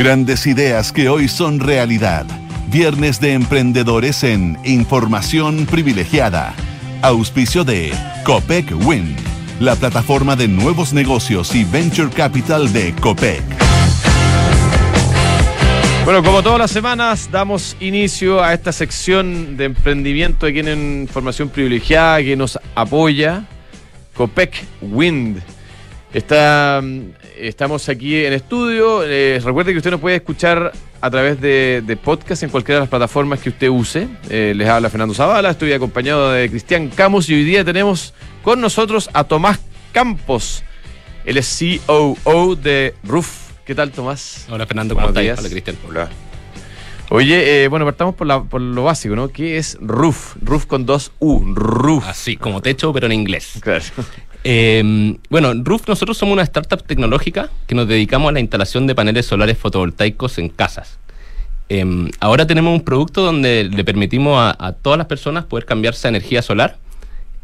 Grandes 0.00 0.46
ideas 0.46 0.92
que 0.92 1.10
hoy 1.10 1.28
son 1.28 1.60
realidad. 1.60 2.24
Viernes 2.68 3.20
de 3.20 3.34
emprendedores 3.34 4.24
en 4.24 4.58
Información 4.64 5.66
Privilegiada. 5.66 6.54
Auspicio 7.02 7.64
de 7.64 7.92
Copec 8.24 8.72
Win, 8.86 9.14
la 9.60 9.76
plataforma 9.76 10.36
de 10.36 10.48
nuevos 10.48 10.94
negocios 10.94 11.54
y 11.54 11.64
venture 11.64 12.08
capital 12.08 12.72
de 12.72 12.94
Copec. 12.94 13.42
Bueno, 16.06 16.22
como 16.22 16.42
todas 16.42 16.58
las 16.58 16.70
semanas, 16.70 17.28
damos 17.30 17.76
inicio 17.78 18.42
a 18.42 18.54
esta 18.54 18.72
sección 18.72 19.58
de 19.58 19.66
emprendimiento 19.66 20.46
aquí 20.46 20.60
en 20.60 21.02
Información 21.02 21.50
Privilegiada 21.50 22.22
que 22.22 22.36
nos 22.36 22.58
apoya, 22.74 23.44
Copec 24.14 24.64
Wind. 24.80 25.42
Está, 26.14 26.80
mm, 26.82 27.19
estamos 27.40 27.88
aquí 27.88 28.24
en 28.24 28.32
estudio. 28.32 29.02
Eh, 29.04 29.40
recuerde 29.44 29.72
que 29.72 29.78
usted 29.78 29.90
nos 29.90 30.00
puede 30.00 30.16
escuchar 30.16 30.72
a 31.00 31.10
través 31.10 31.40
de, 31.40 31.82
de 31.86 31.96
podcast 31.96 32.42
en 32.42 32.50
cualquiera 32.50 32.76
de 32.76 32.80
las 32.82 32.88
plataformas 32.90 33.40
que 33.40 33.48
usted 33.50 33.68
use. 33.68 34.08
Eh, 34.28 34.52
les 34.56 34.68
habla 34.68 34.90
Fernando 34.90 35.14
Zavala, 35.14 35.50
estoy 35.50 35.72
acompañado 35.72 36.30
de 36.32 36.48
Cristian 36.50 36.88
Camus 36.88 37.28
y 37.30 37.34
hoy 37.34 37.44
día 37.44 37.64
tenemos 37.64 38.14
con 38.42 38.60
nosotros 38.60 39.08
a 39.12 39.24
Tomás 39.24 39.58
Campos. 39.92 40.62
Él 41.24 41.36
es 41.36 41.62
COO 41.86 42.56
de 42.56 42.94
Roof. 43.04 43.50
¿Qué 43.64 43.74
tal, 43.74 43.90
Tomás? 43.92 44.46
Hola 44.50 44.66
Fernando, 44.66 44.94
¿cómo 44.94 45.06
Buenos 45.08 45.22
estás? 45.22 45.36
días. 45.36 45.38
Hola 45.38 45.48
Cristian. 45.48 45.76
Hola. 45.88 46.08
Oye, 47.12 47.64
eh, 47.64 47.68
bueno, 47.68 47.84
partamos 47.84 48.14
por, 48.14 48.26
la- 48.26 48.42
por 48.44 48.60
lo 48.60 48.84
básico, 48.84 49.16
¿no? 49.16 49.28
¿Qué 49.30 49.58
es 49.58 49.76
Roof? 49.80 50.36
Roof 50.40 50.66
con 50.66 50.86
dos 50.86 51.10
U. 51.18 51.42
Roof. 51.54 52.06
Así, 52.06 52.36
como 52.36 52.62
techo, 52.62 52.92
pero 52.92 53.06
en 53.06 53.12
inglés. 53.12 53.54
Claro. 53.60 53.82
Eh, 54.44 55.16
bueno, 55.28 55.52
Roof, 55.62 55.86
nosotros 55.88 56.16
somos 56.16 56.32
una 56.32 56.42
startup 56.42 56.82
tecnológica 56.82 57.50
que 57.66 57.74
nos 57.74 57.86
dedicamos 57.88 58.30
a 58.30 58.32
la 58.32 58.40
instalación 58.40 58.86
de 58.86 58.94
paneles 58.94 59.26
solares 59.26 59.58
fotovoltaicos 59.58 60.38
en 60.38 60.48
casas. 60.48 60.98
Eh, 61.68 61.84
ahora 62.20 62.46
tenemos 62.46 62.72
un 62.72 62.80
producto 62.84 63.22
donde 63.22 63.64
le 63.64 63.84
permitimos 63.84 64.38
a, 64.40 64.56
a 64.66 64.72
todas 64.72 64.98
las 64.98 65.06
personas 65.06 65.44
poder 65.44 65.66
cambiarse 65.66 66.08
a 66.08 66.10
energía 66.10 66.42
solar 66.42 66.78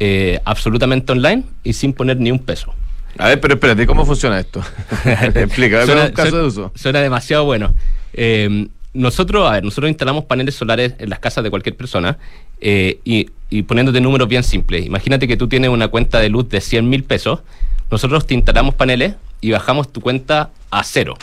eh, 0.00 0.40
absolutamente 0.44 1.12
online 1.12 1.44
y 1.62 1.74
sin 1.74 1.92
poner 1.92 2.18
ni 2.18 2.30
un 2.30 2.38
peso. 2.40 2.74
A 3.18 3.28
ver, 3.28 3.40
pero 3.40 3.54
espérate, 3.54 3.86
¿cómo 3.86 4.04
funciona 4.04 4.38
esto? 4.40 4.60
Explica, 5.34 5.76
a 5.76 5.78
ver, 5.80 5.86
Suena- 5.86 6.04
un 6.06 6.10
caso 6.12 6.28
suena- 6.30 6.42
de 6.42 6.48
uso. 6.48 6.72
Suena 6.74 7.00
demasiado 7.00 7.44
bueno. 7.44 7.74
Eh, 8.12 8.68
nosotros, 8.96 9.48
a 9.48 9.52
ver, 9.52 9.64
nosotros 9.64 9.88
instalamos 9.90 10.24
paneles 10.24 10.54
solares 10.54 10.94
en 10.98 11.10
las 11.10 11.18
casas 11.18 11.44
de 11.44 11.50
cualquier 11.50 11.76
persona 11.76 12.18
eh, 12.60 12.98
y, 13.04 13.28
y 13.50 13.62
poniéndote 13.62 14.00
números 14.00 14.28
bien 14.28 14.42
simples. 14.42 14.84
Imagínate 14.86 15.28
que 15.28 15.36
tú 15.36 15.48
tienes 15.48 15.70
una 15.70 15.88
cuenta 15.88 16.18
de 16.20 16.28
luz 16.28 16.48
de 16.48 16.60
100 16.60 16.88
mil 16.88 17.04
pesos. 17.04 17.40
Nosotros 17.90 18.26
te 18.26 18.34
instalamos 18.34 18.74
paneles 18.74 19.14
y 19.40 19.50
bajamos 19.52 19.92
tu 19.92 20.00
cuenta 20.00 20.50
a 20.70 20.82
cero. 20.82 21.14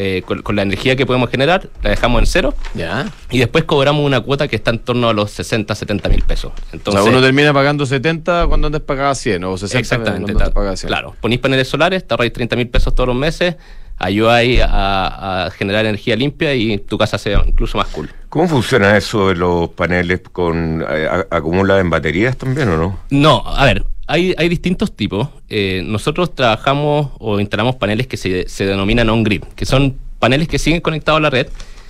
Eh, 0.00 0.22
con, 0.24 0.42
con 0.42 0.54
la 0.54 0.62
energía 0.62 0.94
que 0.94 1.06
podemos 1.06 1.28
generar, 1.28 1.68
la 1.82 1.90
dejamos 1.90 2.20
en 2.20 2.26
cero 2.26 2.54
Ya. 2.74 3.10
y 3.30 3.38
después 3.38 3.64
cobramos 3.64 4.06
una 4.06 4.20
cuota 4.20 4.46
que 4.46 4.54
está 4.54 4.70
en 4.70 4.78
torno 4.78 5.08
a 5.08 5.12
los 5.12 5.32
60, 5.32 5.74
70 5.74 6.08
mil 6.08 6.22
pesos. 6.22 6.52
Entonces, 6.72 7.00
o 7.00 7.04
sea, 7.04 7.12
uno 7.12 7.20
termina 7.20 7.52
pagando 7.52 7.84
70 7.84 8.46
cuando 8.46 8.68
antes 8.68 8.80
pagaba 8.82 9.12
100 9.16 9.42
o 9.42 9.56
60 9.58 9.78
Exactamente, 9.80 10.20
cuando 10.22 10.38
antes 10.38 10.48
ta- 10.50 10.54
pagaba 10.54 10.76
100. 10.76 10.86
claro. 10.88 11.16
Ponís 11.20 11.40
paneles 11.40 11.66
solares, 11.66 12.06
te 12.06 12.14
ahorráis 12.14 12.32
30 12.32 12.54
mil 12.54 12.68
pesos 12.68 12.94
todos 12.94 13.08
los 13.08 13.16
meses, 13.16 13.56
ayudáis 13.98 14.60
a, 14.62 15.46
a 15.46 15.50
generar 15.50 15.86
energía 15.86 16.16
limpia 16.16 16.54
y 16.54 16.78
tu 16.78 16.96
casa 16.98 17.18
sea 17.18 17.42
incluso 17.46 17.78
más 17.78 17.88
cool. 17.88 18.10
¿Cómo 18.28 18.46
funciona 18.48 18.96
eso 18.96 19.28
de 19.28 19.34
los 19.34 19.70
paneles 19.70 20.20
con 20.32 20.84
eh, 20.88 21.08
acumula 21.30 21.78
en 21.78 21.90
baterías 21.90 22.36
también 22.36 22.68
o 22.68 22.76
no? 22.76 22.98
No, 23.10 23.42
a 23.46 23.64
ver, 23.64 23.84
hay, 24.06 24.34
hay 24.36 24.48
distintos 24.48 24.94
tipos. 24.94 25.28
Eh, 25.48 25.82
nosotros 25.84 26.34
trabajamos 26.34 27.12
o 27.18 27.40
instalamos 27.40 27.76
paneles 27.76 28.06
que 28.06 28.16
se, 28.16 28.48
se 28.48 28.66
denominan 28.66 29.08
on-grid, 29.10 29.44
que 29.56 29.66
son 29.66 29.96
paneles 30.18 30.48
que 30.48 30.58
siguen 30.58 30.80
conectados 30.80 31.18
a 31.18 31.22
la 31.22 31.30
red. 31.30 31.48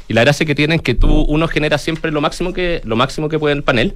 Y 0.08 0.14
la 0.14 0.22
gracia 0.22 0.46
que 0.46 0.54
tienen 0.54 0.76
es 0.76 0.82
que 0.82 0.94
tú, 0.94 1.22
uno 1.22 1.48
genera 1.48 1.76
siempre 1.76 2.10
lo 2.10 2.20
máximo 2.20 2.52
que, 2.52 2.80
lo 2.84 2.96
máximo 2.96 3.28
que 3.28 3.38
puede 3.38 3.54
el 3.54 3.62
panel. 3.62 3.94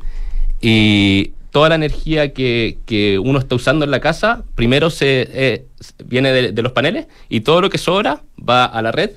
Y 0.60 1.32
toda 1.52 1.68
la 1.68 1.76
energía 1.76 2.32
que, 2.32 2.78
que 2.86 3.18
uno 3.20 3.38
está 3.38 3.54
usando 3.54 3.84
en 3.84 3.90
la 3.92 4.00
casa, 4.00 4.42
primero 4.56 4.90
se 4.90 5.28
eh, 5.32 5.66
viene 6.04 6.32
de, 6.32 6.52
de 6.52 6.62
los 6.62 6.72
paneles 6.72 7.06
y 7.28 7.42
todo 7.42 7.60
lo 7.60 7.70
que 7.70 7.78
sobra 7.78 8.22
va 8.38 8.64
a 8.64 8.82
la 8.82 8.90
red. 8.90 9.10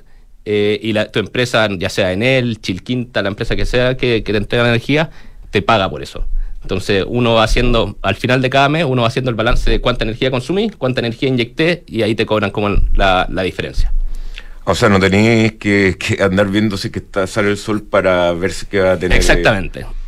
eh, 0.48 0.78
y 0.80 0.92
la, 0.92 1.10
tu 1.10 1.18
empresa, 1.18 1.68
ya 1.76 1.88
sea 1.90 2.12
Enel, 2.12 2.60
Chilquinta, 2.60 3.20
la 3.22 3.28
empresa 3.30 3.56
que 3.56 3.66
sea 3.66 3.96
que, 3.96 4.22
que 4.22 4.32
te 4.32 4.38
entrega 4.38 4.62
la 4.62 4.70
energía, 4.70 5.10
te 5.50 5.60
paga 5.60 5.90
por 5.90 6.02
eso. 6.02 6.24
Entonces 6.62 7.04
uno 7.06 7.34
va 7.34 7.44
haciendo, 7.44 7.96
al 8.02 8.14
final 8.16 8.40
de 8.42 8.48
cada 8.50 8.68
mes, 8.68 8.84
uno 8.84 9.02
va 9.02 9.08
haciendo 9.08 9.30
el 9.30 9.34
balance 9.36 9.68
de 9.70 9.80
cuánta 9.80 10.04
energía 10.04 10.30
consumí, 10.30 10.70
cuánta 10.70 11.00
energía 11.00 11.28
inyecté 11.28 11.82
y 11.86 12.02
ahí 12.02 12.14
te 12.14 12.26
cobran 12.26 12.50
como 12.52 12.68
la, 12.94 13.26
la 13.30 13.42
diferencia. 13.42 13.92
O 14.64 14.74
sea, 14.74 14.88
no 14.88 14.98
tenéis 14.98 15.52
que, 15.54 15.96
que 15.98 16.22
andar 16.22 16.48
viendo 16.48 16.76
si 16.76 16.90
que 16.90 16.98
está, 16.98 17.26
sale 17.26 17.50
el 17.50 17.56
sol 17.56 17.82
para 17.82 18.32
ver 18.32 18.52
si 18.52 18.66
que 18.66 18.80
va 18.80 18.92
a 18.92 18.98
tener. 18.98 19.18
eh, 19.40 19.56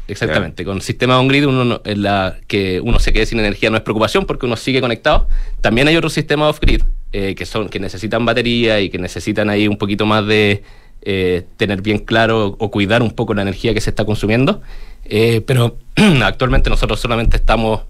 Exactamente. 0.08 0.64
Con 0.64 0.80
sistema 0.80 1.18
on-grid, 1.20 1.46
uno 1.46 1.64
no- 1.64 1.80
en 1.84 2.02
la, 2.02 2.36
que 2.46 2.80
uno 2.80 2.98
se 2.98 3.12
quede 3.12 3.26
sin 3.26 3.38
energía 3.38 3.70
no 3.70 3.76
es 3.76 3.82
preocupación 3.82 4.24
porque 4.26 4.46
uno 4.46 4.56
sigue 4.56 4.80
conectado. 4.80 5.28
También 5.60 5.86
hay 5.86 5.96
otros 5.96 6.12
sistemas 6.14 6.50
off-grid 6.50 6.82
eh, 7.12 7.34
que, 7.34 7.46
son, 7.46 7.68
que 7.68 7.78
necesitan 7.78 8.24
batería 8.24 8.80
y 8.80 8.88
que 8.90 8.98
necesitan 8.98 9.50
ahí 9.50 9.68
un 9.68 9.76
poquito 9.78 10.06
más 10.06 10.26
de 10.26 10.62
eh, 11.02 11.44
tener 11.56 11.82
bien 11.82 11.98
claro 11.98 12.56
o 12.58 12.70
cuidar 12.70 13.02
un 13.02 13.10
poco 13.12 13.34
la 13.34 13.42
energía 13.42 13.74
que 13.74 13.80
se 13.80 13.90
está 13.90 14.04
consumiendo. 14.04 14.62
Eh, 15.04 15.42
pero 15.46 15.76
actualmente 16.24 16.70
nosotros 16.70 16.98
solamente 16.98 17.36
estamos 17.36 17.82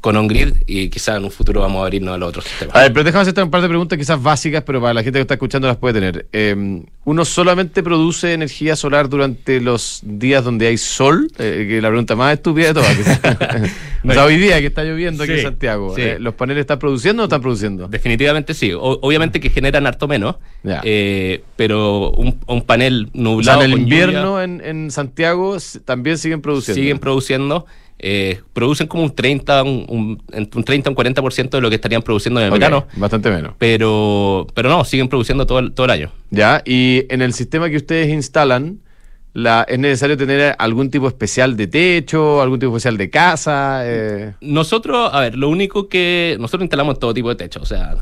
con 0.00 0.16
on-grid 0.16 0.54
y 0.66 0.88
quizás 0.88 1.18
en 1.18 1.24
un 1.24 1.30
futuro 1.30 1.60
vamos 1.60 1.80
a 1.80 1.82
abrirnos 1.84 2.14
a 2.14 2.18
los 2.18 2.28
otros 2.30 2.44
sistemas. 2.46 2.74
A 2.74 2.80
ver, 2.80 2.92
pero 2.92 3.04
déjame 3.04 3.22
hacerte 3.22 3.42
un 3.42 3.50
par 3.50 3.60
de 3.60 3.68
preguntas 3.68 3.98
quizás 3.98 4.22
básicas, 4.22 4.62
pero 4.64 4.80
para 4.80 4.94
la 4.94 5.02
gente 5.02 5.18
que 5.18 5.22
está 5.22 5.34
escuchando 5.34 5.68
las 5.68 5.76
puede 5.76 5.94
tener. 5.94 6.26
Eh, 6.32 6.82
¿Uno 7.04 7.24
solamente 7.24 7.82
produce 7.82 8.32
energía 8.32 8.76
solar 8.76 9.08
durante 9.08 9.60
los 9.60 10.00
días 10.02 10.42
donde 10.44 10.68
hay 10.68 10.78
sol? 10.78 11.28
Eh, 11.38 11.66
que 11.68 11.82
la 11.82 11.88
pregunta 11.88 12.14
más 12.16 12.32
estúpida 12.34 12.68
de 12.68 12.74
todas. 12.74 12.96
o 14.04 14.12
sea, 14.12 14.24
hoy 14.24 14.36
día 14.38 14.60
que 14.60 14.66
está 14.68 14.84
lloviendo 14.84 15.24
aquí 15.24 15.32
en 15.32 15.42
Santiago, 15.42 15.94
sí. 15.94 16.02
eh, 16.02 16.16
¿los 16.18 16.34
paneles 16.34 16.62
están 16.62 16.78
produciendo 16.78 17.22
o 17.22 17.24
no 17.24 17.26
están 17.26 17.40
produciendo? 17.42 17.88
Definitivamente 17.88 18.54
sí. 18.54 18.72
O- 18.72 18.98
obviamente 19.02 19.40
que 19.40 19.50
generan 19.50 19.86
harto 19.86 20.08
menos, 20.08 20.36
Ya. 20.62 20.80
eh, 20.84 21.42
pero 21.56 22.10
un, 22.10 22.38
un 22.46 22.62
panel 22.62 23.04
O 23.08 23.12
sea, 23.12 23.22
nublado. 23.22 23.62
en 23.62 23.64
el 23.64 23.70
lluvia, 23.72 23.82
invierno 23.82 24.42
en, 24.42 24.62
en 24.64 24.90
Santiago 24.90 25.56
también 25.84 26.16
siguen 26.18 26.40
produciendo. 26.40 26.80
siguen 26.80 26.98
produciendo. 26.98 27.66
Eh, 28.02 28.40
producen 28.52 28.86
como 28.86 29.02
un 29.02 29.14
30, 29.14 29.62
un, 29.62 29.84
un, 29.88 30.22
un 30.54 30.64
30 30.64 30.88
a 30.88 30.92
un 30.92 30.96
40% 30.96 31.50
de 31.50 31.60
lo 31.60 31.68
que 31.68 31.74
estarían 31.76 32.02
produciendo 32.02 32.40
en 32.40 32.46
el 32.46 32.52
Ok, 32.52 32.58
verano. 32.58 32.86
Bastante 32.96 33.30
menos. 33.30 33.54
Pero, 33.58 34.46
pero 34.54 34.68
no, 34.70 34.84
siguen 34.84 35.08
produciendo 35.08 35.46
todo 35.46 35.58
el, 35.58 35.72
todo 35.72 35.84
el 35.84 35.90
año. 35.90 36.10
Ya, 36.30 36.62
y 36.64 37.04
en 37.10 37.20
el 37.20 37.34
sistema 37.34 37.68
que 37.68 37.76
ustedes 37.76 38.08
instalan, 38.08 38.80
la, 39.32 39.64
¿es 39.68 39.78
necesario 39.78 40.16
tener 40.16 40.56
algún 40.58 40.90
tipo 40.90 41.06
especial 41.06 41.56
de 41.56 41.66
techo, 41.68 42.42
algún 42.42 42.58
tipo 42.58 42.72
especial 42.76 42.96
de 42.96 43.10
casa? 43.10 43.82
Eh, 43.84 44.34
Nosotros, 44.40 45.10
a 45.12 45.20
ver, 45.20 45.36
lo 45.36 45.48
único 45.48 45.88
que. 45.88 46.36
Nosotros 46.40 46.62
instalamos 46.62 46.98
todo 46.98 47.14
tipo 47.14 47.28
de 47.28 47.36
techos, 47.36 47.62
o 47.62 47.66
sea, 47.66 47.96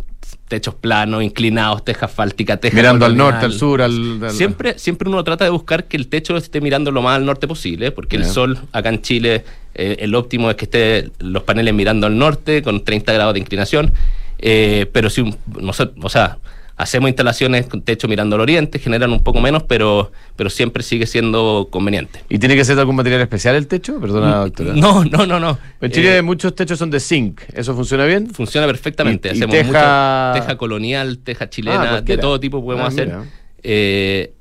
techos 0.48 0.74
planos, 0.74 1.22
inclinados, 1.22 1.84
teja 1.84 2.06
asfáltica, 2.06 2.56
teja. 2.56 2.74
mirando 2.74 3.04
al 3.04 3.16
norte, 3.16 3.44
al 3.44 3.52
sur, 3.52 3.82
al... 3.82 4.22
al- 4.24 4.30
Siempre, 4.30 4.78
siempre 4.78 5.08
uno 5.08 5.22
trata 5.22 5.44
de 5.44 5.50
buscar 5.50 5.84
que 5.84 5.98
el 5.98 6.08
techo 6.08 6.36
esté 6.38 6.60
mirando 6.62 6.90
lo 6.90 7.02
más 7.02 7.16
al 7.16 7.26
norte 7.26 7.46
posible, 7.46 7.90
porque 7.92 8.16
el 8.16 8.24
sol 8.24 8.58
acá 8.72 8.88
en 8.88 9.02
Chile, 9.02 9.44
eh, 9.74 9.96
el 10.00 10.14
óptimo 10.14 10.48
es 10.48 10.56
que 10.56 10.64
esté 10.64 11.10
los 11.18 11.42
paneles 11.42 11.74
mirando 11.74 12.06
al 12.06 12.16
norte 12.16 12.62
con 12.62 12.82
30 12.82 13.12
grados 13.12 13.34
de 13.34 13.40
inclinación. 13.40 13.92
Eh, 14.38 14.86
pero 14.92 15.10
si 15.10 15.20
un- 15.20 15.36
nosotros, 15.60 15.96
o 16.02 16.08
sea, 16.08 16.38
hacemos 16.78 17.08
instalaciones 17.10 17.66
con 17.66 17.82
techo 17.82 18.08
mirando 18.08 18.36
al 18.36 18.40
oriente, 18.42 18.78
generan 18.78 19.12
un 19.12 19.22
poco 19.22 19.40
menos, 19.40 19.64
pero, 19.64 20.10
pero 20.36 20.48
siempre 20.48 20.82
sigue 20.82 21.06
siendo 21.06 21.68
conveniente. 21.70 22.24
¿Y 22.30 22.38
tiene 22.38 22.54
que 22.56 22.64
ser 22.64 22.76
de 22.76 22.82
algún 22.82 22.96
material 22.96 23.20
especial 23.20 23.56
el 23.56 23.66
techo? 23.66 24.00
Perdona, 24.00 24.36
doctora. 24.36 24.72
Mm, 24.72 24.78
No, 24.80 25.04
no, 25.04 25.26
no, 25.26 25.38
no. 25.40 25.58
En 25.80 25.90
Chile 25.90 26.18
Eh, 26.18 26.22
muchos 26.22 26.54
techos 26.54 26.78
son 26.78 26.90
de 26.90 27.00
zinc. 27.00 27.40
¿Eso 27.52 27.74
funciona 27.74 28.04
bien? 28.06 28.28
funciona 28.30 28.66
perfectamente. 28.66 29.28
Y- 29.28 29.32
y 29.32 29.34
Hacemos 29.34 29.54
teja- 29.56 30.30
mucho- 30.32 30.40
teja 30.46 30.56
colonial, 30.56 31.18
teja 31.18 31.44
Ah, 31.44 31.50
chilena, 31.50 31.82
de 31.82 31.88
cualquiera. 31.90 32.22
todo 32.22 32.40
tipo 32.40 32.64
podemos 32.64 32.84
Ah, 32.84 32.88
hacer. 32.88 33.14
Eh, 33.62 34.32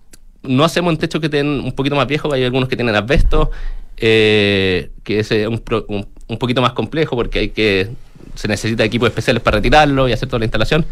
no 0.43 0.63
hacemos 0.63 0.93
en 0.93 0.97
techos 0.99 1.19
que 1.19 1.29
tienen 1.29 1.59
un 1.59 1.71
poquito 1.73 1.95
más 1.95 2.07
viejos, 2.07 2.31
hay 2.31 2.43
algunos 2.43 2.69
que 2.69 2.75
tienen 2.75 2.95
asbesto, 2.95 3.49
eh, 3.97 4.91
que 5.03 5.19
es 5.19 5.31
un, 5.31 5.61
un- 5.87 6.07
un 6.27 6.37
poquito 6.37 6.61
más 6.61 6.73
complejo 6.73 7.15
porque 7.15 7.39
hay 7.39 7.49
que 7.49 7.89
se 8.35 8.47
necesita 8.47 8.83
equipos 8.83 9.09
especiales 9.09 9.41
para 9.41 9.57
retirarlo 9.57 10.07
y 10.07 10.11
hacer 10.13 10.29
toda 10.29 10.37
la 10.39 10.45
instalación, 10.45 10.85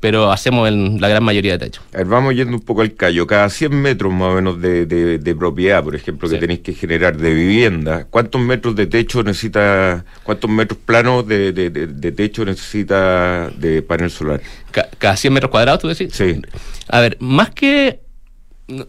pero 0.00 0.32
hacemos 0.32 0.66
en 0.68 1.00
la 1.00 1.08
gran 1.08 1.22
mayoría 1.22 1.52
de 1.52 1.66
techos. 1.66 1.84
A 1.92 1.98
ver, 1.98 2.06
vamos 2.06 2.34
yendo 2.34 2.54
un 2.56 2.62
poco 2.62 2.80
al 2.80 2.94
callo. 2.94 3.26
Cada 3.26 3.48
100 3.50 3.70
metros 3.80 4.12
más 4.12 4.32
o 4.32 4.34
menos 4.34 4.60
de, 4.60 4.86
de- 4.86 5.18
de 5.18 5.34
propiedad, 5.36 5.84
por 5.84 5.94
ejemplo, 5.94 6.28
que 6.28 6.36
Sí. 6.36 6.40
tenéis 6.40 6.60
que 6.60 6.72
generar 6.72 7.16
de 7.18 7.34
vivienda, 7.34 8.06
¿cuántos 8.08 8.40
metros 8.40 8.74
de 8.76 8.86
techo 8.86 9.22
necesita, 9.22 10.04
cuántos 10.22 10.50
metros 10.50 10.78
planos 10.84 11.26
de, 11.28 11.52
de- 11.52 12.12
techo 12.12 12.44
necesita 12.46 13.50
de 13.50 13.82
panel 13.82 14.10
solar? 14.10 14.40
Ca- 14.70 14.88
cada 14.98 15.16
100 15.16 15.32
metros 15.34 15.50
cuadrados, 15.50 15.80
tú 15.82 15.88
decís. 15.88 16.12
Sí. 16.14 16.40
A 16.88 17.00
ver, 17.00 17.16
más 17.20 17.50
que. 17.50 18.00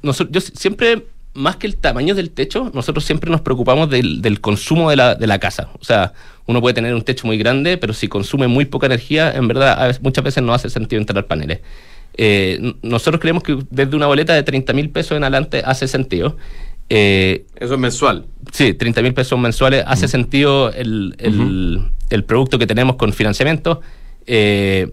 noso- 0.04 0.28
yo 0.30 0.40
si- 0.42 0.54
siempre, 0.56 1.06
más 1.34 1.56
que 1.56 1.68
el 1.68 1.78
tamaño 1.78 2.14
del 2.16 2.32
techo, 2.32 2.72
nosotros 2.74 3.06
siempre 3.06 3.32
nos 3.32 3.42
preocupamos 3.42 3.90
del, 3.90 4.22
del 4.22 4.42
consumo 4.42 4.90
de 4.90 4.96
la, 4.98 5.16
de 5.16 5.28
la 5.28 5.40
casa. 5.40 5.70
O 5.80 5.84
sea, 5.84 6.14
uno 6.46 6.60
puede 6.62 6.74
tener 6.74 6.94
un 6.94 7.02
techo 7.04 7.26
muy 7.28 7.38
grande, 7.38 7.78
pero 7.78 7.94
si 7.94 8.08
consume 8.08 8.48
muy 8.48 8.66
poca 8.66 8.88
energía, 8.88 9.32
en 9.32 9.48
verdad, 9.48 9.82
a 9.82 9.88
veces- 9.88 10.02
muchas 10.02 10.24
veces 10.24 10.44
no 10.44 10.54
hace 10.54 10.70
sentido 10.70 11.00
instalar 11.00 11.28
paneles. 11.28 11.60
Eh, 12.18 12.74
nosotros 12.82 13.22
creemos 13.22 13.44
que 13.44 13.58
desde 13.70 13.96
una 13.96 14.08
boleta 14.08 14.34
de 14.34 14.44
30 14.44 14.74
mil 14.74 14.90
pesos 14.90 15.16
en 15.16 15.24
adelante 15.24 15.62
hace 15.66 15.88
sentido. 15.88 16.36
Eh, 16.90 17.46
Eso 17.56 17.76
es 17.76 17.80
mensual. 17.80 18.26
Sí, 18.52 18.74
30 18.74 19.02
mil 19.02 19.14
pesos 19.14 19.40
mensuales. 19.40 19.84
Hace 19.88 20.10
sentido 20.10 20.74
el, 20.74 21.16
el- 21.20 21.80
el 22.10 22.24
producto 22.26 22.60
que 22.60 22.68
tenemos 22.68 22.98
con 22.98 23.14
financiamiento. 23.14 23.80
eh, 24.28 24.92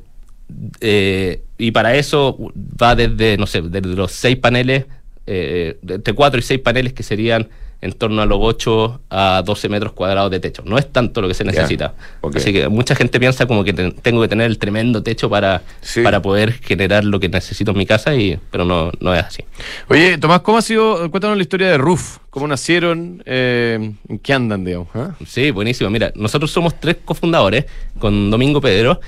eh, 0.81 1.43
y 1.59 1.73
para 1.73 1.95
eso 1.97 2.39
va 2.81 2.95
desde, 2.95 3.37
no 3.37 3.47
sé, 3.47 3.61
desde 3.63 3.89
los 3.95 4.13
seis 4.13 4.37
paneles, 4.37 4.87
eh, 5.29 5.79
entre 5.87 6.15
4 6.15 6.39
y 6.39 6.43
6 6.43 6.61
paneles 6.61 6.93
que 6.95 7.03
serían 7.03 7.49
en 7.81 7.93
torno 7.93 8.23
a 8.23 8.27
los 8.27 8.39
8 8.41 9.01
a 9.11 9.43
12 9.47 9.69
metros 9.69 9.93
cuadrados 9.93 10.31
de 10.33 10.41
techo. 10.41 10.63
No 10.67 10.79
es 10.79 10.91
tanto 10.91 11.21
lo 11.21 11.29
que 11.29 11.35
se 11.35 11.45
necesita. 11.45 11.95
Así 12.35 12.53
que 12.53 12.69
mucha 12.69 12.95
gente 12.97 13.21
piensa 13.21 13.47
como 13.47 13.63
que 13.63 13.73
te- 13.73 13.93
tengo 13.93 14.21
que 14.21 14.29
tener 14.29 14.47
el 14.47 14.59
tremendo 14.59 15.03
techo 15.03 15.31
para, 15.31 15.63
Sí. 15.81 16.03
para 16.03 16.21
poder 16.21 16.55
generar 16.55 17.05
lo 17.05 17.21
que 17.21 17.29
necesito 17.29 17.71
en 17.71 17.79
mi 17.79 17.87
casa, 17.87 18.15
y, 18.17 18.39
pero 18.51 18.65
no, 18.65 18.91
no 19.01 19.15
es 19.15 19.23
así. 19.25 19.45
Oye, 19.89 20.19
Tomás, 20.19 20.41
¿cómo 20.41 20.59
ha 20.59 20.63
sido? 20.63 21.09
Cuéntanos 21.11 21.37
la 21.37 21.43
historia 21.43 21.69
de 21.69 21.79
Roof. 21.79 22.19
¿Cómo 22.31 22.47
nacieron? 22.49 23.23
Eh, 23.27 23.93
¿En 24.09 24.19
qué 24.19 24.33
andan, 24.33 24.65
digamos? 24.65 24.89
ah? 24.95 25.15
Sí, 25.27 25.51
buenísimo. 25.51 25.89
Mira, 25.91 26.13
nosotros 26.15 26.51
somos 26.51 26.79
tres 26.79 26.97
cofundadores 27.05 27.65
con 27.99 28.31
Domingo 28.31 28.61
Pedro. 28.61 29.01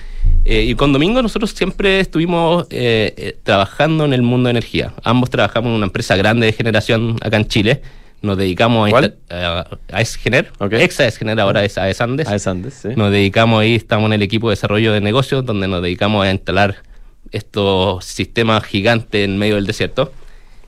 eh, 0.44 0.62
y 0.64 0.74
con 0.74 0.92
Domingo 0.92 1.20
nosotros 1.22 1.50
siempre 1.50 2.00
estuvimos 2.00 2.66
eh, 2.70 3.12
eh, 3.16 3.37
trabajando 3.42 4.04
en 4.04 4.12
el 4.14 4.22
mundo 4.22 4.46
de 4.46 4.52
energía. 4.52 4.94
Ambos 5.04 5.28
trabajamos 5.28 5.68
en 5.70 5.76
una 5.76 5.87
empresa 5.87 6.16
grande 6.16 6.46
de 6.46 6.53
generación 6.53 7.16
acá 7.20 7.36
en 7.36 7.47
Chile. 7.49 7.82
Nos 8.22 8.36
dedicamos 8.36 8.92
a, 8.92 9.12
a, 9.30 9.66
a 9.92 10.00
Esgener. 10.00 10.50
Ok. 10.58 10.74
Exa 10.74 11.06
Esgener 11.06 11.40
ahora 11.40 11.64
es 11.64 11.78
AES 11.78 12.00
Andes. 12.00 12.28
A 12.28 12.50
Andes, 12.50 12.74
sí. 12.74 12.88
Nos 12.96 13.10
dedicamos 13.10 13.60
ahí, 13.62 13.74
estamos 13.74 14.06
en 14.08 14.12
el 14.14 14.22
equipo 14.22 14.48
de 14.48 14.52
desarrollo 14.52 14.92
de 14.92 15.00
negocios, 15.00 15.44
donde 15.46 15.68
nos 15.68 15.82
dedicamos 15.82 16.24
a 16.26 16.30
instalar 16.30 16.76
estos 17.32 18.04
sistemas 18.04 18.64
gigantes 18.64 19.24
en 19.24 19.38
medio 19.38 19.54
del 19.54 19.66
desierto. 19.66 20.12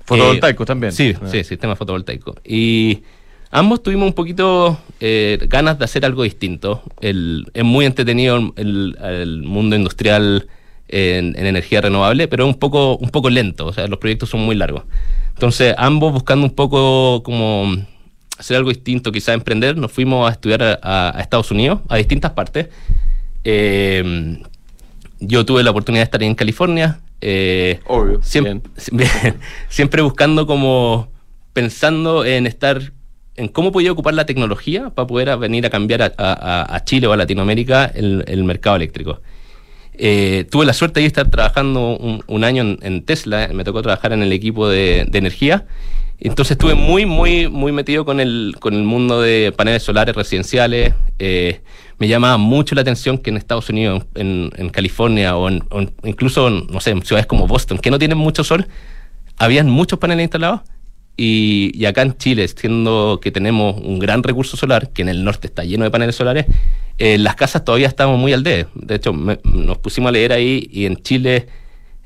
Fotovoltaicos 0.04 0.64
Eh, 0.64 0.66
también. 0.66 0.92
Sí, 0.92 1.14
Ah. 1.20 1.26
sí, 1.30 1.44
sistema 1.44 1.76
fotovoltaico. 1.76 2.36
Y 2.44 3.02
ambos 3.50 3.82
tuvimos 3.82 4.06
un 4.06 4.14
poquito 4.14 4.78
eh, 5.00 5.38
ganas 5.48 5.78
de 5.78 5.84
hacer 5.84 6.04
algo 6.04 6.22
distinto. 6.22 6.82
El, 7.00 7.46
es 7.54 7.64
muy 7.64 7.84
entretenido 7.84 8.52
el, 8.56 8.96
el 9.02 9.42
mundo 9.42 9.76
industrial 9.76 10.46
en, 10.92 11.34
en 11.36 11.46
energía 11.46 11.80
renovable, 11.80 12.28
pero 12.28 12.46
un 12.46 12.54
poco, 12.54 12.96
un 12.98 13.10
poco 13.10 13.30
lento, 13.30 13.66
o 13.66 13.72
sea, 13.72 13.86
los 13.88 13.98
proyectos 13.98 14.28
son 14.30 14.40
muy 14.40 14.54
largos. 14.54 14.84
Entonces, 15.34 15.74
ambos 15.78 16.12
buscando 16.12 16.46
un 16.46 16.54
poco 16.54 17.22
como 17.24 17.74
hacer 18.38 18.56
algo 18.56 18.68
distinto, 18.70 19.10
quizás 19.10 19.34
emprender, 19.34 19.76
nos 19.76 19.90
fuimos 19.90 20.28
a 20.28 20.32
estudiar 20.32 20.62
a, 20.82 21.16
a 21.16 21.20
Estados 21.20 21.50
Unidos, 21.50 21.80
a 21.88 21.96
distintas 21.96 22.32
partes. 22.32 22.68
Eh, 23.44 24.38
yo 25.20 25.44
tuve 25.44 25.62
la 25.62 25.70
oportunidad 25.70 26.00
de 26.02 26.04
estar 26.04 26.22
en 26.22 26.34
California. 26.34 27.00
eh, 27.20 27.80
Obvio. 27.86 28.20
Siempre, 28.22 28.60
bien. 28.92 29.10
siempre 29.68 30.02
buscando 30.02 30.46
como 30.46 31.08
pensando 31.52 32.24
en 32.24 32.46
estar 32.46 32.92
en 33.36 33.48
cómo 33.48 33.72
podía 33.72 33.92
ocupar 33.92 34.14
la 34.14 34.26
tecnología 34.26 34.90
para 34.90 35.06
poder 35.06 35.36
venir 35.38 35.64
a 35.66 35.70
cambiar 35.70 36.02
a, 36.02 36.12
a- 36.18 36.74
a 36.76 36.84
Chile 36.84 37.06
o 37.06 37.12
a 37.12 37.16
Latinoamérica 37.16 37.84
el, 37.94 38.24
el 38.26 38.44
mercado 38.44 38.76
eléctrico. 38.76 39.20
Eh, 39.94 40.46
tuve 40.50 40.64
la 40.64 40.72
suerte 40.72 41.00
de 41.00 41.06
estar 41.06 41.28
trabajando 41.30 41.98
un, 42.26 42.44
año 42.44 42.76
en, 42.80 43.02
Tesla, 43.02 43.48
me 43.52 43.62
tocó 43.62 43.82
trabajar 43.82 44.12
en 44.12 44.22
el 44.22 44.32
equipo 44.32 44.68
de, 44.68 45.00
energía, 45.12 45.66
entonces 46.18 46.52
estuve 46.52 46.74
muy, 46.74 47.04
muy, 47.04 47.48
muy 47.48 47.72
metido 47.72 48.04
con 48.04 48.18
el, 48.20 48.56
con 48.58 48.74
el 48.74 48.84
mundo 48.84 49.20
de 49.20 49.52
paneles 49.54 49.82
solares 49.82 50.14
residenciales. 50.14 50.94
eh, 51.18 51.60
me 51.98 52.08
llamaba 52.08 52.36
mucho 52.36 52.74
la 52.74 52.80
atención 52.80 53.16
que 53.16 53.30
en 53.30 53.36
Estados 53.36 53.68
Unidos, 53.68 54.04
en, 54.16 54.50
California 54.70 55.36
o, 55.36 55.48
incluso, 56.02 56.50
no 56.50 56.80
sé, 56.80 56.90
en 56.90 57.04
ciudades 57.04 57.26
como 57.26 57.46
Boston, 57.46 57.78
que 57.78 57.92
no 57.92 57.98
tienen 58.00 58.18
mucho 58.18 58.42
sol, 58.42 58.66
habían 59.36 59.70
muchos 59.70 60.00
paneles 60.00 60.24
instalados 60.24 60.62
y, 61.16 61.70
y 61.74 61.84
acá 61.84 62.02
en 62.02 62.16
Chile, 62.16 62.48
siendo 62.48 63.20
que 63.22 63.30
tenemos 63.30 63.76
un 63.80 64.00
gran 64.00 64.24
recurso 64.24 64.56
solar, 64.56 64.90
que 64.90 65.02
en 65.02 65.10
el 65.10 65.22
norte 65.22 65.46
está 65.46 65.62
lleno 65.62 65.84
de 65.84 65.92
paneles 65.92 66.16
solares, 66.16 66.46
eh, 67.04 67.18
las 67.18 67.34
casas 67.34 67.64
todavía 67.64 67.88
estamos 67.88 68.16
muy 68.16 68.32
al 68.32 68.44
debe. 68.44 68.68
De 68.76 68.94
hecho, 68.94 69.12
nos 69.12 69.78
pusimos 69.78 70.10
a 70.10 70.12
leer 70.12 70.32
ahí 70.32 70.68
y 70.70 70.86
en 70.86 70.98
Chile, 70.98 71.48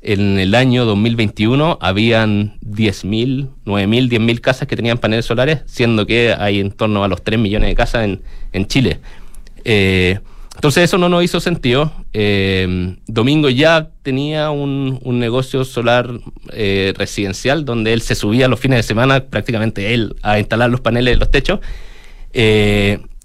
en 0.01 0.39
el 0.39 0.55
año 0.55 0.85
2021, 0.85 1.77
habían 1.79 2.57
10.000, 2.61 3.47
9.000, 3.63 4.09
10.000 4.09 4.41
casas 4.41 4.67
que 4.67 4.75
tenían 4.75 4.97
paneles 4.97 5.25
solares, 5.25 5.61
siendo 5.67 6.07
que 6.07 6.33
hay 6.35 6.59
en 6.59 6.71
torno 6.71 7.03
a 7.03 7.07
los 7.07 7.23
3 7.23 7.39
millones 7.39 7.69
de 7.69 7.75
casas 7.75 8.05
en, 8.05 8.23
en 8.53 8.65
Chile. 8.65 8.99
Eh, 9.65 10.17
entonces 10.55 10.85
eso 10.85 10.97
no 10.97 11.09
nos 11.09 11.23
hizo 11.23 11.39
sentido. 11.41 11.93
Eh, 12.13 12.95
Domingo 13.05 13.49
ya 13.49 13.91
tenía 14.01 14.49
un, 14.49 14.97
un 15.03 15.19
negocio 15.19 15.63
solar 15.63 16.09
residencial 16.47 17.65
donde 17.65 17.93
él 17.93 18.01
se 18.01 18.15
subía 18.15 18.47
los 18.47 18.59
fines 18.59 18.77
de 18.77 18.83
semana, 18.83 19.25
prácticamente 19.25 19.93
él, 19.93 20.15
a 20.23 20.39
instalar 20.39 20.71
los 20.71 20.81
paneles 20.81 21.13
en 21.13 21.19
los 21.19 21.29
techos. 21.29 21.59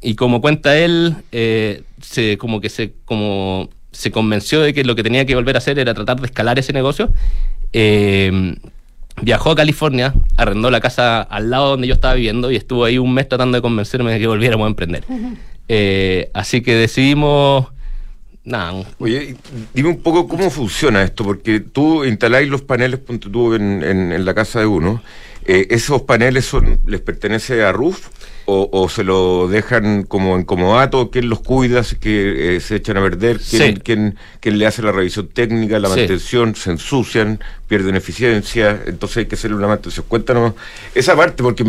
Y 0.02 0.14
como 0.16 0.40
cuenta 0.40 0.76
él, 0.76 1.14
eh, 1.32 1.82
se, 2.00 2.36
como 2.38 2.60
que 2.60 2.68
se, 2.68 2.92
como 3.04 3.70
se 3.92 4.10
convenció 4.10 4.60
de 4.60 4.72
que 4.74 4.84
lo 4.84 4.94
que 4.96 5.02
tenía 5.02 5.24
que 5.26 5.34
volver 5.34 5.54
a 5.56 5.58
hacer 5.58 5.78
era 5.78 5.94
tratar 5.94 6.20
de 6.20 6.26
escalar 6.26 6.58
ese 6.58 6.72
negocio. 6.72 7.12
Eh, 7.72 8.56
viajó 9.20 9.50
a 9.50 9.56
California, 9.56 10.14
arrendó 10.36 10.70
la 10.70 10.80
casa 10.80 11.20
al 11.22 11.50
lado 11.50 11.70
donde 11.70 11.86
yo 11.86 11.94
estaba 11.94 12.14
viviendo 12.14 12.50
y 12.50 12.56
estuvo 12.56 12.84
ahí 12.84 12.98
un 12.98 13.12
mes 13.14 13.28
tratando 13.28 13.56
de 13.56 13.62
convencerme 13.62 14.12
de 14.12 14.18
que 14.18 14.26
volviéramos 14.26 14.64
a 14.64 14.68
emprender. 14.68 15.04
Eh, 15.68 16.30
así 16.34 16.62
que 16.62 16.74
decidimos, 16.74 17.66
nada, 18.44 18.84
Oye, 18.98 19.36
dime 19.74 19.90
un 19.90 20.00
poco 20.02 20.26
cómo 20.28 20.50
funciona 20.50 21.02
esto, 21.02 21.24
porque 21.24 21.60
tú 21.60 22.04
instaláis 22.04 22.48
los 22.48 22.62
paneles, 22.62 23.00
tú 23.30 23.54
en, 23.54 23.82
en- 23.82 24.12
en 24.12 24.24
la 24.24 24.34
casa 24.34 24.60
de 24.60 24.66
uno. 24.66 25.02
eh, 25.44 25.66
¿Esos 25.70 26.02
paneles 26.02 26.44
son, 26.46 26.78
les 26.86 27.00
pertenece 27.00 27.62
a 27.62 27.72
RUF 27.72 28.08
o, 28.52 28.68
o 28.72 28.88
se 28.88 29.04
lo 29.04 29.48
dejan 29.48 30.02
como 30.04 30.36
en 30.36 30.44
comodato? 30.44 31.10
¿Quién 31.10 31.28
los 31.28 31.40
cuida? 31.40 31.82
que 32.00 32.56
eh, 32.56 32.60
se 32.60 32.76
echan 32.76 32.96
a 32.98 33.02
perder? 33.02 33.38
¿Quién, 33.38 33.74
Sí. 33.76 33.80
quién- 33.82 34.16
quién 34.40 34.58
le 34.58 34.66
hace 34.66 34.82
la 34.82 34.92
revisión 34.92 35.28
técnica, 35.28 35.78
la 35.78 35.88
Sí. 35.88 35.96
mantención? 36.00 36.54
¿Se 36.54 36.70
ensucian? 36.70 37.40
¿Pierden 37.68 37.96
eficiencia? 37.96 38.82
Entonces 38.86 39.16
hay 39.18 39.26
que 39.26 39.36
hacerle 39.36 39.56
una 39.56 39.68
mantención. 39.68 40.04
Cuéntanos 40.08 40.52
esa 40.94 41.16
parte, 41.16 41.42
porque 41.42 41.64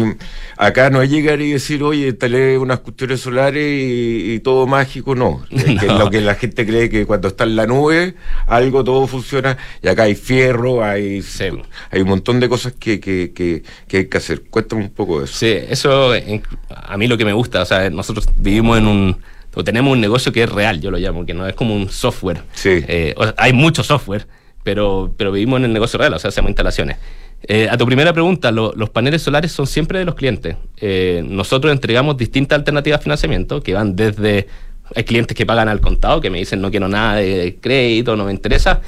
acá 0.57 0.89
no 0.89 1.01
es 1.01 1.09
llegar 1.09 1.39
y 1.41 1.51
decir, 1.53 1.81
oye, 1.83 2.07
instalé 2.07 2.57
unas 2.57 2.79
cuestiones 2.79 3.21
solares 3.21 3.63
y, 3.63 4.33
y 4.33 4.39
todo 4.39 4.67
mágico, 4.67 5.15
no. 5.15 5.45
Es 5.51 5.63
que 5.79 5.87
No. 5.87 5.99
lo 5.99 6.09
que 6.09 6.19
la 6.21 6.35
gente 6.35 6.65
cree 6.65 6.89
que 6.89 7.05
cuando 7.05 7.29
está 7.29 7.45
en 7.45 7.55
la 7.55 7.65
nube, 7.67 8.15
algo 8.47 8.83
todo 8.83 9.07
funciona, 9.07 9.57
y 9.81 9.87
acá 9.87 10.03
hay 10.03 10.15
fierro, 10.15 10.83
hay, 10.83 11.21
Sí. 11.21 11.45
hay 11.91 12.01
un 12.01 12.09
montón 12.09 12.39
de 12.41 12.49
cosas 12.49 12.73
que, 12.77 12.99
que, 12.99 13.31
que, 13.33 13.63
que 13.87 13.97
hay 13.97 14.05
que 14.07 14.17
hacer. 14.17 14.41
Cuéntame 14.49 14.83
un 14.83 14.89
poco 14.89 15.19
de 15.19 15.25
eso. 15.25 15.37
Sí, 15.37 15.55
eso 15.69 16.13
en- 16.15 16.43
a 16.75 16.97
mí 16.97 17.07
lo 17.07 17.17
que 17.17 17.25
me 17.25 17.33
gusta, 17.33 17.61
o 17.61 17.65
sea, 17.65 17.89
nosotros 17.89 18.27
vivimos 18.37 18.77
en 18.77 18.87
un, 18.87 19.17
o 19.53 19.63
tenemos 19.63 19.93
un 19.93 20.01
negocio 20.01 20.31
que 20.31 20.43
es 20.43 20.51
real, 20.51 20.81
yo 20.81 20.91
lo 20.91 20.97
llamo, 20.97 21.25
que 21.25 21.33
no 21.33 21.47
es 21.47 21.53
como 21.55 21.75
un 21.75 21.89
software. 21.89 22.41
Sí. 22.53 22.83
Eh, 22.87 23.13
o 23.17 23.23
sea, 23.23 23.33
hay 23.37 23.53
mucho 23.53 23.83
software, 23.83 24.27
pero, 24.63 25.13
pero 25.17 25.31
vivimos 25.31 25.59
en 25.59 25.65
el 25.65 25.73
negocio 25.73 25.99
real, 25.99 26.13
o 26.13 26.19
sea, 26.19 26.29
hacemos 26.29 26.49
instalaciones. 26.49 26.97
Eh, 27.45 27.67
a 27.69 27.77
tu 27.77 27.85
primera 27.85 28.13
pregunta, 28.13 28.51
lo- 28.51 28.73
los 28.75 28.89
paneles 28.89 29.21
solares 29.21 29.51
son 29.51 29.67
siempre 29.67 29.99
de 29.99 30.05
los 30.05 30.15
clientes. 30.15 30.55
Eh, 30.77 31.21
nosotros 31.27 31.73
entregamos 31.73 32.15
distintas 32.15 32.57
alternativas 32.59 32.99
de 32.99 33.03
financiamiento 33.03 33.61
que 33.61 33.73
van 33.73 33.95
desde... 33.95 34.47
Hay 34.95 35.03
clientes 35.05 35.35
que 35.35 35.45
pagan 35.45 35.67
al 35.69 35.81
contado, 35.81 36.21
que 36.21 36.29
me 36.29 36.37
dicen 36.37 36.61
no 36.61 36.69
quiero 36.71 36.87
nada 36.87 37.15
de 37.15 37.57
crédito, 37.59 38.15
no 38.15 38.25
me 38.25 38.31
interesa. 38.31 38.79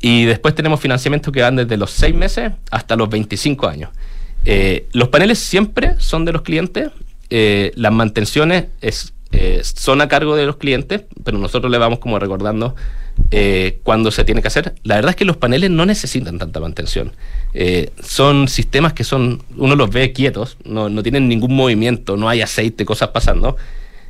Y 0.00 0.24
después 0.24 0.54
tenemos 0.54 0.80
financiamientos 0.80 1.32
que 1.32 1.42
van 1.42 1.56
desde 1.56 1.76
los 1.76 1.90
6 1.92 2.14
meses 2.14 2.52
hasta 2.70 2.96
los 2.96 3.08
25 3.08 3.68
años. 3.68 3.90
Eh, 4.44 4.86
los 4.92 5.08
paneles 5.08 5.38
siempre 5.38 5.94
son 5.98 6.24
de 6.24 6.32
los 6.32 6.42
clientes, 6.42 6.90
eh, 7.34 7.72
las 7.76 7.92
mantenciones 7.92 8.66
es, 8.82 9.14
eh, 9.32 9.62
son 9.64 10.02
a 10.02 10.08
cargo 10.08 10.36
de 10.36 10.44
los 10.44 10.56
clientes, 10.56 11.04
pero 11.24 11.38
nosotros 11.38 11.72
le 11.72 11.78
vamos 11.78 11.98
como 11.98 12.18
recordando 12.18 12.74
eh, 13.30 13.80
cuando 13.84 14.10
se 14.10 14.24
tiene 14.24 14.42
que 14.42 14.48
hacer. 14.48 14.74
La 14.82 14.96
verdad 14.96 15.10
es 15.10 15.16
que 15.16 15.24
los 15.24 15.38
paneles 15.38 15.70
no 15.70 15.86
necesitan 15.86 16.38
tanta 16.38 16.60
mantención. 16.60 17.12
Eh, 17.54 17.90
son 18.02 18.48
sistemas 18.48 18.92
que 18.92 19.04
son, 19.04 19.42
uno 19.56 19.76
los 19.76 19.90
ve 19.90 20.12
quietos, 20.12 20.58
no, 20.64 20.90
no 20.90 21.02
tienen 21.02 21.26
ningún 21.26 21.54
movimiento, 21.54 22.18
no 22.18 22.28
hay 22.28 22.42
aceite, 22.42 22.84
cosas 22.84 23.08
pasando. 23.08 23.56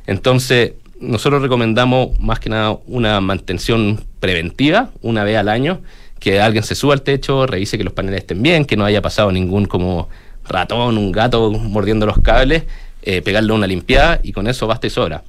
Entonces, 0.05 0.73
nosotros 0.99 1.41
recomendamos 1.41 2.19
más 2.19 2.41
que 2.41 2.49
nada 2.49 2.77
una 2.87 3.21
mantención 3.21 4.03
preventiva, 4.19 4.91
una 5.01 5.23
vez 5.23 5.37
al 5.37 5.47
año, 5.47 5.79
que 6.19 6.41
alguien 6.41 6.63
se 6.63 6.75
suba 6.75 6.93
al 6.93 7.03
techo, 7.03 7.47
revise 7.47 7.77
que 7.77 7.85
los 7.85 7.93
paneles 7.93 8.19
estén 8.21 8.43
bien, 8.43 8.65
que 8.65 8.75
no 8.75 8.83
haya 8.83 9.01
pasado 9.01 9.31
ningún 9.31 9.65
como 9.65 10.09
ratón, 10.45 10.97
un 10.97 11.13
gato 11.13 11.49
mordiendo 11.51 12.05
los 12.05 12.19
cables, 12.19 12.63
eh, 13.05 13.21
pegarle 13.21 13.53
una 13.53 13.67
limpiada 13.67 14.19
y 14.23 14.31
con 14.31 14.47
eso 14.47 14.67
basta 14.67 14.87
y 14.87 14.89
sobra. 14.89 15.23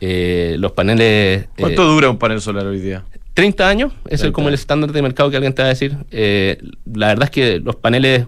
Eh, 0.00 0.56
los 0.58 0.72
paneles... 0.72 1.44
eh, 1.44 1.48
¿Cuánto 1.58 1.84
dura 1.84 2.08
un 2.10 2.18
panel 2.18 2.40
solar 2.40 2.66
hoy 2.66 2.80
día? 2.80 3.04
30 3.34 3.68
años, 3.68 3.92
es 4.06 4.14
el, 4.14 4.18
30 4.32 4.32
como 4.34 4.48
el 4.48 4.54
estándar 4.54 4.90
de 4.92 5.02
mercado 5.02 5.30
que 5.30 5.36
alguien 5.36 5.52
te 5.52 5.62
va 5.62 5.66
a 5.66 5.70
decir. 5.70 5.96
Eh, 6.10 6.58
la 6.92 7.08
verdad 7.08 7.24
es 7.24 7.30
que 7.30 7.60
los 7.60 7.76
paneles 7.76 8.26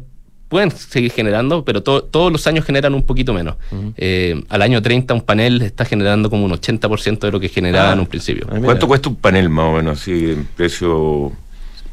pueden 0.48 0.70
seguir 0.72 1.12
generando, 1.12 1.64
pero 1.64 1.80
to- 1.82 2.03
todos 2.03 2.32
los 2.32 2.44
años 2.48 2.64
generan 2.64 2.92
un 2.94 3.05
poquito 3.05 3.32
menos. 3.32 3.55
Eh, 3.96 4.40
al 4.48 4.62
año 4.62 4.82
30 4.82 5.14
un 5.14 5.20
panel 5.20 5.62
está 5.62 5.84
generando 5.84 6.28
como 6.28 6.44
un 6.44 6.51
80% 6.53 7.20
de 7.20 7.30
lo 7.32 7.38
que 7.38 7.48
generaba 7.48 7.90
Ah. 7.90 7.92
en 7.94 8.01
un 8.01 8.07
principio. 8.07 8.46
Ah. 8.51 8.59
¿Cuánto 8.62 8.88
cuesta 8.88 9.09
un 9.09 9.16
panel 9.16 9.48
más 9.48 9.66
o 9.66 9.72
menos, 9.76 10.01
así, 10.01 10.32
en 10.32 10.44
precio 10.57 11.32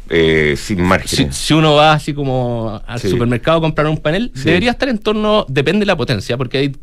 eh, 0.09 0.55
sin 0.57 0.77
Si, 0.77 0.83
margen? 0.83 1.33
si 1.33 1.53
uno 1.53 1.73
va 1.75 1.93
así 1.93 2.13
como 2.13 2.81
al 2.87 2.99
Sí. 2.99 3.09
supermercado 3.09 3.57
a 3.57 3.61
comprar 3.61 3.87
un 3.87 3.97
panel, 3.97 4.31
Sí. 4.33 4.43
debería 4.45 4.71
estar 4.71 4.87
en 4.89 4.97
torno, 4.99 5.45
depende 5.49 5.81
de 5.81 5.85
la 5.87 5.97
potencia, 5.97 6.37
porque 6.37 6.57
hay, 6.59 6.75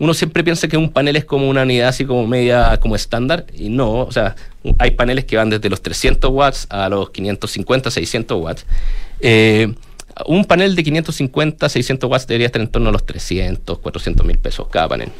uno 0.00 0.14
siempre 0.14 0.42
piensa 0.42 0.66
que 0.66 0.78
un 0.78 0.88
panel 0.88 1.14
es 1.16 1.26
como 1.26 1.48
una 1.48 1.62
unidad 1.62 1.88
así 1.88 2.06
como 2.06 2.26
media 2.26 2.78
como 2.80 2.96
estándar, 2.96 3.44
y 3.54 3.68
no, 3.68 4.00
o 4.00 4.10
sea, 4.10 4.34
hay 4.78 4.92
paneles 4.92 5.26
que 5.26 5.36
van 5.36 5.50
desde 5.50 5.68
los 5.68 5.82
300 5.82 6.30
watts 6.30 6.66
a 6.70 6.88
los 6.88 7.10
550, 7.10 7.90
600 7.90 8.42
watts. 8.42 8.66
Eh, 9.20 9.74
un 10.26 10.46
panel 10.46 10.74
de 10.74 10.82
550, 10.82 11.68
600 11.68 12.10
watts 12.10 12.26
debería 12.26 12.46
estar 12.46 12.62
en 12.62 12.68
torno 12.68 12.88
a 12.88 12.92
los 12.92 13.04
300, 13.04 13.78
400 13.78 14.26
mil 14.26 14.38
pesos 14.38 14.68
cada 14.68 14.88
panel. 14.88 15.10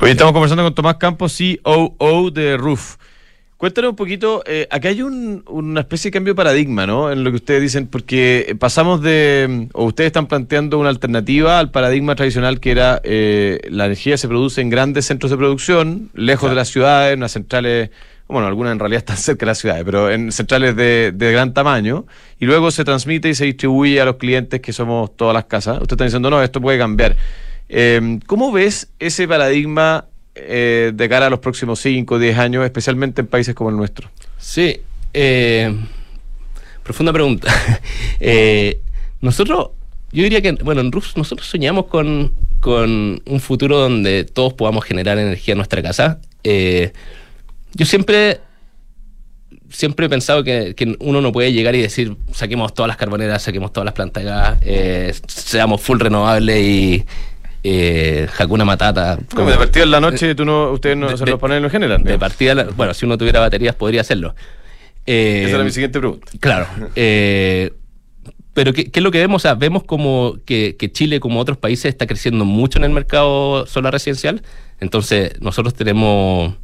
Hoy 0.00 0.10
estamos 0.10 0.32
conversando 0.32 0.62
con 0.62 0.74
Tomás 0.74 0.96
Campos, 0.98 1.36
COO 1.62 2.30
de 2.30 2.56
Roof. 2.56 2.96
Cuéntanos 3.58 3.90
un 3.90 3.96
poquito, 3.96 4.44
eh, 4.46 4.68
acá 4.70 4.88
hay 4.90 5.02
un- 5.02 5.42
una 5.48 5.80
especie 5.80 6.10
de 6.10 6.12
cambio 6.12 6.32
de 6.34 6.36
paradigma, 6.36 6.86
¿no? 6.86 7.10
En 7.10 7.24
lo 7.24 7.30
que 7.30 7.36
ustedes 7.38 7.60
dicen, 7.60 7.88
porque 7.88 8.54
pasamos 8.60 9.02
de, 9.02 9.66
o 9.72 9.86
ustedes 9.86 10.06
están 10.08 10.28
planteando 10.28 10.78
una 10.78 10.90
alternativa 10.90 11.58
al 11.58 11.72
paradigma 11.72 12.14
tradicional 12.14 12.60
que 12.60 12.70
era 12.70 13.00
eh, 13.02 13.60
la 13.68 13.86
energía 13.86 14.16
se 14.16 14.28
produce 14.28 14.60
en 14.60 14.70
grandes 14.70 15.06
centros 15.06 15.32
de 15.32 15.36
producción, 15.38 16.08
lejos 16.14 16.50
de 16.50 16.54
las 16.54 16.68
ciudades, 16.68 17.14
en 17.14 17.18
unas 17.18 17.32
centrales, 17.32 17.90
bueno, 18.28 18.46
algunas 18.46 18.70
en 18.74 18.78
realidad 18.78 18.98
están 18.98 19.16
cerca 19.36 19.40
de 19.44 19.46
las 19.46 19.58
ciudades, 19.58 19.82
pero 19.84 20.08
en 20.08 20.30
centrales 20.30 20.76
de, 20.76 21.10
de 21.12 21.32
gran 21.32 21.52
tamaño, 21.52 22.06
y 22.38 22.46
luego 22.46 22.70
se 22.70 22.84
transmite 22.84 23.28
y 23.28 23.34
se 23.34 23.44
distribuye 23.44 24.00
a 24.00 24.04
los 24.04 24.18
clientes 24.18 24.60
que 24.60 24.72
somos 24.72 25.16
todas 25.16 25.34
las 25.34 25.46
casas. 25.46 25.78
Ustedes 25.80 25.94
están 25.94 26.06
diciendo, 26.06 26.30
no, 26.30 26.40
esto 26.44 26.60
puede 26.60 26.78
cambiar. 26.78 27.16
Eh, 27.68 28.20
¿Cómo 28.26 28.52
ves 28.52 28.88
ese 29.00 29.26
paradigma 29.26 30.04
eh, 30.40 30.92
de 30.94 31.08
cara 31.08 31.26
a 31.26 31.30
los 31.30 31.40
próximos 31.40 31.80
5 31.80 32.14
o 32.14 32.18
10 32.18 32.38
años, 32.38 32.64
especialmente 32.64 33.20
en 33.20 33.26
países 33.26 33.54
como 33.54 33.70
el 33.70 33.76
nuestro? 33.76 34.08
Sí, 34.38 34.80
eh, 35.12 35.74
profunda 36.82 37.12
pregunta. 37.12 37.52
Eh, 38.20 38.80
nosotros, 39.20 39.68
yo 40.10 40.24
diría 40.24 40.42
que, 40.42 40.50
bueno, 40.50 40.80
en 40.80 40.90
RUF 40.90 41.16
nosotros 41.16 41.46
soñamos 41.46 41.86
con, 41.86 42.32
con 42.58 43.22
un 43.24 43.40
futuro 43.40 43.78
donde 43.78 44.24
todos 44.24 44.54
podamos 44.54 44.84
generar 44.84 45.18
energía 45.18 45.52
en 45.52 45.58
nuestra 45.58 45.80
casa. 45.82 46.20
Yo 46.42 47.86
siempre 47.86 48.40
siempre 49.70 50.06
he 50.06 50.08
pensado 50.08 50.42
que, 50.42 50.96
uno 50.98 51.20
no 51.20 51.30
puede 51.30 51.52
llegar 51.52 51.76
y 51.76 51.82
decir, 51.82 52.16
saquemos 52.32 52.74
todas 52.74 52.88
las 52.88 52.96
carboneras, 52.96 53.42
saquemos 53.42 53.72
todas 53.72 53.84
las 53.84 53.94
plantas 53.94 54.24
de 54.24 54.28
gas, 54.28 55.22
seamos 55.28 55.80
full 55.80 56.00
renovables 56.00 56.58
y 56.58 57.04
eh, 57.62 58.26
Hakuna 58.38 58.64
Matata. 58.64 59.18
Como 59.34 59.50
de 59.50 59.56
partida 59.56 59.82
en 59.84 59.90
la 59.90 60.00
noche, 60.00 60.34
tú 60.34 60.44
no, 60.44 60.70
ustedes 60.72 60.96
no 60.96 61.14
se 61.16 61.26
los 61.26 61.40
paneles 61.40 61.62
no 61.62 61.70
generan. 61.70 62.02
De 62.04 62.18
partida, 62.18 62.54
la- 62.54 62.64
bueno, 62.64 62.94
si 62.94 63.04
uno 63.06 63.16
tuviera 63.18 63.40
baterías 63.40 63.74
podría 63.74 64.00
hacerlo. 64.02 64.34
Eh, 65.06 65.44
Esa 65.46 65.54
era 65.56 65.64
mi 65.64 65.70
siguiente 65.70 65.98
pregunta. 65.98 66.26
Claro. 66.40 66.66
eh, 66.96 67.72
pero 68.54 68.72
¿qué, 68.72 68.90
qué 68.90 68.98
es 69.00 69.04
lo 69.04 69.10
que 69.12 69.18
vemos? 69.18 69.40
O 69.40 69.42
sea, 69.42 69.54
vemos 69.54 69.84
como 69.84 70.36
que, 70.44 70.76
que 70.76 70.90
Chile, 70.90 71.20
como 71.20 71.38
otros 71.40 71.56
países, 71.58 71.86
está 71.86 72.06
creciendo 72.06 72.44
mucho 72.44 72.78
en 72.78 72.84
el 72.84 72.90
mercado 72.90 73.66
solar 73.66 73.92
residencial. 73.92 74.42
Entonces, 74.80 75.40
nosotros 75.40 75.74
tenemos 75.74 76.54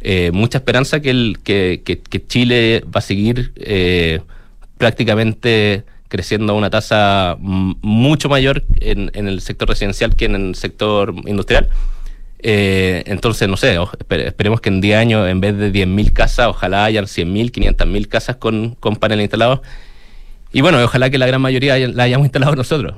eh, 0.00 0.30
mucha 0.32 0.58
esperanza 0.58 1.00
que, 1.00 1.10
el, 1.10 1.38
que, 1.44 1.82
que- 1.84 1.98
que 2.00 2.26
Chile 2.26 2.84
va 2.86 2.98
a 2.98 3.00
seguir 3.00 3.52
eh, 3.56 4.20
prácticamente 4.76 5.84
creciendo 6.08 6.52
a 6.52 6.56
una 6.56 6.70
tasa 6.70 7.36
mucho 7.38 8.28
mayor 8.28 8.64
en, 8.80 9.10
en 9.14 9.28
el 9.28 9.40
sector 9.40 9.68
residencial 9.68 10.14
que 10.16 10.24
en 10.26 10.34
el 10.34 10.54
sector 10.54 11.14
industrial. 11.26 11.68
Eh, 12.38 13.02
entonces, 13.06 13.48
no 13.48 13.56
sé, 13.56 13.78
o- 13.78 13.90
espe- 13.90 14.26
esperemos 14.26 14.60
que 14.60 14.68
en 14.68 14.80
10 14.80 14.96
años, 14.98 15.28
en 15.28 15.40
vez 15.40 15.56
de 15.56 15.72
10.000 15.72 16.12
casas, 16.12 16.46
ojalá 16.48 16.84
hayan 16.84 17.06
100.000, 17.06 17.50
500.000 17.50 18.08
casas 18.08 18.36
con, 18.36 18.74
con 18.78 18.96
paneles 18.96 19.24
instalados. 19.24 19.60
Y 20.52 20.60
bueno, 20.60 20.82
ojalá 20.82 21.10
que 21.10 21.18
la 21.18 21.26
gran 21.26 21.40
mayoría 21.40 21.76
la 21.78 22.04
hayamos 22.04 22.26
instalado 22.26 22.54
nosotros. 22.54 22.94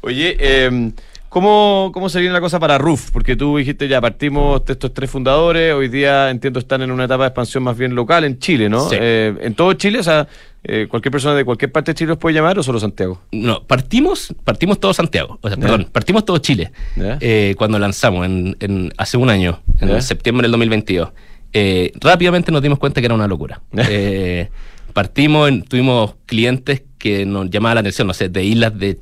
Oye, 0.00 0.36
eh, 0.38 0.92
¿cómo, 1.28 1.90
¿cómo 1.94 2.08
se 2.08 2.20
viene 2.20 2.32
la 2.34 2.40
cosa 2.40 2.60
para 2.60 2.78
Roof? 2.78 3.10
Porque 3.10 3.36
tú 3.36 3.56
dijiste 3.56 3.88
ya 3.88 4.00
partimos 4.00 4.64
de 4.64 4.74
estos 4.74 4.92
tres 4.92 5.10
fundadores, 5.10 5.72
hoy 5.74 5.88
día 5.88 6.30
entiendo 6.30 6.58
están 6.60 6.82
en 6.82 6.90
una 6.90 7.04
etapa 7.04 7.24
de 7.24 7.28
expansión 7.28 7.62
más 7.64 7.76
bien 7.76 7.94
local 7.94 8.24
en 8.24 8.38
Chile, 8.38 8.68
¿no? 8.68 8.88
Sí. 8.88 8.96
Eh, 8.98 9.34
en 9.40 9.54
todo 9.54 9.72
Chile, 9.74 9.98
o 9.98 10.02
sea, 10.02 10.28
eh, 10.64 10.86
cualquier 10.88 11.12
persona 11.12 11.34
de 11.34 11.44
cualquier 11.44 11.70
parte 11.70 11.90
de 11.92 11.94
Chile 11.96 12.08
los 12.08 12.18
puede 12.18 12.34
llamar 12.34 12.58
o 12.58 12.62
solo 12.62 12.80
Santiago. 12.80 13.20
No, 13.32 13.62
partimos, 13.64 14.34
partimos 14.44 14.80
todo 14.80 14.92
Santiago, 14.94 15.38
o 15.42 15.48
sea, 15.48 15.56
perdón, 15.56 15.88
partimos 15.92 16.24
todo 16.24 16.38
Chile 16.38 16.72
eh, 17.20 17.54
cuando 17.58 17.78
lanzamos 17.78 18.24
en, 18.26 18.56
en- 18.60 18.92
hace 18.96 19.16
un 19.16 19.30
año, 19.30 19.60
en 19.80 20.00
septiembre 20.02 20.44
del 20.46 20.52
2022. 20.52 21.10
Eh, 21.52 21.92
rápidamente 22.00 22.50
nos 22.50 22.62
dimos 22.62 22.78
cuenta 22.78 23.00
que 23.00 23.06
era 23.06 23.14
una 23.14 23.28
locura. 23.28 23.60
Eh, 23.76 24.48
partimos, 24.92 25.50
tuvimos 25.68 26.14
clientes 26.26 26.82
que 26.98 27.24
nos 27.26 27.48
llamaban 27.50 27.76
la 27.76 27.80
atención, 27.80 28.06
no 28.08 28.14
sé, 28.14 28.28
de 28.28 28.42
islas 28.44 28.76
de 28.78 28.98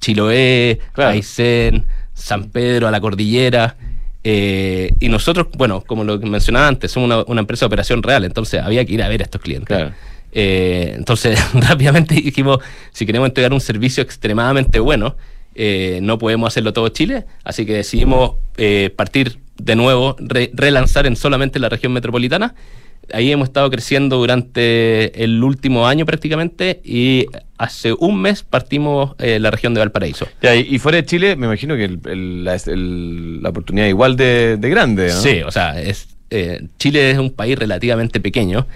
Chiloé, 0.00 0.78
Claro. 0.92 1.10
Aysén, 1.12 1.86
San 2.14 2.50
Pedro, 2.50 2.88
a 2.88 2.90
la 2.90 3.00
cordillera. 3.00 3.76
eh, 4.24 4.92
y 5.00 5.08
nosotros, 5.08 5.48
bueno, 5.56 5.82
como 5.84 6.04
lo 6.04 6.20
que 6.20 6.26
mencionaba 6.26 6.68
antes, 6.68 6.92
somos 6.92 7.06
una, 7.08 7.24
una 7.26 7.40
empresa 7.40 7.64
de 7.64 7.68
operación 7.68 8.02
real, 8.02 8.24
entonces 8.24 8.60
había 8.62 8.84
que 8.84 8.92
ir 8.94 9.02
a 9.02 9.08
ver 9.08 9.20
a 9.22 9.24
estos 9.24 9.40
clientes. 9.40 9.66
Claro. 9.76 9.92
Eh, 10.32 10.94
entonces, 10.96 11.38
rápidamente 11.54 12.14
dijimos, 12.14 12.58
si 12.92 13.06
queremos 13.06 13.28
entregar 13.28 13.52
un 13.52 13.60
servicio 13.60 14.02
extremadamente 14.02 14.78
bueno, 14.80 15.16
eh, 15.54 16.00
no 16.02 16.18
podemos 16.18 16.48
hacerlo 16.48 16.72
todo 16.72 16.88
Chile, 16.88 17.26
así 17.44 17.66
que 17.66 17.74
decidimos 17.74 18.32
eh, 18.56 18.90
partir 18.96 19.38
de 19.58 19.76
nuevo, 19.76 20.16
re- 20.18 20.50
relanzar 20.54 21.06
en 21.06 21.14
solamente 21.16 21.58
la 21.58 21.68
región 21.68 21.92
metropolitana. 21.92 22.54
Ahí 23.12 23.30
hemos 23.32 23.48
estado 23.48 23.68
creciendo 23.68 24.16
durante 24.16 25.22
el 25.24 25.42
último 25.42 25.86
año 25.88 26.06
prácticamente 26.06 26.80
y 26.84 27.26
hace 27.58 27.92
un 27.98 28.22
mes 28.22 28.42
partimos 28.44 29.14
eh, 29.18 29.38
la 29.40 29.50
región 29.50 29.74
de 29.74 29.80
Valparaíso. 29.80 30.26
Ya, 30.40 30.54
y, 30.54 30.60
y 30.70 30.78
fuera 30.78 30.96
de 30.96 31.04
Chile, 31.04 31.36
me 31.36 31.46
imagino 31.46 31.76
que 31.76 31.84
el- 31.84 32.00
el- 32.06 32.44
la, 32.44 32.54
el- 32.54 33.42
la 33.42 33.50
oportunidad 33.50 33.88
igual 33.88 34.16
de, 34.16 34.56
de 34.56 34.70
grande, 34.70 35.08
¿no? 35.08 35.20
Sí, 35.20 35.42
o 35.42 35.50
sea, 35.50 35.80
es, 35.80 36.08
eh, 36.30 36.62
Chile 36.78 37.10
es 37.10 37.18
un 37.18 37.30
país 37.32 37.58
relativamente 37.58 38.20
pequeño. 38.20 38.66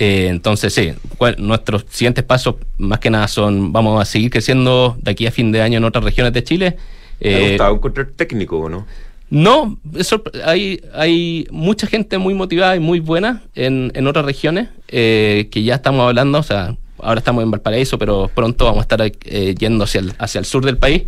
Eh, 0.00 0.26
entonces, 0.28 0.72
sí, 0.74 0.92
cual- 1.18 1.36
nuestros 1.38 1.84
siguientes 1.90 2.24
pasos 2.24 2.56
más 2.78 2.98
que 2.98 3.10
nada 3.10 3.28
son, 3.28 3.72
vamos 3.72 4.00
a 4.00 4.04
seguir 4.04 4.30
creciendo 4.30 4.96
de 5.00 5.10
aquí 5.12 5.26
a 5.26 5.30
fin 5.30 5.52
de 5.52 5.62
año 5.62 5.78
en 5.78 5.84
otras 5.84 6.02
regiones 6.04 6.32
de 6.32 6.42
Chile. 6.42 6.76
Eh, 7.20 7.50
gustado 7.50 7.74
encontrar 7.76 8.06
técnico, 8.16 8.58
¿o 8.58 8.68
¿no? 8.68 8.86
no, 9.28 9.78
eso, 9.94 10.22
hay, 10.44 10.80
hay 10.92 11.46
mucha 11.52 11.86
gente 11.86 12.18
muy 12.18 12.34
motivada 12.34 12.74
y 12.74 12.80
muy 12.80 12.98
buena 12.98 13.42
en, 13.54 13.92
en 13.94 14.06
otras 14.08 14.24
regiones 14.24 14.70
eh, 14.88 15.48
que 15.52 15.62
ya 15.62 15.76
estamos 15.76 16.08
hablando, 16.08 16.38
o 16.38 16.42
sea, 16.42 16.74
ahora 16.98 17.18
estamos 17.20 17.44
en 17.44 17.50
Valparaíso, 17.50 17.96
pero 17.98 18.30
pronto 18.34 18.64
vamos 18.64 18.78
a 18.80 18.82
estar 18.82 19.00
eh, 19.02 19.54
yendo 19.56 19.84
hacia 19.84 20.00
el, 20.00 20.14
hacia 20.18 20.38
el 20.40 20.44
sur 20.46 20.64
del 20.64 20.78
país. 20.78 21.02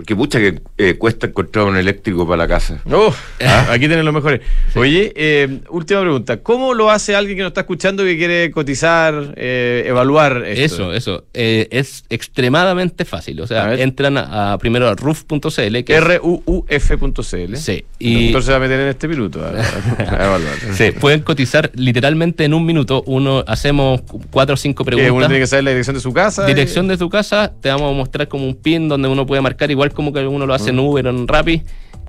Porque 0.00 0.14
mucha 0.14 0.38
que 0.38 0.62
eh, 0.78 0.94
cuesta 0.96 1.26
encontrar 1.26 1.66
un 1.66 1.76
eléctrico 1.76 2.26
para 2.26 2.38
la 2.38 2.48
casa. 2.48 2.80
Oh, 2.90 3.14
aquí 3.68 3.80
tienen 3.86 4.06
los 4.06 4.14
mejores. 4.14 4.40
Oye, 4.74 5.12
eh, 5.14 5.60
última 5.68 6.00
pregunta. 6.00 6.38
¿Cómo 6.38 6.72
lo 6.72 6.90
hace 6.90 7.14
alguien 7.14 7.36
que 7.36 7.42
nos 7.42 7.50
está 7.50 7.60
escuchando 7.60 8.02
que 8.02 8.16
quiere 8.16 8.50
cotizar, 8.50 9.34
eh, 9.36 9.84
evaluar 9.86 10.42
esto? 10.46 10.90
Eso, 10.90 10.94
eso. 10.94 11.24
Eh, 11.34 11.68
es 11.70 12.04
extremadamente 12.08 13.04
fácil. 13.04 13.42
O 13.42 13.46
sea, 13.46 13.74
entran 13.74 14.16
a, 14.16 14.54
a 14.54 14.58
primero 14.58 14.88
a 14.88 14.92
es- 14.92 15.00
ruuf.cl. 15.00 17.56
Sí, 17.56 17.84
Y... 17.98 18.24
doctor 18.24 18.42
se 18.42 18.50
va 18.52 18.56
a 18.56 18.60
meter 18.60 18.80
en 18.80 18.88
este 18.88 19.06
minuto 19.06 19.44
a, 19.44 19.48
a- 19.50 20.22
a 20.22 20.24
evaluar. 20.26 20.54
Sí, 20.72 20.92
pueden 20.92 21.20
cotizar 21.20 21.70
literalmente 21.74 22.44
en 22.44 22.54
un 22.54 22.64
minuto. 22.64 23.02
Uno 23.06 23.44
hacemos 23.46 24.00
cuatro 24.30 24.54
o 24.54 24.56
cinco 24.56 24.82
Que 24.84 24.94
uno 24.94 25.02
preguntas. 25.02 25.28
tiene 25.28 25.42
que 25.42 25.46
saber 25.46 25.64
la 25.64 25.70
dirección 25.72 25.94
de 25.96 26.00
su 26.00 26.12
casa. 26.14 26.46
Dirección 26.46 26.88
de 26.88 26.96
tu 26.96 27.10
casa, 27.10 27.52
te 27.60 27.68
vamos 27.68 27.92
a 27.92 27.96
mostrar 27.96 28.28
como 28.28 28.46
un 28.46 28.54
pin 28.54 28.88
donde 28.88 29.08
uno 29.08 29.26
puede 29.26 29.42
marcar, 29.42 29.70
igual 29.70 29.89
como 29.94 30.12
que 30.12 30.26
uno 30.26 30.46
lo 30.46 30.54
hace 30.54 30.70
en 30.70 30.78
Uber 30.78 31.06
o 31.06 31.10
en 31.10 31.28
Rappi. 31.28 31.62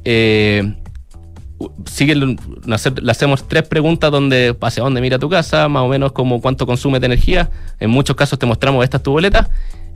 Eh, 0.03 0.73
sigue 1.85 2.15
le 2.15 2.35
hacemos 3.11 3.47
tres 3.47 3.67
preguntas 3.67 4.11
donde 4.11 4.55
hacia 4.61 4.83
dónde 4.83 5.01
mira 5.01 5.19
tu 5.19 5.29
casa, 5.29 5.67
más 5.67 5.83
o 5.83 5.87
menos 5.87 6.11
como 6.11 6.41
cuánto 6.41 6.65
consume 6.65 6.99
de 6.99 7.05
energía. 7.07 7.49
En 7.79 7.89
muchos 7.89 8.15
casos 8.15 8.39
te 8.39 8.45
mostramos 8.45 8.83
esta 8.83 8.97
es 8.97 9.03
tu 9.03 9.11
boleta 9.11 9.49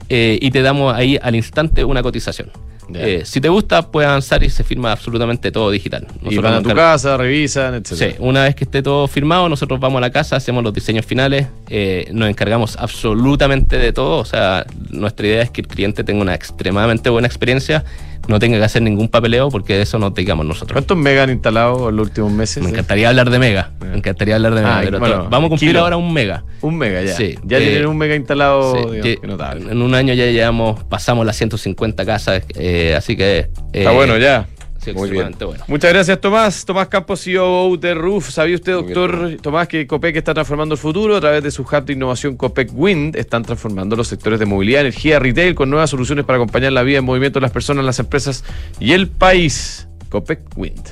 eh, 0.08 0.38
y 0.40 0.50
te 0.50 0.62
damos 0.62 0.94
ahí 0.94 1.18
al 1.20 1.34
instante 1.34 1.84
una 1.84 2.02
cotización. 2.02 2.50
Eh, 2.94 3.22
si 3.24 3.40
te 3.40 3.48
gusta, 3.48 3.90
puedes 3.90 4.08
avanzar 4.08 4.44
y 4.44 4.50
se 4.50 4.62
firma 4.62 4.92
absolutamente 4.92 5.50
todo 5.50 5.70
digital. 5.70 6.06
Y 6.22 6.24
Nosotros 6.26 6.42
van 6.44 6.54
a 6.54 6.62
tu 6.62 6.74
casa, 6.74 7.16
revisan, 7.16 7.74
etc. 7.74 7.86
Sí, 7.94 8.06
una 8.20 8.44
vez 8.44 8.54
que 8.54 8.64
esté 8.64 8.82
todo 8.82 9.08
firmado, 9.08 9.48
nosotros 9.48 9.80
vamos 9.80 9.98
a 9.98 10.00
la 10.02 10.10
casa, 10.10 10.36
hacemos 10.36 10.62
los 10.62 10.72
diseños 10.72 11.04
finales, 11.04 11.48
eh, 11.68 12.08
nos 12.12 12.28
encargamos 12.28 12.76
absolutamente 12.76 13.76
de 13.78 13.92
todo. 13.92 14.18
O 14.18 14.24
sea, 14.24 14.64
nuestra 14.90 15.26
idea 15.26 15.42
es 15.42 15.50
que 15.50 15.62
el 15.62 15.66
cliente 15.66 16.04
tenga 16.04 16.22
una 16.22 16.34
extremadamente 16.34 17.10
buena 17.10 17.26
experiencia, 17.26 17.84
no 18.28 18.38
tenga 18.38 18.58
que 18.58 18.64
hacer 18.64 18.82
ningún 18.82 19.08
papeleo, 19.08 19.48
porque 19.50 19.74
de 19.74 19.82
eso 19.82 19.98
nos 19.98 20.14
dedicamos 20.14 20.46
nosotros. 20.46 20.72
¿Cuántos 20.74 20.96
megas 20.96 21.24
han 21.24 21.30
instalado 21.30 21.88
en 21.90 21.96
los 21.96 22.08
últimos 22.08 22.32
meses? 22.32 22.62
Me 22.62 22.70
encantaría 22.70 23.08
hablar 23.08 23.30
de 23.30 23.38
Mega, 23.38 23.70
me 23.80 23.96
encantaría 23.96 24.36
hablar 24.36 24.54
de 24.54 24.60
Mega, 24.62 24.78
Ah, 24.78 24.80
pero 24.84 24.98
bueno, 24.98 25.28
vamos 25.30 25.46
a 25.46 25.48
cumplir 25.50 25.70
kilo. 25.70 25.80
ahora 25.80 25.96
un 25.96 26.12
Mega. 26.12 26.44
Un 26.62 26.78
mega 26.78 27.02
ya. 27.02 27.14
Sí, 27.14 27.38
ya 27.44 27.58
eh, 27.58 27.60
tienen 27.60 27.86
un 27.86 27.96
mega 27.98 28.14
instalado, 28.16 28.72
Sí, 28.72 28.78
digamos, 28.78 29.02
que 29.02 29.16
que 29.20 29.26
notable. 29.26 29.70
en 29.70 29.82
un 29.82 29.94
año 29.94 30.14
ya 30.14 30.26
llevamos, 30.26 30.82
pasamos 30.84 31.24
las 31.26 31.36
150 31.36 32.04
casas, 32.04 32.42
eh, 32.54 32.94
así 32.96 33.16
que... 33.16 33.38
eh, 33.38 33.48
Está 33.72 33.90
bueno 33.92 34.16
ya. 34.18 34.46
Sí, 34.86 34.92
Muy 34.92 35.10
bien. 35.10 35.34
bueno. 35.40 35.64
Muchas 35.66 35.92
gracias, 35.92 36.20
Tomás. 36.20 36.64
Tomás 36.64 36.86
Campos, 36.86 37.20
CEO 37.20 37.76
de 37.76 37.92
Roof. 37.92 38.30
¿Sabía 38.30 38.54
usted, 38.54 38.72
bien, 38.72 38.94
doctor 38.94 39.36
Tomás, 39.42 39.66
que 39.66 39.84
Copec 39.84 40.14
está 40.14 40.32
transformando 40.32 40.76
el 40.76 40.78
futuro? 40.78 41.16
A 41.16 41.20
través 41.20 41.42
de 41.42 41.50
su 41.50 41.62
hub 41.62 41.84
de 41.84 41.94
innovación 41.94 42.36
Copec 42.36 42.70
Wind, 42.72 43.16
están 43.16 43.42
transformando 43.42 43.96
los 43.96 44.06
sectores 44.06 44.38
de 44.38 44.46
movilidad, 44.46 44.82
energía, 44.82 45.18
retail, 45.18 45.56
con 45.56 45.70
nuevas 45.70 45.90
soluciones 45.90 46.24
para 46.24 46.36
acompañar 46.36 46.72
la 46.72 46.84
vida 46.84 46.98
en 46.98 47.04
movimiento 47.04 47.40
de 47.40 47.42
las 47.42 47.50
personas, 47.50 47.84
las 47.84 47.98
empresas 47.98 48.44
y 48.78 48.92
el 48.92 49.08
país. 49.08 49.88
Copec 50.08 50.38
Wind. 50.56 50.84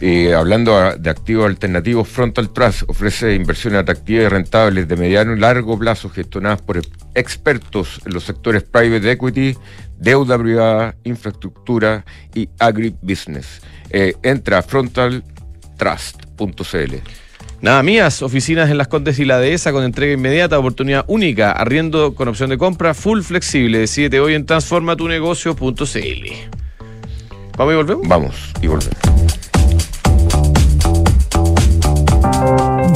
Eh, 0.00 0.32
hablando 0.32 0.96
de 0.96 1.10
activos 1.10 1.46
alternativos, 1.46 2.08
Frontal 2.08 2.52
Trust 2.52 2.84
ofrece 2.86 3.34
inversiones 3.34 3.80
atractivas 3.80 4.26
y 4.26 4.28
rentables 4.28 4.86
de 4.86 4.96
mediano 4.96 5.34
y 5.34 5.40
largo 5.40 5.76
plazo 5.76 6.08
gestionadas 6.08 6.62
por 6.62 6.80
expertos 7.14 8.00
en 8.06 8.14
los 8.14 8.22
sectores 8.22 8.62
private 8.62 9.10
equity, 9.10 9.56
deuda 9.98 10.38
privada, 10.38 10.94
infraestructura 11.02 12.04
y 12.32 12.48
agribusiness. 12.60 13.60
Eh, 13.90 14.14
entra 14.22 14.58
a 14.58 14.62
frontaltrust.cl. 14.62 16.94
Nada 17.60 17.82
mías, 17.82 18.22
oficinas 18.22 18.70
en 18.70 18.78
Las 18.78 18.86
Condes 18.86 19.18
y 19.18 19.24
la 19.24 19.40
Dehesa 19.40 19.72
con 19.72 19.82
entrega 19.82 20.12
inmediata, 20.12 20.60
oportunidad 20.60 21.04
única, 21.08 21.50
arriendo 21.50 22.14
con 22.14 22.28
opción 22.28 22.50
de 22.50 22.58
compra, 22.58 22.94
full 22.94 23.22
flexible. 23.22 23.78
Decídete 23.78 24.20
hoy 24.20 24.34
en 24.34 24.46
transformatunegocio.cl. 24.46 25.82
¿Vamos 27.56 27.72
y 27.72 27.76
volvemos? 27.76 28.08
Vamos 28.08 28.52
y 28.62 28.68
volvemos. 28.68 29.37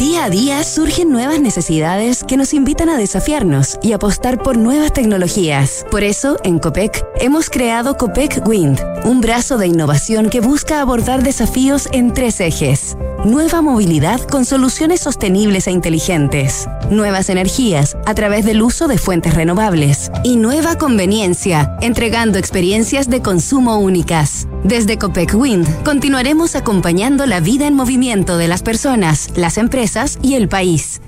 Día 0.03 0.24
a 0.24 0.30
día 0.30 0.64
surgen 0.64 1.11
nuevas 1.11 1.40
necesidades 1.40 2.24
que 2.24 2.36
nos 2.36 2.55
invitan 2.55 2.88
a 2.88 2.96
desafiarnos 2.96 3.78
y 3.82 3.92
apostar 3.92 4.42
por 4.42 4.57
nuevas 4.57 4.92
tecnologías. 4.92 5.86
Por 5.92 6.03
eso, 6.03 6.38
en 6.42 6.59
COPEC, 6.59 7.07
hemos 7.20 7.48
creado 7.48 7.96
COPEC 7.96 8.44
Wind, 8.44 8.80
un 9.05 9.20
brazo 9.20 9.59
de 9.59 9.68
innovación 9.68 10.28
que 10.28 10.40
busca 10.40 10.80
abordar 10.80 11.22
desafíos 11.22 11.88
en 11.92 12.12
tres 12.12 12.40
ejes. 12.40 12.96
Nueva 13.24 13.62
movilidad 13.62 14.20
con 14.20 14.44
soluciones 14.44 14.98
sostenibles 14.98 15.68
e 15.68 15.70
inteligentes. 15.70 16.68
Nuevas 16.90 17.30
energías 17.30 17.96
a 18.04 18.14
través 18.14 18.44
del 18.44 18.60
uso 18.62 18.88
de 18.88 18.98
fuentes 18.98 19.34
renovables. 19.34 20.10
Y 20.24 20.34
nueva 20.34 20.76
conveniencia, 20.76 21.76
entregando 21.80 22.40
experiencias 22.40 23.08
de 23.08 23.22
consumo 23.22 23.78
únicas. 23.78 24.48
Desde 24.64 24.98
Copec 24.98 25.34
Wind 25.36 25.84
continuaremos 25.84 26.56
acompañando 26.56 27.24
la 27.26 27.38
vida 27.38 27.68
en 27.68 27.74
movimiento 27.74 28.38
de 28.38 28.48
las 28.48 28.64
personas, 28.64 29.30
las 29.36 29.56
empresas 29.56 30.18
y 30.20 30.34
el 30.34 30.48
país. 30.48 31.00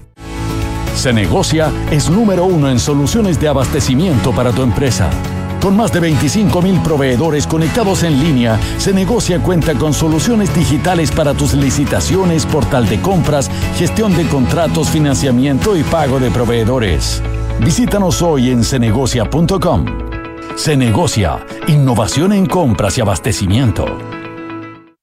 Se 0.95 1.13
negocia 1.13 1.73
es 1.91 2.09
número 2.09 2.45
uno 2.45 2.71
en 2.71 2.79
soluciones 2.79 3.41
de 3.41 3.49
abastecimiento 3.49 4.31
para 4.31 4.53
tu 4.53 4.63
empresa. 4.63 5.11
Con 5.65 5.79
más 5.79 5.91
de 5.93 6.01
25 6.01 6.61
mil 6.61 6.79
proveedores 6.83 7.47
conectados 7.47 8.03
en 8.03 8.23
línea, 8.23 8.61
Se 8.77 8.93
Negocia 8.93 9.43
cuenta 9.43 9.73
con 9.73 9.95
soluciones 9.95 10.55
digitales 10.55 11.11
para 11.11 11.33
tus 11.33 11.55
licitaciones, 11.55 12.45
portal 12.45 12.87
de 12.87 13.01
compras, 13.01 13.51
gestión 13.79 14.15
de 14.15 14.29
contratos, 14.29 14.91
financiamiento 14.91 15.75
y 15.75 15.83
pago 15.83 16.21
de 16.21 16.31
proveedores. 16.31 17.23
Visítanos 17.61 18.21
hoy 18.21 18.51
en 18.51 18.63
cenegocia.com. 18.63 19.87
Se 20.55 20.77
Negocia, 20.77 21.43
innovación 21.67 22.35
en 22.35 22.45
compras 22.45 22.99
y 22.99 23.01
abastecimiento. 23.01 23.87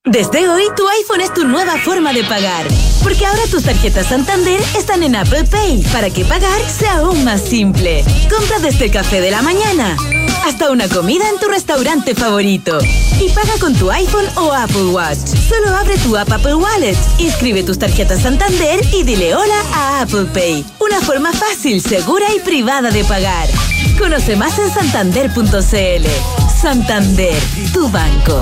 Desde 0.06 0.48
hoy, 0.48 0.66
tu 0.78 0.88
iPhone 0.88 1.22
es 1.22 1.34
tu 1.34 1.44
nueva 1.44 1.78
forma 1.80 2.14
de 2.14 2.24
pagar. 2.24 2.68
Porque 3.02 3.26
ahora 3.26 3.42
tus 3.50 3.64
tarjetas 3.64 4.06
Santander 4.06 4.62
están 4.78 5.02
en 5.02 5.16
Apple 5.16 5.46
Pay 5.46 5.84
para 5.92 6.12
que 6.12 6.24
pagar 6.24 6.62
sea 6.70 7.00
aún 7.00 7.24
más 7.24 7.42
simple. 7.42 8.04
Compra 8.30 8.60
desde 8.60 8.86
el 8.86 8.92
café 8.92 9.22
de 9.22 9.32
la 9.32 9.42
mañana 9.42 9.98
hasta 10.46 10.72
una 10.72 10.88
comida 10.88 11.30
en 11.30 11.40
tu 11.40 11.48
restaurante 11.48 12.16
favorito. 12.16 12.80
Y 13.20 13.30
paga 13.30 13.54
con 13.60 13.74
tu 13.76 13.92
iPhone 13.92 14.26
o 14.36 14.52
Apple 14.52 14.86
Watch. 14.86 15.28
Solo 15.50 15.76
abre 15.76 15.98
tu 16.00 16.18
app 16.18 16.32
Apple 16.32 16.56
Wallet, 16.56 16.98
inscribe 17.20 17.64
tus 17.64 17.78
tarjetas 17.78 18.22
Santander 18.22 18.82
y 18.94 19.04
dile 19.04 19.36
hola 19.36 19.62
a 19.74 20.02
Apple 20.02 20.26
Pay. 20.34 20.66
Una 20.80 21.02
forma 21.02 21.32
fácil, 21.34 21.82
segura 21.82 22.26
y 22.36 22.40
privada 22.40 22.92
de 22.92 23.04
pagar. 23.04 23.48
Conoce 23.98 24.36
más 24.36 24.58
en 24.60 24.72
santander.cl. 24.74 26.08
Santander, 26.62 27.42
tu 27.74 27.90
banco. 27.90 28.42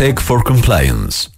Tech 0.01 0.19
for 0.19 0.41
Compliance. 0.41 1.29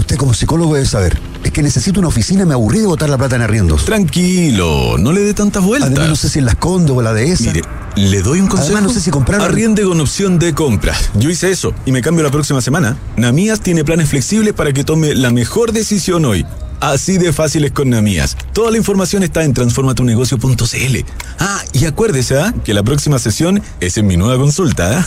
Usted 0.00 0.16
como 0.16 0.32
psicólogo 0.32 0.74
debe 0.74 0.86
saber. 0.86 1.20
Es 1.44 1.52
que 1.52 1.62
necesito 1.62 2.00
una 2.00 2.08
oficina, 2.08 2.46
me 2.46 2.54
aburrí 2.54 2.78
de 2.78 2.86
botar 2.86 3.10
la 3.10 3.18
plata 3.18 3.36
en 3.36 3.42
arriendos. 3.42 3.84
Tranquilo, 3.84 4.96
no 4.98 5.12
le 5.12 5.20
dé 5.20 5.34
tantas 5.34 5.62
vueltas. 5.62 5.90
Además, 5.90 6.08
no 6.08 6.16
sé 6.16 6.30
si 6.30 6.38
en 6.38 6.46
las 6.46 6.54
Conde 6.54 6.90
o 6.90 7.02
la 7.02 7.12
de 7.12 7.30
esa. 7.30 7.44
Mire, 7.44 7.62
le 7.96 8.22
doy 8.22 8.40
un 8.40 8.46
consejo. 8.46 8.72
Además, 8.72 8.84
no 8.84 8.94
sé 8.94 9.00
si 9.00 9.10
comprar. 9.10 9.42
Arriende 9.42 9.82
con 9.82 10.00
opción 10.00 10.38
de 10.38 10.54
compra. 10.54 10.94
Yo 11.16 11.28
hice 11.28 11.50
eso 11.50 11.74
y 11.84 11.92
me 11.92 12.00
cambio 12.00 12.24
la 12.24 12.30
próxima 12.30 12.62
semana. 12.62 12.96
Namías 13.18 13.60
tiene 13.60 13.84
planes 13.84 14.08
flexibles 14.08 14.54
para 14.54 14.72
que 14.72 14.84
tome 14.84 15.14
la 15.14 15.30
mejor 15.30 15.72
decisión 15.72 16.24
hoy. 16.24 16.46
Así 16.80 17.18
de 17.18 17.34
fáciles 17.34 17.72
con 17.72 17.90
Namías. 17.90 18.38
Toda 18.54 18.70
la 18.70 18.78
información 18.78 19.22
está 19.22 19.44
en 19.44 19.52
transformatunegocio.cl. 19.52 20.96
Ah, 21.38 21.62
y 21.74 21.84
acuérdese, 21.84 22.38
¿ah? 22.38 22.54
Que 22.64 22.72
la 22.72 22.82
próxima 22.82 23.18
sesión 23.18 23.62
es 23.80 23.98
en 23.98 24.06
mi 24.06 24.16
nueva 24.16 24.38
consulta, 24.38 24.98
¿ah? 24.98 25.06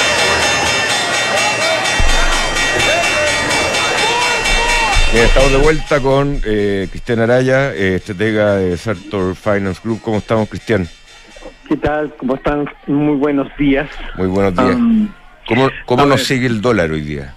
Bien, 5.13 5.25
estamos 5.25 5.51
de 5.51 5.57
vuelta 5.57 5.99
con 5.99 6.37
eh, 6.45 6.87
Cristian 6.89 7.19
Araya, 7.19 7.73
eh, 7.75 7.95
estratega 7.95 8.55
de 8.55 8.77
Sartor 8.77 9.35
Finance 9.35 9.81
Group. 9.83 10.01
¿Cómo 10.01 10.17
estamos, 10.19 10.47
Cristian? 10.47 10.87
¿Qué 11.67 11.75
tal? 11.77 12.13
¿Cómo 12.17 12.35
están? 12.35 12.65
Muy 12.87 13.15
buenos 13.17 13.47
días. 13.57 13.89
Muy 14.15 14.27
buenos 14.27 14.55
días. 14.55 14.75
Um, 14.75 15.09
¿Cómo, 15.47 15.69
cómo 15.85 16.05
nos 16.05 16.17
ver. 16.17 16.25
sigue 16.25 16.47
el 16.47 16.61
dólar 16.61 16.91
hoy 16.91 17.01
día? 17.01 17.35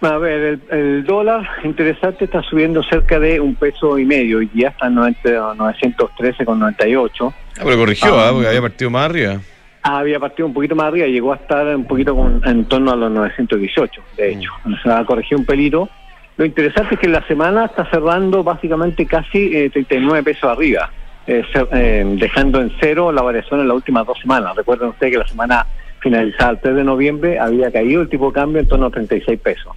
a 0.00 0.18
ver, 0.18 0.60
el, 0.70 0.78
el 0.78 1.04
dólar, 1.04 1.48
interesante, 1.64 2.26
está 2.26 2.42
subiendo 2.42 2.82
cerca 2.82 3.18
de 3.18 3.40
un 3.40 3.54
peso 3.54 3.98
y 3.98 4.04
medio. 4.04 4.36
Hoy 4.38 4.46
día 4.52 4.68
está 4.68 4.86
en 4.88 4.96
90 4.96 5.54
913,98. 5.54 7.32
Ah, 7.32 7.34
pero 7.64 7.76
corrigió, 7.78 8.18
Ah, 8.20 8.28
ah, 8.28 8.32
porque 8.32 8.48
había 8.48 8.60
partido 8.60 8.90
más 8.90 9.08
arriba. 9.08 9.40
Ah, 9.82 9.98
había 9.98 10.20
partido 10.20 10.46
un 10.46 10.52
poquito 10.54 10.74
más 10.74 10.86
arriba, 10.88 11.06
llegó 11.06 11.32
a 11.32 11.36
estar 11.36 11.66
un 11.74 11.86
poquito 11.86 12.14
con- 12.14 12.42
en 12.46 12.64
torno 12.66 12.92
a 12.92 12.96
los 12.96 13.10
918, 13.12 14.02
de 14.16 14.32
hecho. 14.32 14.50
O 14.66 14.82
sea, 14.82 15.04
corrigió 15.06 15.38
un 15.38 15.44
pelito. 15.46 15.88
Lo 16.36 16.44
interesante 16.44 16.94
es 16.94 17.00
que 17.00 17.08
la 17.08 17.24
semana 17.26 17.66
está 17.66 17.88
cerrando 17.90 18.42
básicamente 18.42 19.06
casi 19.06 19.56
eh, 19.56 19.70
39 19.70 20.22
pesos 20.24 20.44
arriba, 20.50 20.90
eh, 21.26 21.44
eh, 21.72 22.04
dejando 22.18 22.60
en 22.60 22.72
cero 22.80 23.12
la 23.12 23.22
variación 23.22 23.60
en 23.60 23.68
las 23.68 23.76
últimas 23.76 24.06
dos 24.06 24.18
semanas. 24.20 24.56
Recuerden 24.56 24.88
ustedes 24.88 25.12
que 25.12 25.18
la 25.18 25.28
semana 25.28 25.66
finalizada 26.00 26.50
el 26.50 26.58
3 26.60 26.74
de 26.76 26.84
noviembre 26.84 27.38
había 27.38 27.70
caído 27.70 28.02
el 28.02 28.08
tipo 28.08 28.26
de 28.26 28.32
cambio 28.34 28.60
en 28.60 28.68
torno 28.68 28.86
a 28.86 28.90
36 28.90 29.38
pesos. 29.40 29.72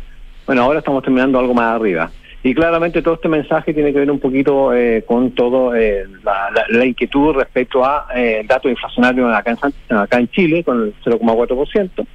Bueno, 0.45 0.63
ahora 0.63 0.79
estamos 0.79 1.03
terminando 1.03 1.37
algo 1.39 1.53
más 1.53 1.75
arriba. 1.75 2.09
Y 2.43 2.53
claramente 2.53 3.01
todo 3.01 3.15
este 3.15 3.27
mensaje 3.27 3.73
tiene 3.73 3.91
que 3.91 3.99
ver 3.99 4.11
un 4.11 4.19
poquito 4.19 4.73
eh, 4.73 5.03
con 5.07 5.31
todo 5.31 5.73
la, 5.73 6.49
la- 6.69 6.85
inquietud 6.85 7.33
respecto 7.35 7.83
a 7.83 8.07
eh, 8.15 8.39
el 8.41 8.47
dato 8.47 8.69
inflacionario 8.69 9.27
acá 9.33 9.51
en, 9.89 9.97
acá 9.97 10.19
en 10.19 10.27
Chile 10.29 10.63
con 10.63 10.83
el 10.83 10.93
0,4% 11.03 12.05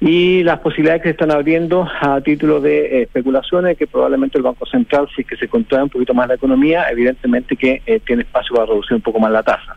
y 0.00 0.42
las 0.42 0.58
posibilidades 0.60 1.02
que 1.02 1.08
se 1.08 1.12
están 1.12 1.30
abriendo 1.30 1.88
a 2.00 2.20
título 2.20 2.60
de 2.60 2.86
eh, 2.86 3.02
especulaciones 3.02 3.78
que 3.78 3.86
probablemente 3.86 4.36
el 4.36 4.44
Banco 4.44 4.66
Central, 4.66 5.08
si 5.14 5.22
es 5.22 5.26
que 5.26 5.36
se 5.36 5.48
contrae 5.48 5.82
un 5.82 5.90
poquito 5.90 6.12
más 6.12 6.28
la 6.28 6.34
economía, 6.34 6.86
evidentemente 6.90 7.56
que 7.56 7.82
eh, 7.86 8.00
tiene 8.06 8.22
espacio 8.22 8.54
para 8.54 8.66
reducir 8.66 8.96
un 8.96 9.02
poco 9.02 9.18
más 9.20 9.32
la 9.32 9.42
tasa. 9.42 9.76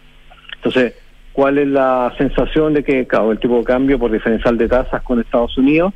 Entonces, 0.56 0.94
¿cuál 1.32 1.58
es 1.58 1.68
la 1.68 2.14
sensación 2.18 2.74
de 2.74 2.84
que 2.84 3.08
claro, 3.08 3.32
el 3.32 3.40
tipo 3.40 3.58
de 3.60 3.64
cambio 3.64 3.98
por 3.98 4.12
diferencial 4.12 4.58
de 4.58 4.68
tasas 4.68 5.02
con 5.04 5.22
Estados 5.22 5.58
Unidos 5.58 5.94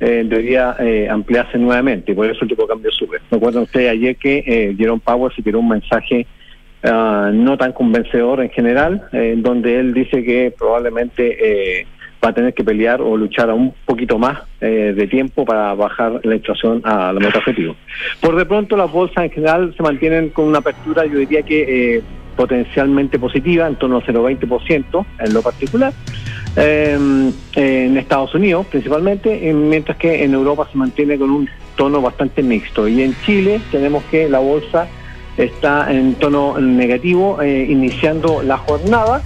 eh, 0.00 0.22
debería 0.26 0.76
eh, 0.78 1.08
ampliarse 1.08 1.56
nuevamente 1.56 2.12
y 2.12 2.14
por 2.14 2.26
eso 2.26 2.40
el 2.42 2.48
tipo 2.50 2.62
de 2.62 2.68
cambio 2.68 2.90
sube? 2.90 3.18
Recuerden 3.30 3.62
ustedes 3.62 3.90
ayer 3.90 4.16
que 4.16 4.44
eh, 4.46 4.74
Jerome 4.76 5.00
Powell 5.02 5.32
se 5.34 5.42
tiró 5.42 5.60
un 5.60 5.68
mensaje 5.68 6.26
ah, 6.82 7.30
no 7.32 7.56
tan 7.56 7.72
convencedor 7.72 8.42
en 8.42 8.50
general, 8.50 9.02
en 9.12 9.42
donde 9.42 9.80
él 9.80 9.94
dice 9.94 10.22
que 10.22 10.52
probablemente 10.58 11.86
va 12.24 12.30
a 12.30 12.32
tener 12.32 12.54
que 12.54 12.64
pelear 12.64 13.00
o 13.00 13.16
luchar 13.16 13.50
a 13.50 13.54
un 13.54 13.74
poquito 13.84 14.18
más 14.18 14.40
eh, 14.60 14.92
de 14.96 15.06
tiempo 15.06 15.44
para 15.44 15.74
bajar 15.74 16.20
la 16.24 16.36
inflación 16.36 16.80
a 16.84 17.12
la 17.12 17.20
meta 17.20 17.38
objetivo. 17.38 17.74
Por 18.20 18.36
de 18.36 18.46
pronto 18.46 18.76
las 18.76 18.90
bolsas 18.90 19.24
en 19.24 19.30
general 19.30 19.74
se 19.76 19.82
mantienen 19.82 20.30
con 20.30 20.46
una 20.46 20.58
apertura, 20.58 21.04
yo 21.06 21.18
diría 21.18 21.42
que 21.42 21.96
eh, 21.96 22.02
potencialmente 22.36 23.18
positiva, 23.18 23.66
en 23.66 23.76
torno 23.76 23.96
al 23.96 24.04
0,20% 24.04 25.06
en 25.18 25.34
lo 25.34 25.42
particular, 25.42 25.92
eh, 26.56 27.32
en 27.54 27.96
Estados 27.96 28.34
Unidos 28.34 28.66
principalmente, 28.66 29.52
mientras 29.52 29.96
que 29.96 30.22
en 30.22 30.34
Europa 30.34 30.68
se 30.70 30.78
mantiene 30.78 31.18
con 31.18 31.30
un 31.30 31.48
tono 31.76 32.00
bastante 32.00 32.42
mixto. 32.42 32.88
Y 32.88 33.02
en 33.02 33.14
Chile 33.24 33.60
tenemos 33.70 34.04
que 34.04 34.28
la 34.28 34.38
bolsa 34.38 34.86
está 35.36 35.92
en 35.92 36.14
tono 36.14 36.58
negativo, 36.60 37.40
eh, 37.40 37.66
iniciando 37.68 38.42
la 38.42 38.58
jornada 38.58 39.22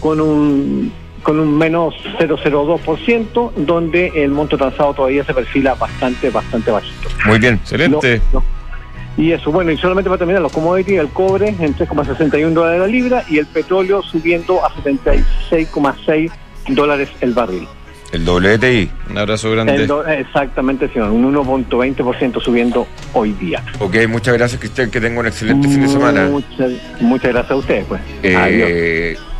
con 0.00 0.20
un 0.20 0.92
con 1.26 1.40
un 1.40 1.58
menos 1.58 1.92
0,02%, 2.20 3.52
donde 3.56 4.12
el 4.14 4.30
monto 4.30 4.56
transado 4.56 4.94
todavía 4.94 5.24
se 5.24 5.34
perfila 5.34 5.74
bastante, 5.74 6.30
bastante 6.30 6.70
bajito. 6.70 7.08
Muy 7.24 7.40
bien. 7.40 7.54
Excelente. 7.54 8.22
Y 9.16 9.32
eso, 9.32 9.50
bueno, 9.50 9.72
y 9.72 9.76
solamente 9.76 10.08
para 10.08 10.18
terminar, 10.18 10.40
los 10.40 10.52
commodities, 10.52 11.00
el 11.00 11.08
cobre 11.08 11.48
en 11.48 11.74
3,61 11.74 12.50
dólares 12.50 12.78
la 12.78 12.86
libra 12.86 13.24
y 13.28 13.38
el 13.38 13.46
petróleo 13.46 14.02
subiendo 14.02 14.64
a 14.64 14.70
76,6 14.70 16.30
dólares 16.68 17.08
el 17.20 17.34
barril. 17.34 17.66
El 18.12 18.24
WTI. 18.24 18.88
Un 19.10 19.18
abrazo 19.18 19.50
grande. 19.50 19.88
Exactamente, 20.20 20.88
señor, 20.92 21.10
un 21.10 21.34
1.20% 21.34 22.40
subiendo 22.40 22.86
hoy 23.14 23.32
día. 23.32 23.64
Ok, 23.80 23.96
muchas 24.08 24.34
gracias, 24.34 24.60
Cristian. 24.60 24.92
Que 24.92 25.00
tenga 25.00 25.18
un 25.18 25.26
excelente 25.26 25.66
fin 25.66 25.80
de 25.80 25.88
semana. 25.88 26.28
Muchas, 26.28 26.70
muchas 27.00 27.32
gracias 27.32 27.50
a 27.50 27.56
ustedes, 27.56 27.84
pues. 27.86 28.00
Eh, 28.22 28.36
Adiós. 28.36 29.35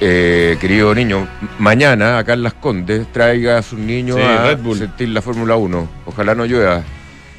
Eh, 0.00 0.56
querido 0.60 0.94
niño, 0.94 1.28
mañana 1.58 2.18
acá 2.18 2.32
en 2.34 2.42
Las 2.42 2.54
Condes 2.54 3.06
traiga 3.12 3.58
a 3.58 3.62
sus 3.62 3.78
niños 3.78 4.16
Sí, 4.16 4.22
a 4.22 4.56
sentir 4.76 5.08
la 5.10 5.22
Fórmula 5.22 5.56
1. 5.56 5.88
Ojalá 6.06 6.34
no 6.34 6.44
llueva, 6.44 6.82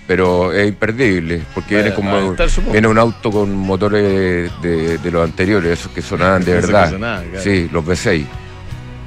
pero 0.07 0.53
es 0.53 0.67
imperdible, 0.69 1.41
porque 1.53 1.75
viene 1.75 1.89
a 1.89 1.95
como 1.95 2.35
viene 2.71 2.87
un 2.87 2.97
auto 2.97 3.31
con 3.31 3.55
motores 3.55 4.51
de, 4.61 4.97
de 4.97 5.11
los 5.11 5.23
anteriores, 5.23 5.79
esos 5.79 5.91
que 5.91 6.01
sonaban 6.01 6.43
de 6.45 6.53
verdad. 6.61 6.91
sonaban, 6.91 7.25
claro. 7.29 7.43
Sí, 7.43 7.69
los 7.71 7.83
V6 7.85 8.25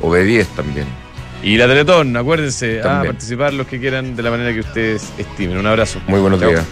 o 0.00 0.10
V10 0.10 0.46
también. 0.56 0.86
Y 1.42 1.56
la 1.56 1.66
Teletón, 1.66 2.16
acuérdense, 2.16 2.80
a 2.80 3.02
participar 3.04 3.52
los 3.54 3.66
que 3.66 3.78
quieran 3.78 4.16
de 4.16 4.22
la 4.22 4.30
manera 4.30 4.52
que 4.52 4.60
ustedes 4.60 5.12
estimen. 5.18 5.58
Un 5.58 5.66
abrazo. 5.66 6.00
Muy 6.08 6.18
buenos 6.20 6.40
Chao. 6.40 6.48
días. 6.50 6.64